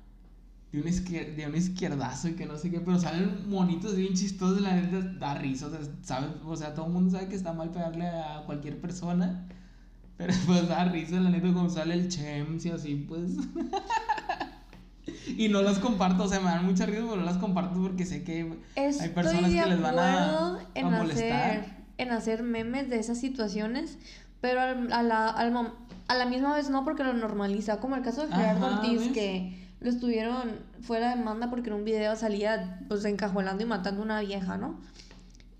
De 0.72 0.80
un, 0.80 0.86
izquier- 0.86 1.34
de 1.36 1.46
un 1.46 1.54
izquierdazo 1.54 2.28
y 2.28 2.32
que 2.32 2.46
no 2.46 2.56
sé 2.56 2.70
qué, 2.70 2.80
pero 2.80 2.98
salen 2.98 3.48
monitos 3.50 3.94
bien 3.94 4.14
chistosos, 4.14 4.60
la 4.62 4.74
neta 4.74 5.00
da 5.18 5.34
risa, 5.34 5.66
o 5.66 5.70
sea, 5.70 5.80
sabe, 6.02 6.28
o 6.46 6.56
sea, 6.56 6.72
todo 6.72 6.86
el 6.86 6.92
mundo 6.92 7.10
sabe 7.10 7.28
que 7.28 7.36
está 7.36 7.52
mal 7.52 7.70
pegarle 7.70 8.06
a 8.06 8.42
cualquier 8.46 8.80
persona, 8.80 9.46
pero 10.16 10.32
pues 10.46 10.66
da 10.68 10.84
risa, 10.84 11.20
la 11.20 11.28
neta, 11.28 11.52
como 11.52 11.68
sale 11.68 11.92
el 11.94 12.08
Chems 12.08 12.64
y 12.64 12.70
así, 12.70 12.94
pues. 13.06 13.32
y 15.36 15.48
no 15.48 15.62
las 15.62 15.78
comparto, 15.78 16.24
o 16.24 16.28
sea, 16.28 16.38
me 16.40 16.46
dan 16.46 16.64
mucha 16.64 16.86
risa, 16.86 17.00
pero 17.02 17.16
no 17.16 17.24
las 17.24 17.36
comparto 17.38 17.80
porque 17.82 18.06
sé 18.06 18.22
que 18.22 18.54
Estoy 18.74 19.08
hay 19.08 19.12
personas 19.14 19.50
que 19.50 19.66
les 19.66 19.80
van 19.80 19.98
a, 19.98 20.48
acuerdo 20.48 20.68
en 20.74 20.86
a 20.86 20.90
molestar. 20.98 21.32
hacer, 21.50 21.64
en 21.98 22.10
hacer 22.12 22.42
memes 22.42 22.88
de 22.88 22.98
esas 22.98 23.18
situaciones, 23.18 23.98
pero 24.40 24.60
al- 24.60 24.92
a, 24.92 25.02
la, 25.02 25.28
al 25.28 25.72
a 26.08 26.14
la 26.14 26.26
misma 26.26 26.54
vez 26.56 26.70
no 26.70 26.84
porque 26.84 27.04
lo 27.04 27.12
normaliza, 27.14 27.78
como 27.80 27.96
el 27.96 28.02
caso 28.02 28.22
de 28.26 28.28
Gerardo 28.34 28.66
Ajá, 28.66 28.76
Ortiz, 28.76 29.00
¿ves? 29.00 29.12
que 29.12 29.61
lo 29.82 29.90
estuvieron 29.90 30.50
fuera 30.80 31.10
de 31.10 31.16
demanda 31.16 31.50
porque 31.50 31.68
en 31.70 31.76
un 31.76 31.84
video 31.84 32.14
salía 32.16 32.80
pues 32.88 33.04
encajuelando 33.04 33.62
y 33.62 33.66
matando 33.66 34.00
a 34.02 34.04
una 34.04 34.20
vieja, 34.20 34.56
¿no? 34.56 34.80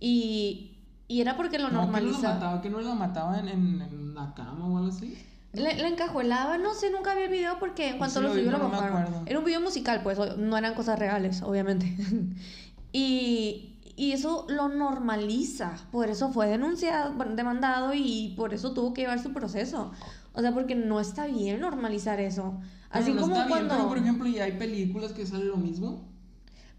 Y, 0.01 0.77
y 1.09 1.21
era 1.21 1.37
porque 1.37 1.59
lo 1.59 1.65
No, 1.65 1.71
que 1.71 1.75
no 1.75 1.81
la 1.81 1.87
normalizaba. 2.01 2.63
que 2.63 2.71
no 2.71 2.81
la 2.81 2.95
mataba 2.95 3.39
en, 3.39 3.49
en, 3.49 3.83
en 3.83 4.15
la 4.15 4.33
cama 4.35 4.67
o 4.67 4.79
algo 4.79 4.91
así. 4.91 5.17
Le, 5.53 5.75
le 5.75 5.87
encajuelaba, 5.87 6.57
no 6.57 6.73
sé, 6.75 6.91
nunca 6.91 7.15
vi 7.15 7.23
el 7.23 7.31
video 7.31 7.59
porque 7.59 7.91
en 7.91 7.99
cuanto 7.99 8.21
Sí 8.21 8.27
lo 8.27 8.33
subió 8.33 8.51
lo 8.53 8.59
no 8.59 8.71
bajaron. 8.71 9.23
Era 9.27 9.39
un 9.39 9.45
video 9.45 9.61
musical, 9.61 10.01
pues, 10.03 10.19
no 10.39 10.57
eran 10.57 10.75
cosas 10.75 10.99
reales, 10.99 11.43
obviamente. 11.43 11.95
y, 12.93 13.75
y 13.97 14.13
eso 14.13 14.47
lo 14.49 14.69
normaliza, 14.69 15.75
por 15.91 16.09
eso 16.09 16.31
fue 16.33 16.47
denunciado, 16.49 17.13
demandado 17.35 17.93
y 17.95 18.35
por 18.37 18.55
eso 18.55 18.73
tuvo 18.73 18.95
que 18.95 19.03
llevar 19.03 19.23
su 19.23 19.33
proceso. 19.33 19.93
O 20.33 20.41
sea, 20.41 20.53
porque 20.53 20.75
no 20.75 20.99
está 21.01 21.27
bien 21.27 21.61
normalizar 21.61 22.19
eso. 22.21 22.59
Así 22.93 23.13
no 23.13 23.23
como 23.23 23.35
está 23.35 23.47
bien, 23.47 23.59
cuando... 23.59 23.75
pero 23.75 23.89
por 23.89 23.99
ejemplo, 23.99 24.27
y 24.29 24.39
hay 24.39 24.53
películas 24.53 25.13
que 25.13 25.27
sale 25.27 25.45
lo 25.47 25.57
mismo. 25.57 26.09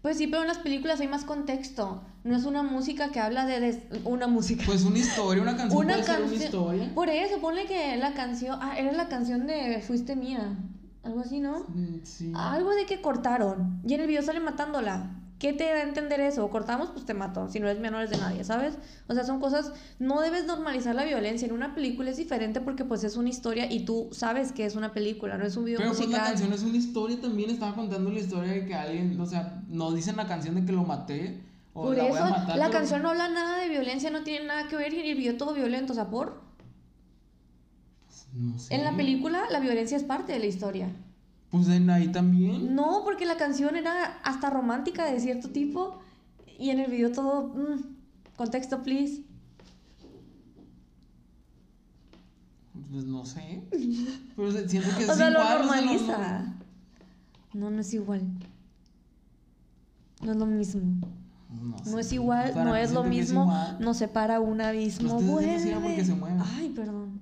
Pues 0.02 0.18
sí, 0.18 0.26
pero 0.26 0.42
en 0.42 0.48
las 0.48 0.58
películas 0.58 1.00
hay 1.00 1.08
más 1.08 1.24
contexto. 1.24 2.02
No 2.24 2.36
es 2.36 2.44
una 2.44 2.62
música 2.62 3.10
que 3.10 3.20
habla 3.20 3.46
de... 3.46 3.60
des- 3.60 3.78
Una 4.04 4.26
música. 4.26 4.62
Pues 4.66 4.84
una 4.84 4.98
historia, 4.98 5.42
una 5.42 5.56
canción 5.56 5.82
Una 5.84 5.94
puede 5.94 6.04
ser 6.06 6.16
una 6.20 6.28
canción- 6.28 6.42
historia. 6.46 6.94
Por 6.94 7.08
eso, 7.08 7.38
ponle 7.40 7.64
que 7.66 7.96
la 7.96 8.12
canción... 8.12 8.58
Ah, 8.60 8.78
era 8.78 8.92
la 8.92 9.08
canción 9.08 9.46
de 9.46 9.82
Fuiste 9.86 10.14
Mía. 10.14 10.56
Algo 11.02 11.20
así, 11.20 11.40
¿no? 11.40 11.60
Mm, 11.68 12.00
Sí. 12.04 12.32
Algo 12.34 12.70
de 12.74 12.84
que 12.86 13.00
cortaron. 13.00 13.80
Y 13.86 13.94
en 13.94 14.00
el 14.02 14.06
video 14.06 14.22
sale 14.22 14.40
matándola. 14.40 15.10
¿Qué 15.38 15.52
te 15.52 15.64
da 15.64 15.74
a 15.74 15.82
entender 15.82 16.20
eso? 16.20 16.48
Cortamos, 16.48 16.90
pues 16.90 17.04
te 17.04 17.12
mato. 17.12 17.48
Si 17.48 17.60
no 17.60 17.66
eres 17.68 17.80
menor, 17.80 17.94
no 17.94 17.98
eres 18.06 18.10
de 18.10 18.16
nadie, 18.18 18.44
¿sabes? 18.44 18.78
O 19.08 19.14
sea, 19.14 19.24
son 19.24 19.40
cosas. 19.40 19.72
No 19.98 20.20
debes 20.20 20.46
normalizar 20.46 20.94
la 20.94 21.04
violencia. 21.04 21.46
En 21.46 21.52
una 21.52 21.74
película 21.74 22.10
es 22.10 22.16
diferente 22.16 22.60
porque, 22.60 22.84
pues, 22.84 23.04
es 23.04 23.16
una 23.16 23.28
historia 23.28 23.70
y 23.70 23.84
tú 23.84 24.08
sabes 24.12 24.52
que 24.52 24.64
es 24.64 24.74
una 24.76 24.92
película, 24.92 25.36
no 25.36 25.44
es 25.44 25.56
un 25.56 25.64
video 25.64 25.78
Pero 25.78 25.90
musical. 25.90 26.10
pues 26.10 26.20
la 26.22 26.28
canción 26.28 26.52
es 26.52 26.62
una 26.62 26.76
historia 26.76 27.20
también. 27.20 27.50
Estaba 27.50 27.74
contando 27.74 28.10
la 28.10 28.20
historia 28.20 28.52
de 28.52 28.64
que 28.64 28.74
alguien, 28.74 29.20
o 29.20 29.26
sea, 29.26 29.60
no 29.68 29.92
dicen 29.92 30.16
la 30.16 30.26
canción 30.26 30.54
de 30.54 30.64
que 30.64 30.72
lo 30.72 30.84
maté. 30.84 31.40
O 31.74 31.82
Por 31.82 31.96
la 31.96 32.04
voy 32.04 32.12
a 32.12 32.14
eso, 32.14 32.30
matar, 32.30 32.56
la 32.56 32.66
pero- 32.66 32.78
canción 32.78 33.02
no 33.02 33.10
habla 33.10 33.28
nada 33.28 33.58
de 33.58 33.68
violencia, 33.68 34.08
no 34.10 34.22
tiene 34.22 34.46
nada 34.46 34.68
que 34.68 34.76
ver 34.76 34.94
y 34.94 35.10
el 35.10 35.18
video 35.18 35.36
todo 35.36 35.52
violento, 35.52 35.92
o 35.92 35.96
sea, 35.96 36.08
por. 36.08 36.40
No 38.32 38.58
sé. 38.58 38.74
En 38.74 38.84
la 38.84 38.96
película, 38.96 39.42
la 39.50 39.60
violencia 39.60 39.96
es 39.96 40.04
parte 40.04 40.32
de 40.32 40.38
la 40.38 40.46
historia. 40.46 40.88
Pues 41.54 41.68
en 41.68 41.88
ahí 41.88 42.08
también. 42.10 42.74
No, 42.74 43.02
porque 43.04 43.26
la 43.26 43.36
canción 43.36 43.76
era 43.76 44.18
hasta 44.24 44.50
romántica 44.50 45.04
de 45.06 45.20
cierto 45.20 45.50
tipo 45.50 46.00
y 46.58 46.70
en 46.70 46.80
el 46.80 46.90
video 46.90 47.12
todo. 47.12 47.46
mm, 47.54 48.34
contexto, 48.36 48.82
please. 48.82 49.22
Pues 52.90 53.04
no 53.04 53.24
sé. 53.24 53.62
Pero 54.36 54.50
siento 54.68 54.88
que 54.96 55.04
es 55.04 55.08
O 55.10 55.14
sea, 55.14 55.30
lo 55.30 55.40
igual, 55.40 55.60
o 55.60 55.68
sea, 55.68 55.76
no- 55.76 55.82
normaliza. 55.84 56.54
No, 57.52 57.70
no 57.70 57.80
es 57.80 57.94
igual. 57.94 58.22
No 60.22 60.32
es 60.32 60.36
lo 60.38 60.46
mismo. 60.46 60.82
No, 61.50 61.76
No 61.78 61.84
sé. 61.84 62.00
es 62.00 62.12
igual, 62.12 62.50
Para 62.50 62.64
no 62.64 62.74
es 62.76 62.90
lo 62.92 63.04
es 63.04 63.08
mismo. 63.10 63.42
igual. 63.42 63.76
Nos 63.78 63.96
separa 63.98 64.40
un 64.40 64.60
abismo. 64.60 65.20
Lo 65.20 65.20
Vuelve. 65.20 65.76
porque 65.80 66.04
se 66.04 66.14
mueve. 66.14 66.40
Ay, 66.56 66.70
perdón. 66.70 67.20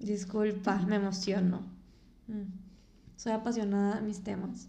Disculpa, 0.00 0.78
me 0.78 0.96
emociono. 0.96 1.60
Soy 3.16 3.32
apasionada 3.32 3.96
de 3.96 4.02
mis 4.02 4.22
temas. 4.22 4.68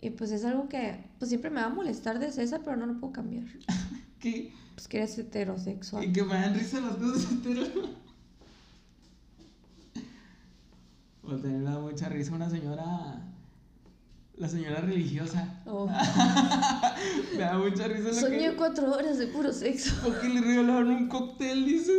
Y 0.00 0.10
pues 0.10 0.30
es 0.30 0.44
algo 0.44 0.68
que 0.68 1.04
pues 1.18 1.28
siempre 1.28 1.50
me 1.50 1.60
va 1.60 1.66
a 1.66 1.70
molestar 1.70 2.18
de 2.18 2.30
César, 2.30 2.60
pero 2.64 2.76
no 2.76 2.86
lo 2.86 2.98
puedo 3.00 3.12
cambiar. 3.12 3.44
Que, 4.20 4.52
Pues 4.74 4.88
que 4.88 4.96
eres 4.98 5.16
heterosexual. 5.16 6.02
y 6.04 6.12
que 6.12 6.24
me 6.24 6.34
dan 6.34 6.52
risa 6.54 6.80
las 6.80 6.96
cosas 6.96 7.30
enteras. 7.30 7.68
O 11.22 11.36
da 11.36 11.78
mucha 11.78 12.08
risa 12.08 12.34
una 12.34 12.48
señora. 12.50 13.22
La 14.36 14.48
señora 14.48 14.80
religiosa. 14.80 15.60
Oh. 15.66 15.86
Me 17.34 17.38
da 17.38 17.58
mucha 17.58 17.86
risa 17.88 18.08
lo 18.08 18.14
Soñé 18.14 18.50
que. 18.50 18.56
cuatro 18.56 18.90
horas 18.92 19.18
de 19.18 19.26
puro 19.28 19.52
sexo. 19.52 19.94
Porque 20.04 20.28
le 20.28 20.40
regalaron 20.40 20.88
un 20.90 21.08
cóctel, 21.08 21.64
dice. 21.66 21.92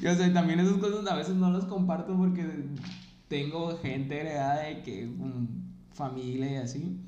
Y 0.00 0.06
o 0.06 0.14
sea, 0.14 0.32
también 0.32 0.60
esas 0.60 0.78
cosas 0.78 1.06
a 1.06 1.16
veces 1.16 1.34
no 1.34 1.50
las 1.50 1.64
comparto 1.64 2.16
porque 2.16 2.46
tengo 3.28 3.76
gente 3.78 4.20
heredada 4.20 4.62
de 4.62 4.82
que 4.82 5.06
mm, 5.06 5.46
familia 5.92 6.52
y 6.52 6.56
así. 6.56 7.00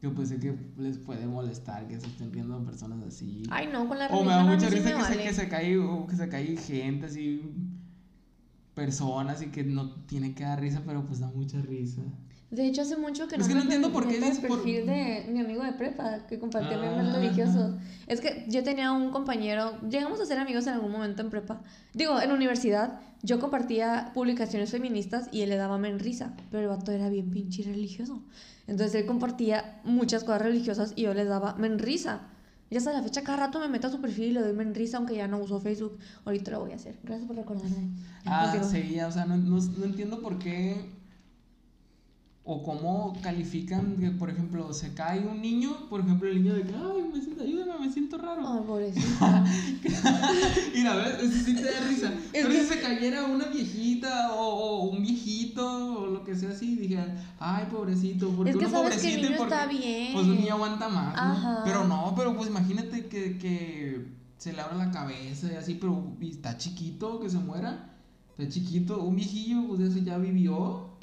Que 0.00 0.10
pues 0.10 0.28
sé 0.28 0.38
que 0.38 0.54
les 0.76 0.98
puede 0.98 1.26
molestar 1.26 1.88
que 1.88 1.98
se 1.98 2.06
estén 2.06 2.32
riendo 2.32 2.58
de 2.58 2.66
personas 2.66 3.02
así. 3.06 3.42
Ay, 3.50 3.68
no, 3.72 3.88
con 3.88 3.98
la 3.98 4.06
o 4.06 4.08
religión 4.08 4.26
me 4.26 4.32
da 4.32 4.44
mucha 4.44 4.68
risa 4.68 4.82
que, 4.82 4.88
se, 4.90 4.94
vale. 4.94 5.24
que 5.24 5.32
se 5.32 5.48
cae 5.48 5.78
o 5.78 6.06
que 6.06 6.16
se 6.16 6.28
cae 6.28 6.56
gente 6.56 7.06
así 7.06 7.40
personas 8.74 9.40
y 9.40 9.46
que 9.46 9.64
no 9.64 9.90
tiene 10.04 10.34
que 10.34 10.44
dar 10.44 10.60
risa, 10.60 10.82
pero 10.84 11.04
pues 11.06 11.20
da 11.20 11.28
mucha 11.28 11.60
risa. 11.62 12.02
De 12.50 12.64
hecho, 12.66 12.82
hace 12.82 12.96
mucho 12.96 13.26
que 13.26 13.34
Es 13.34 13.40
no 13.42 13.48
que 13.48 13.54
no 13.54 13.62
entiendo 13.62 13.92
por 13.92 14.06
qué 14.06 14.14
al 14.16 14.20
dices 14.22 14.38
por- 14.38 14.62
perfil 14.62 14.86
de 14.86 15.26
mi 15.32 15.40
amigo 15.40 15.64
de 15.64 15.72
prepa 15.72 16.26
que 16.28 16.38
compartía 16.38 16.76
Ah, 16.78 16.80
memes 16.96 17.12
religiosos. 17.12 17.74
Es 18.06 18.20
que 18.20 18.44
yo 18.48 18.62
tenía 18.62 18.92
un 18.92 19.10
compañero, 19.10 19.80
llegamos 19.88 20.20
a 20.20 20.26
ser 20.26 20.38
amigos 20.38 20.66
en 20.68 20.74
algún 20.74 20.92
momento 20.92 21.22
en 21.22 21.30
prepa. 21.30 21.60
Digo, 21.92 22.20
en 22.20 22.30
universidad, 22.30 23.00
yo 23.22 23.40
compartía 23.40 24.12
publicaciones 24.14 24.70
feministas 24.70 25.28
y 25.32 25.40
él 25.42 25.48
le 25.48 25.56
daba 25.56 25.76
men 25.78 25.98
risa, 25.98 26.34
pero 26.52 26.62
el 26.62 26.68
vato 26.68 26.92
era 26.92 27.08
bien 27.08 27.30
pinche 27.32 27.64
religioso. 27.64 28.22
Entonces 28.68 28.94
él 29.00 29.06
compartía 29.06 29.80
muchas 29.84 30.22
cosas 30.22 30.42
religiosas 30.42 30.92
y 30.94 31.02
yo 31.02 31.14
le 31.14 31.24
daba 31.24 31.56
men 31.56 31.80
risa. 31.80 32.28
Y 32.70 32.76
hasta 32.76 32.92
la 32.92 33.02
fecha 33.02 33.22
cada 33.22 33.38
rato 33.46 33.58
me 33.60 33.68
meto 33.68 33.88
a 33.88 33.90
su 33.90 34.00
perfil 34.00 34.24
y 34.26 34.32
le 34.32 34.40
doy 34.42 34.52
men 34.52 34.72
risa 34.74 34.98
aunque 34.98 35.16
ya 35.16 35.26
no 35.26 35.38
uso 35.38 35.60
Facebook. 35.60 35.98
Ahorita 36.24 36.52
lo 36.52 36.60
voy 36.60 36.72
a 36.72 36.76
hacer. 36.76 36.96
Gracias 37.02 37.26
por 37.26 37.34
recordarme. 37.36 37.88
Ya, 38.24 38.40
Ah, 38.42 38.52
continúa. 38.52 38.70
sí, 38.70 39.00
o 39.00 39.10
sea, 39.10 39.24
no, 39.24 39.36
no, 39.36 39.56
no 39.78 39.84
entiendo 39.84 40.20
por 40.20 40.38
qué 40.38 40.90
o 42.48 42.62
cómo 42.62 43.12
califican 43.22 43.96
que, 43.96 44.12
por 44.12 44.30
ejemplo, 44.30 44.72
se 44.72 44.94
cae 44.94 45.18
un 45.26 45.42
niño, 45.42 45.88
por 45.90 46.00
ejemplo, 46.00 46.28
el 46.28 46.44
niño 46.44 46.54
de 46.54 46.62
que, 46.62 46.74
ay, 46.74 47.10
me 47.12 47.20
siento, 47.20 47.42
ayúdame, 47.42 47.86
me 47.86 47.92
siento 47.92 48.18
raro. 48.18 48.42
Ay, 48.46 48.60
pobrecito. 48.64 49.06
Y 50.72 50.84
la 50.84 50.94
vez, 50.94 51.18
eso 51.22 51.44
sí 51.44 51.56
te 51.56 51.64
da 51.64 51.80
risa. 51.88 52.12
Pero 52.32 52.52
si 52.52 52.60
se 52.60 52.80
cayera 52.80 53.24
una 53.24 53.46
viejita 53.46 54.32
o, 54.32 54.44
o 54.44 54.82
un 54.90 55.02
viejito 55.02 56.02
o 56.02 56.06
lo 56.06 56.22
que 56.22 56.36
sea 56.36 56.50
así, 56.50 56.76
dije, 56.76 57.00
ay, 57.40 57.66
pobrecito, 57.68 58.30
porque 58.30 58.52
Es 58.52 58.56
que 58.56 58.66
uno 58.66 58.78
sabes 58.78 59.02
que 59.02 59.14
el 59.14 59.20
pobrecito 59.20 59.28
niño 59.28 59.38
porque, 59.38 59.54
está 59.54 59.66
bien. 59.66 60.12
Pues 60.12 60.26
un 60.26 60.36
niño 60.36 60.54
aguanta 60.54 60.88
más, 60.88 61.16
¿no? 61.16 61.20
Ajá. 61.20 61.62
Pero 61.64 61.88
no, 61.88 62.14
pero 62.16 62.36
pues 62.36 62.48
imagínate 62.48 63.06
que, 63.06 63.38
que 63.38 64.06
se 64.38 64.52
le 64.52 64.60
abra 64.60 64.76
la 64.76 64.92
cabeza 64.92 65.52
y 65.52 65.56
así, 65.56 65.74
pero 65.74 66.14
y 66.20 66.30
está 66.30 66.56
chiquito, 66.56 67.18
que 67.18 67.28
se 67.28 67.38
muera. 67.38 67.92
Está 68.38 68.52
chiquito, 68.52 69.02
un 69.02 69.16
viejillo, 69.16 69.66
pues 69.66 69.80
eso 69.80 69.98
ya 69.98 70.16
vivió. 70.18 70.95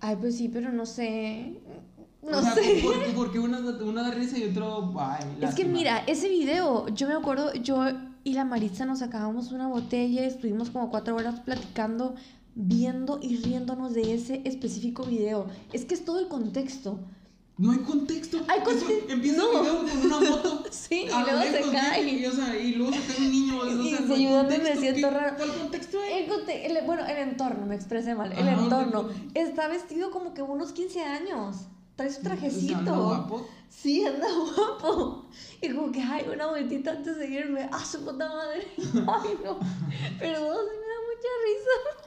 Ay, 0.00 0.16
pues 0.20 0.36
sí, 0.36 0.48
pero 0.48 0.72
no 0.72 0.86
sé. 0.86 1.60
No 2.22 2.38
o 2.38 2.42
sea, 2.42 2.54
sé. 2.54 2.80
¿por, 2.82 2.94
por- 2.94 3.14
porque 3.14 3.38
una, 3.38 3.58
una 3.60 4.02
da 4.02 4.10
risa 4.10 4.36
y 4.38 4.44
otro, 4.44 4.92
ay, 4.98 5.24
Es 5.40 5.54
que 5.54 5.64
mira, 5.64 5.98
ese 6.06 6.28
video, 6.28 6.88
yo 6.88 7.06
me 7.08 7.14
acuerdo, 7.14 7.52
yo 7.54 7.84
y 8.24 8.32
la 8.34 8.44
Maritza 8.44 8.84
nos 8.84 8.98
sacábamos 8.98 9.52
una 9.52 9.68
botella, 9.68 10.24
estuvimos 10.26 10.70
como 10.70 10.90
cuatro 10.90 11.14
horas 11.14 11.38
platicando, 11.40 12.16
viendo 12.56 13.20
y 13.22 13.36
riéndonos 13.36 13.94
de 13.94 14.14
ese 14.14 14.42
específico 14.44 15.04
video. 15.04 15.46
Es 15.72 15.84
que 15.84 15.94
es 15.94 16.04
todo 16.04 16.18
el 16.18 16.26
contexto. 16.28 16.98
No 17.58 17.72
hay 17.72 17.78
contexto. 17.78 18.38
Hay 18.48 18.60
Empieza 19.08 19.38
no. 19.38 19.50
el 19.52 19.60
video 19.62 19.78
con 19.80 20.06
una 20.06 20.30
moto. 20.30 20.62
Sí, 20.70 21.06
y 21.06 21.08
luego 21.08 21.42
se 21.42 21.72
cae. 21.72 22.02
Y, 22.02 22.26
o 22.26 22.32
sea, 22.32 22.54
y 22.56 22.72
luego 22.74 22.92
se 22.92 23.00
cae 23.00 23.16
un 23.26 23.30
niño. 23.30 23.58
o 23.60 23.66
Y 23.82 23.88
sea, 23.90 23.98
se 23.98 24.04
no 24.04 24.14
hay 24.14 24.26
ayudando, 24.26 24.58
me 24.62 24.76
siento 24.76 25.08
¿qué- 25.08 25.14
raro. 25.14 25.36
¿Cuál 25.38 25.54
contexto 25.54 25.98
hay? 26.00 26.12
El 26.22 26.28
conte- 26.28 26.66
el- 26.66 26.84
bueno, 26.84 27.06
el 27.06 27.16
entorno, 27.16 27.64
me 27.66 27.74
expresé 27.74 28.14
mal. 28.14 28.30
El 28.32 28.46
Ajá, 28.48 28.62
entorno. 28.62 29.08
Está 29.34 29.68
vestido 29.68 30.10
como 30.10 30.34
que 30.34 30.42
unos 30.42 30.72
15 30.72 31.02
años. 31.02 31.56
Trae 31.96 32.12
su 32.12 32.20
trajecito. 32.22 32.76
anda 32.76 32.92
guapo. 32.92 33.48
Sí, 33.70 34.04
anda 34.04 34.26
guapo. 34.30 35.24
Y 35.62 35.70
como 35.74 35.90
que, 35.92 36.02
ay, 36.02 36.26
una 36.32 36.48
vueltita 36.48 36.90
antes 36.90 37.16
de 37.16 37.26
irme. 37.26 37.68
¡Ah, 37.72 37.82
su 37.84 38.04
puta 38.04 38.28
madre! 38.28 38.66
Ay, 38.76 39.30
no. 39.42 39.58
Perdón, 40.18 40.58
sí 40.68 40.76
me 40.76 40.88
da 40.92 41.00
mucha 41.08 41.32
risa. 41.46 42.05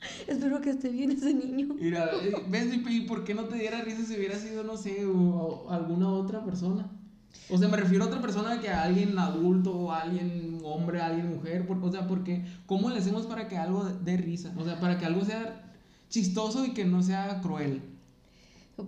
Espero 0.26 0.60
que 0.60 0.70
esté 0.70 0.88
bien 0.90 1.10
ese 1.12 1.32
niño. 1.34 1.74
Mira, 1.78 2.10
eh, 2.22 2.34
¿ves? 2.48 2.72
¿Y 2.74 3.00
por 3.02 3.24
qué 3.24 3.34
no 3.34 3.44
te 3.44 3.56
diera 3.56 3.80
risa 3.82 4.04
si 4.04 4.16
hubiera 4.16 4.38
sido, 4.38 4.62
no 4.64 4.76
sé, 4.76 5.06
o, 5.06 5.70
alguna 5.70 6.08
otra 6.10 6.44
persona? 6.44 6.90
O 7.48 7.58
sea, 7.58 7.68
me 7.68 7.76
refiero 7.76 8.04
a 8.04 8.06
otra 8.08 8.20
persona 8.20 8.60
que 8.60 8.68
a 8.68 8.82
alguien 8.82 9.18
adulto, 9.18 9.92
a 9.92 10.00
alguien 10.02 10.60
hombre, 10.64 11.00
a 11.00 11.06
alguien 11.06 11.30
mujer. 11.34 11.66
por- 11.66 11.82
o 11.82 11.90
sea, 11.92 12.06
porque, 12.06 12.44
¿cómo 12.66 12.90
le 12.90 12.98
hacemos 12.98 13.26
para 13.26 13.46
que 13.48 13.56
algo 13.56 13.84
dé 13.84 14.16
risa? 14.16 14.52
O 14.56 14.64
sea, 14.64 14.80
para 14.80 14.98
que 14.98 15.06
algo 15.06 15.24
sea 15.24 15.72
chistoso 16.08 16.64
y 16.64 16.72
que 16.74 16.84
no 16.84 17.02
sea 17.02 17.40
cruel. 17.40 17.82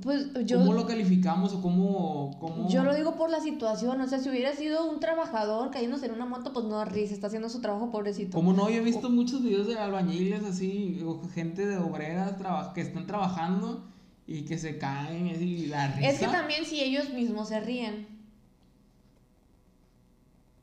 Pues 0.02 0.28
yo. 0.44 0.58
¿Cómo 0.58 0.74
lo 0.74 0.86
calificamos 0.86 1.54
o 1.54 1.62
cómo, 1.62 2.36
cómo... 2.38 2.68
Yo 2.68 2.84
lo 2.84 2.94
digo 2.94 3.16
por 3.16 3.30
la 3.30 3.40
situación, 3.40 3.98
o 4.02 4.06
sea, 4.06 4.18
si 4.18 4.28
hubiera 4.28 4.54
sido 4.54 4.90
un 4.90 5.00
trabajador 5.00 5.70
cayéndose 5.70 6.06
en 6.06 6.12
una 6.12 6.26
moto, 6.26 6.52
pues 6.52 6.66
no 6.66 6.76
da 6.76 6.84
risa, 6.84 7.14
está 7.14 7.28
haciendo 7.28 7.48
su 7.48 7.62
trabajo 7.62 7.90
pobrecito. 7.90 8.36
Como 8.36 8.52
no, 8.52 8.68
yo 8.68 8.76
he 8.76 8.84
visto 8.84 9.08
muchos 9.08 9.42
videos 9.42 9.66
de 9.66 9.78
albañiles 9.78 10.44
así, 10.44 11.02
o 11.06 11.22
gente 11.34 11.66
de 11.66 11.78
obreras 11.78 12.34
que 12.74 12.82
están 12.82 13.06
trabajando 13.06 13.86
y 14.26 14.42
que 14.42 14.58
se 14.58 14.76
caen 14.76 15.26
y 15.28 15.66
la 15.66 15.88
risa. 15.88 16.10
Es 16.10 16.18
que 16.18 16.26
también 16.26 16.66
si 16.66 16.82
ellos 16.82 17.10
mismos 17.14 17.48
se 17.48 17.58
ríen. 17.60 18.06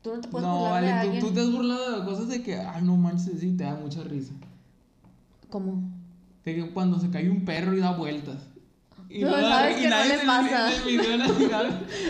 Tú 0.02 0.14
no 0.14 0.20
te 0.20 0.28
puedes 0.28 0.46
No, 0.46 0.58
burlar 0.60 0.84
de 0.84 0.88
vale, 0.90 1.00
alguien. 1.00 1.20
tú, 1.20 1.28
tú 1.28 1.34
te 1.34 1.40
has 1.40 1.50
burlado 1.50 1.98
de 1.98 2.04
cosas 2.06 2.28
de 2.28 2.44
que, 2.44 2.56
ay, 2.60 2.84
no 2.84 2.96
manches, 2.96 3.40
sí, 3.40 3.56
te 3.56 3.64
da 3.64 3.74
mucha 3.74 4.04
risa. 4.04 4.34
¿Cómo? 5.50 5.82
De 6.44 6.54
que 6.54 6.70
cuando 6.72 7.00
se 7.00 7.10
cae 7.10 7.28
un 7.28 7.44
perro 7.44 7.76
y 7.76 7.80
da 7.80 7.90
vueltas. 7.96 8.36
Y 9.16 9.20
Pero 9.20 9.30
da- 9.36 9.48
sabes 9.48 9.78
y 9.78 9.80
que 9.82 9.88
no 9.88 9.96
le 9.96 10.04
en 10.14 10.20
el- 10.20 10.26
pasa. 10.26 10.74
En 10.74 10.76
el 10.76 10.84
video, 10.88 11.26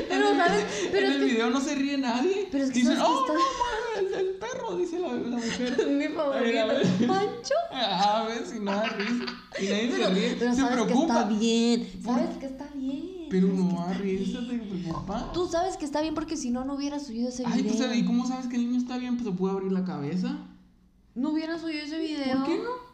Pero, 0.08 0.28
en 0.28 0.32
el- 0.32 0.36
¿sabes? 0.36 0.64
Pero 0.90 1.06
en 1.06 1.12
es 1.12 1.16
el 1.16 1.20
que- 1.20 1.32
video 1.32 1.50
no 1.50 1.60
se 1.60 1.74
ríe 1.76 1.98
nadie. 1.98 2.48
Pero 2.50 2.64
es 2.64 2.70
que 2.70 2.78
Dicen, 2.80 2.96
sabes 2.96 3.06
que 3.08 3.12
oh, 3.12 3.20
está- 3.26 3.32
no 3.34 4.02
mames, 4.10 4.18
el 4.18 4.26
perro, 4.36 4.76
dice 4.76 4.98
la, 4.98 5.08
la 5.12 5.36
mujer. 5.36 5.86
Mi 5.98 6.04
a 6.04 6.10
favorito. 6.10 7.06
Pancho. 7.06 7.54
A 7.72 8.24
ver 8.28 8.44
si 8.46 8.58
no 8.58 8.72
da 8.72 8.82
risa. 8.88 9.24
Y 9.60 9.64
nadie 9.66 9.88
Pero, 9.92 10.08
se 10.08 10.14
ríe. 10.14 10.36
pero 10.38 10.50
se 10.54 10.60
sabes 10.60 10.76
que 10.76 10.82
preocupa. 10.84 11.14
está 11.20 11.28
bien. 11.30 11.88
Sabes 12.04 12.36
que 12.38 12.46
está 12.46 12.68
bien. 12.74 13.26
Pero 13.30 13.46
sabes 13.48 13.60
que 13.60 13.64
no 13.74 13.80
está 13.82 13.92
risa, 13.98 14.38
te 14.40 14.58
preocupa. 14.58 15.32
Tú 15.32 15.48
sabes 15.48 15.76
que 15.76 15.84
está 15.84 16.00
bien 16.00 16.14
porque 16.14 16.36
si 16.36 16.50
no, 16.50 16.64
no 16.64 16.74
hubiera 16.74 16.98
subido 16.98 17.28
ese 17.28 17.44
Ay, 17.46 17.62
video. 17.62 17.76
pues, 17.86 17.96
¿y 17.98 18.04
cómo 18.04 18.26
sabes 18.26 18.46
que 18.48 18.56
el 18.56 18.66
niño 18.66 18.78
está 18.78 18.98
bien? 18.98 19.16
Pues 19.16 19.28
se 19.28 19.32
puede 19.36 19.54
abrir 19.54 19.72
la 19.72 19.84
cabeza. 19.84 20.36
No 21.14 21.30
hubiera 21.30 21.58
subido 21.58 21.82
ese 21.84 21.98
video. 21.98 22.38
¿Por 22.38 22.46
qué 22.46 22.58
no? 22.58 22.85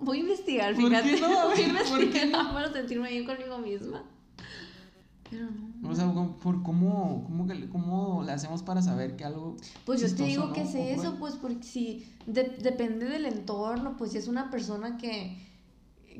Voy 0.00 0.18
a 0.18 0.20
investigar, 0.20 0.74
¿Por 0.74 0.90
qué 0.90 0.98
fíjate. 1.02 1.20
no? 1.20 1.40
A 1.40 1.44
Voy 1.46 1.62
a 1.62 1.72
ver, 1.72 1.84
¿por 1.84 1.98
qué 1.98 2.04
investigar 2.04 2.52
para 2.52 2.72
sentirme 2.72 3.10
bien 3.10 3.24
conmigo 3.26 3.58
misma. 3.58 4.02
Pero 5.30 5.46
no. 5.80 5.88
O 5.90 5.94
sea, 5.94 6.06
¿cómo- 6.06 6.36
por 6.38 6.62
cómo, 6.62 7.22
cómo, 7.24 7.46
cómo 7.70 8.22
le 8.24 8.32
hacemos 8.32 8.62
para 8.62 8.82
saber 8.82 9.16
que 9.16 9.24
algo. 9.24 9.56
Pues 9.84 10.00
yo 10.00 10.14
te 10.14 10.24
digo 10.24 10.46
¿no? 10.46 10.52
que 10.52 10.62
es 10.62 10.74
O 10.74 10.78
eso, 10.78 11.16
pues 11.18 11.34
porque 11.36 11.62
si 11.62 12.06
de- 12.26 12.56
depende 12.60 13.06
del 13.06 13.26
entorno, 13.26 13.96
pues 13.96 14.12
si 14.12 14.18
es 14.18 14.26
una 14.28 14.50
persona 14.50 14.96
que, 14.96 15.36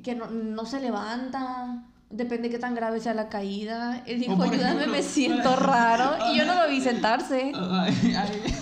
que 0.03 0.15
no, 0.15 0.31
no 0.31 0.65
se 0.67 0.81
levanta 0.81 1.85
Depende 2.13 2.49
de 2.49 2.51
qué 2.57 2.59
tan 2.59 2.75
grave 2.75 2.99
sea 2.99 3.15
la 3.15 3.29
caída. 3.29 4.03
Él 4.05 4.19
dijo, 4.19 4.33
ayúdame, 4.33 4.57
ejemplo, 4.81 4.91
me 4.91 5.01
siento 5.01 5.55
raro. 5.57 6.17
Y 6.33 6.39
yo 6.39 6.45
no 6.45 6.57
lo 6.61 6.69
vi 6.69 6.81
sentarse. 6.91 7.53
Hay, 7.55 8.15
hay- 8.15 8.55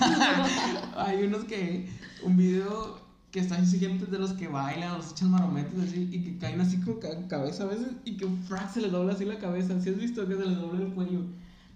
hay 0.96 1.22
unos 1.24 1.44
que. 1.44 1.88
Un 2.22 2.36
video 2.36 2.98
que 3.30 3.40
están 3.40 3.62
así 3.62 3.78
gente 3.78 4.06
de 4.06 4.18
los 4.18 4.32
que 4.32 4.48
bailan, 4.48 4.96
los 4.96 5.12
echan 5.12 5.30
marometes 5.30 5.78
así 5.78 6.08
y 6.10 6.22
que 6.22 6.38
caen 6.38 6.60
así 6.60 6.78
con 6.80 6.98
ca- 6.98 7.26
cabeza 7.28 7.64
a 7.64 7.66
veces 7.66 7.88
y 8.04 8.16
que 8.16 8.26
frac 8.46 8.72
se 8.72 8.80
les 8.80 8.90
dobla 8.90 9.12
así 9.12 9.24
la 9.24 9.38
cabeza. 9.38 9.80
¿Sí 9.80 9.90
has 9.90 9.98
visto 9.98 10.26
que 10.26 10.36
se 10.36 10.46
les 10.46 10.58
dobla 10.58 10.80
el 10.84 10.92
cuello? 10.94 11.24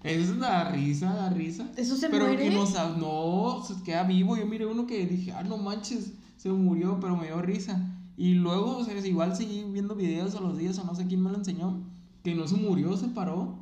Eso 0.03 0.35
da 0.35 0.71
risa, 0.71 1.13
da 1.13 1.29
risa. 1.31 1.71
¿Eso 1.77 1.97
se 1.97 2.09
pero 2.09 2.27
muere? 2.27 2.43
que 2.45 2.51
no, 2.51 2.65
no, 2.97 3.63
se 3.65 3.83
queda 3.85 4.03
vivo. 4.05 4.37
Yo 4.37 4.47
miré 4.47 4.67
uno 4.67 4.87
que 4.87 5.07
dije, 5.07 5.33
ah, 5.33 5.43
no 5.45 5.59
manches, 5.59 6.13
se 6.37 6.49
murió, 6.51 6.99
pero 7.01 7.17
me 7.17 7.27
dio 7.27 7.41
risa. 7.43 7.89
Y 8.17 8.35
luego, 8.35 8.79
o 8.79 8.85
sea, 8.85 8.99
igual 9.07 9.37
seguí 9.37 9.63
viendo 9.65 9.95
videos 9.95 10.35
a 10.35 10.41
los 10.41 10.59
días 10.59 10.79
o 10.79 10.85
no 10.85 10.95
sé 10.95 11.07
quién 11.07 11.23
me 11.23 11.31
lo 11.31 11.37
enseñó, 11.37 11.81
que 12.25 12.35
no 12.35 12.49
se 12.49 12.57
murió, 12.57 12.97
se 12.97 13.09
paró. 13.09 13.59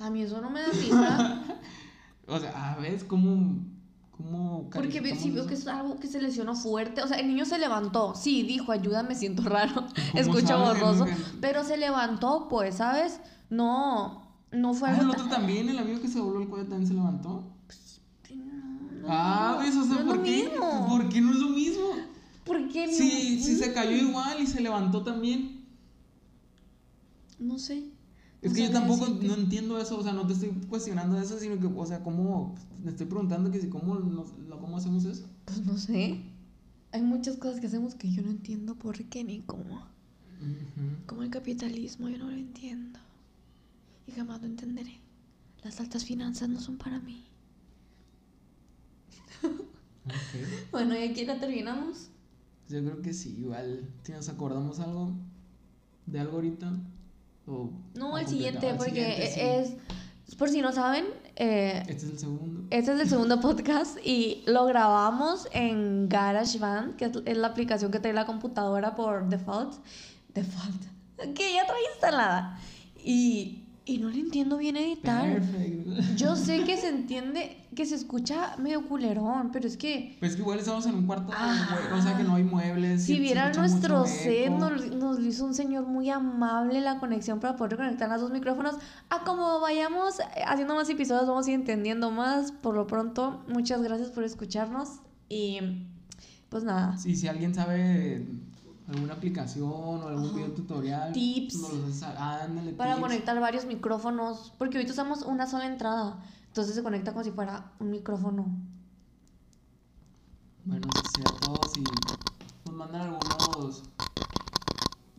A 0.00 0.10
mí 0.10 0.22
eso 0.22 0.40
no 0.40 0.50
me 0.50 0.60
da 0.60 0.68
risa. 0.72 1.42
O 2.28 2.40
sea, 2.40 2.72
a 2.72 2.76
ver, 2.80 3.06
¿cómo, 3.06 3.54
cómo 4.16 4.68
Porque 4.70 5.14
si 5.16 5.30
veo 5.30 5.46
que 5.46 5.54
es 5.54 5.66
algo 5.66 5.98
que 5.98 6.08
se 6.08 6.20
lesionó 6.20 6.54
fuerte. 6.54 7.02
O 7.02 7.08
sea, 7.08 7.18
el 7.18 7.28
niño 7.28 7.44
se 7.44 7.58
levantó. 7.58 8.14
Sí, 8.14 8.42
dijo, 8.42 8.72
ayúdame, 8.72 9.14
siento 9.14 9.42
raro. 9.42 9.74
¿Cómo 9.74 9.90
Escucho 10.14 10.46
que 10.48 10.54
borroso. 10.54 11.06
Pero 11.40 11.64
se 11.64 11.76
levantó, 11.76 12.48
pues, 12.48 12.76
¿sabes? 12.76 13.20
No, 13.50 14.32
no 14.52 14.74
fue 14.74 14.88
Ah, 14.88 14.92
algo 14.92 15.02
el 15.04 15.10
otro 15.10 15.28
también, 15.28 15.68
el 15.68 15.78
amigo 15.78 16.00
que 16.00 16.08
se 16.08 16.18
dobló 16.18 16.40
el 16.42 16.48
cuello 16.48 16.66
también 16.68 16.88
se 16.88 16.94
levantó. 16.94 17.44
No, 18.34 18.44
no, 19.02 19.06
Ah, 19.08 19.58
¿ves? 19.60 19.76
O 19.76 19.84
sea, 19.84 20.02
no 20.02 20.06
¿por 20.14 20.22
qué? 20.22 20.48
mismo. 20.50 20.86
¿Por 20.88 21.08
qué 21.08 21.20
no 21.20 21.30
es 21.32 21.36
lo 21.38 21.48
mismo? 21.50 21.84
¿Por 22.44 22.68
qué 22.68 22.88
Sí, 22.92 23.36
no? 23.38 23.44
sí 23.44 23.56
se 23.56 23.72
cayó 23.72 23.90
igual 23.96 24.40
y 24.40 24.46
se 24.46 24.60
levantó 24.60 25.02
también. 25.02 25.64
No 27.38 27.58
sé. 27.58 27.84
Es 28.42 28.50
No 28.50 28.56
que 28.56 28.62
yo 28.64 28.70
tampoco 28.70 29.06
decirte. 29.06 29.26
no 29.28 29.34
entiendo 29.34 29.78
eso, 29.80 29.98
o 29.98 30.02
sea, 30.02 30.12
no 30.12 30.26
te 30.26 30.34
estoy 30.34 30.50
cuestionando 30.68 31.18
eso, 31.18 31.38
sino 31.38 31.58
que, 31.58 31.66
o 31.66 31.86
sea, 31.86 32.02
cómo, 32.02 32.54
me 32.84 32.90
estoy 32.90 33.06
preguntando 33.06 33.50
que 33.50 33.60
si 33.60 33.68
cómo, 33.68 33.94
lo- 33.96 34.60
cómo 34.60 34.76
hacemos 34.76 35.04
eso. 35.04 35.26
Pues 35.46 35.64
no 35.64 35.76
sé. 35.78 36.20
Hay 36.92 37.02
muchas 37.02 37.36
cosas 37.36 37.60
que 37.60 37.66
hacemos 37.66 37.94
que 37.94 38.10
yo 38.12 38.22
no 38.22 38.30
entiendo 38.30 38.74
por 38.76 38.96
qué 39.04 39.24
ni 39.24 39.40
cómo. 39.40 39.86
Como 41.06 41.22
el 41.22 41.30
capitalismo, 41.30 42.08
yo 42.08 42.18
no 42.18 42.26
lo 42.30 42.36
entiendo. 42.36 42.98
Y 44.06 44.12
jamás 44.12 44.40
lo 44.40 44.46
entenderé. 44.46 44.98
Las 45.64 45.80
altas 45.80 46.04
finanzas 46.04 46.48
no 46.48 46.60
son 46.60 46.76
para 46.78 46.98
mí. 47.00 47.24
Bueno, 50.70 50.94
y 50.96 51.02
aquí 51.02 51.24
la 51.24 51.40
terminamos. 51.40 52.08
Yo 52.68 52.80
creo 52.84 53.02
que 53.02 53.12
sí, 53.12 53.36
igual, 53.38 53.88
si 54.02 54.12
nos 54.12 54.28
acordamos 54.28 54.78
algo, 54.80 55.12
de 56.06 56.20
algo 56.20 56.36
ahorita, 56.36 56.72
o... 57.46 57.70
No, 57.94 58.18
el 58.18 58.26
siguiente, 58.26 58.70
el 58.70 58.76
porque 58.76 58.90
siguiente, 58.92 59.30
sí. 59.32 59.40
es, 59.40 60.34
por 60.36 60.48
si 60.48 60.60
no 60.60 60.72
saben, 60.72 61.06
eh, 61.36 61.82
Este 61.88 61.92
es 61.92 62.04
el 62.04 62.18
segundo. 62.18 62.66
este 62.70 62.92
es 62.92 63.00
el 63.00 63.08
segundo 63.08 63.40
podcast 63.40 63.96
y 64.04 64.42
lo 64.46 64.66
grabamos 64.66 65.48
en 65.52 66.08
GarageBand, 66.08 66.96
que 66.96 67.06
es, 67.06 67.12
es 67.24 67.36
la 67.36 67.48
aplicación 67.48 67.90
que 67.90 68.00
trae 68.00 68.12
la 68.12 68.26
computadora 68.26 68.94
por 68.94 69.28
default. 69.28 69.74
Default. 70.34 70.82
Que 71.34 71.54
ya 71.54 71.64
trae 71.66 71.80
instalada. 71.94 72.58
Y, 73.02 73.65
y 73.88 73.98
no 73.98 74.10
le 74.10 74.18
entiendo 74.18 74.58
bien 74.58 74.76
editar. 74.76 75.32
Perfecto. 75.32 75.90
Yo 76.16 76.34
sé 76.34 76.64
que 76.64 76.76
se 76.76 76.88
entiende, 76.88 77.56
que 77.76 77.86
se 77.86 77.94
escucha 77.94 78.56
medio 78.58 78.86
culerón, 78.88 79.50
pero 79.52 79.68
es 79.68 79.76
que 79.76 80.16
Pues 80.18 80.34
que 80.34 80.42
igual 80.42 80.58
estamos 80.58 80.86
en 80.86 80.96
un 80.96 81.06
cuarto, 81.06 81.32
güey, 81.32 81.98
o 81.98 82.02
sea 82.02 82.16
que 82.16 82.24
no 82.24 82.34
hay 82.34 82.42
muebles. 82.42 83.04
si 83.04 83.20
vieran 83.20 83.52
nuestro 83.56 84.04
set, 84.06 84.50
nos, 84.50 84.90
nos 84.90 85.20
hizo 85.20 85.44
un 85.46 85.54
señor 85.54 85.86
muy 85.86 86.10
amable 86.10 86.80
la 86.80 86.98
conexión 86.98 87.38
para 87.38 87.54
poder 87.54 87.76
conectar 87.76 88.08
los 88.10 88.20
dos 88.20 88.32
micrófonos. 88.32 88.74
A 89.08 89.22
como 89.22 89.60
vayamos 89.60 90.16
haciendo 90.46 90.74
más 90.74 90.90
episodios, 90.90 91.28
vamos 91.28 91.46
a 91.46 91.50
ir 91.50 91.54
entendiendo 91.54 92.10
más. 92.10 92.50
Por 92.50 92.74
lo 92.74 92.88
pronto, 92.88 93.44
muchas 93.46 93.82
gracias 93.82 94.10
por 94.10 94.24
escucharnos 94.24 94.98
y 95.28 95.60
pues 96.48 96.64
nada. 96.64 96.98
Sí, 96.98 97.14
si 97.14 97.28
alguien 97.28 97.54
sabe 97.54 98.26
alguna 98.88 99.14
aplicación 99.14 99.68
o 99.70 100.06
algún 100.08 100.26
Ajá. 100.26 100.36
video 100.36 100.52
tutorial, 100.52 101.12
Tips. 101.12 101.54
los 101.54 102.02
ándale, 102.02 102.72
Para 102.72 102.94
tips. 102.94 103.02
conectar 103.06 103.40
varios 103.40 103.64
micrófonos, 103.66 104.52
porque 104.58 104.78
ahorita 104.78 104.92
usamos 104.92 105.22
una 105.22 105.46
sola 105.46 105.66
entrada, 105.66 106.22
entonces 106.48 106.74
se 106.74 106.82
conecta 106.82 107.12
como 107.12 107.24
si 107.24 107.30
fuera 107.32 107.72
un 107.80 107.90
micrófono. 107.90 108.46
Bueno, 110.64 110.86
eso 110.94 111.02
sería 111.14 111.40
todo. 111.40 111.60
Si 111.72 111.82
nos 112.64 112.74
mandan 112.74 113.02
algunos 113.14 113.82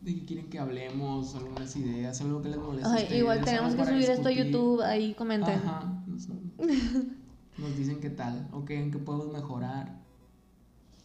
de 0.02 0.14
que 0.14 0.24
quieren 0.24 0.48
que 0.50 0.58
hablemos, 0.58 1.34
algunas 1.34 1.74
ideas, 1.76 2.20
algo 2.20 2.42
que 2.42 2.48
les 2.50 2.58
moleste. 2.58 2.88
a 2.88 2.92
Ay, 2.94 3.18
igual 3.18 3.44
tenemos 3.44 3.74
que 3.74 3.84
subir 3.84 4.10
esto 4.10 4.28
a. 4.28 4.32
YouTube, 4.32 4.82
ahí 4.82 5.14
comenten. 5.14 5.58
Ajá. 5.58 6.02
Nos, 6.06 6.28
nos 7.58 7.76
dicen 7.76 8.00
qué 8.00 8.10
tal, 8.10 8.48
o 8.52 8.64
qué, 8.64 8.80
en 8.80 8.90
qué 8.90 8.98
podemos 8.98 9.32
mejorar. 9.32 9.97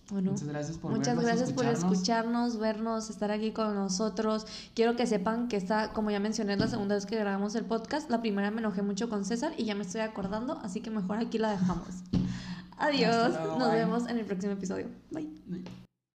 Bueno. 0.10 0.32
Muchas 0.32 0.48
gracias 0.48 0.78
por 0.78 0.92
Muchas 0.92 1.16
vernos, 1.16 1.26
gracias 1.26 1.54
por 1.54 1.66
escucharnos. 1.66 2.60
vernos, 2.60 3.10
estar 3.10 3.32
aquí 3.32 3.52
con 3.52 3.74
nosotros. 3.76 4.46
Quiero 4.76 4.96
que 4.96 5.08
sepan 5.08 5.48
que 5.48 5.56
esta, 5.56 5.94
como 5.94 6.12
ya 6.12 6.20
mencioné, 6.20 6.54
es 6.54 6.60
la 6.60 6.68
segunda 6.68 6.96
vez 6.96 7.06
que 7.06 7.16
grabamos 7.16 7.56
el 7.56 7.66
podcast. 7.66 8.10
La 8.10 8.22
primera 8.22 8.52
me 8.52 8.60
enojé 8.60 8.82
mucho 8.82 9.10
con 9.10 9.26
César 9.26 9.54
y 9.58 9.66
ya 9.66 9.76
me 9.76 9.84
estoy 9.84 10.02
acordando, 10.02 10.60
así 10.64 10.82
que 10.82 10.90
mejor 10.90 11.18
aquí 11.18 11.38
la 11.38 11.52
dejamos. 11.52 11.88
Adiós, 12.78 13.30
luego, 13.30 13.60
nos 13.60 13.70
bye. 13.70 13.78
vemos 13.78 14.10
en 14.10 14.18
el 14.18 14.26
próximo 14.26 14.54
episodio. 14.54 14.88
Bye. 15.12 15.30
Bye. 15.48 15.83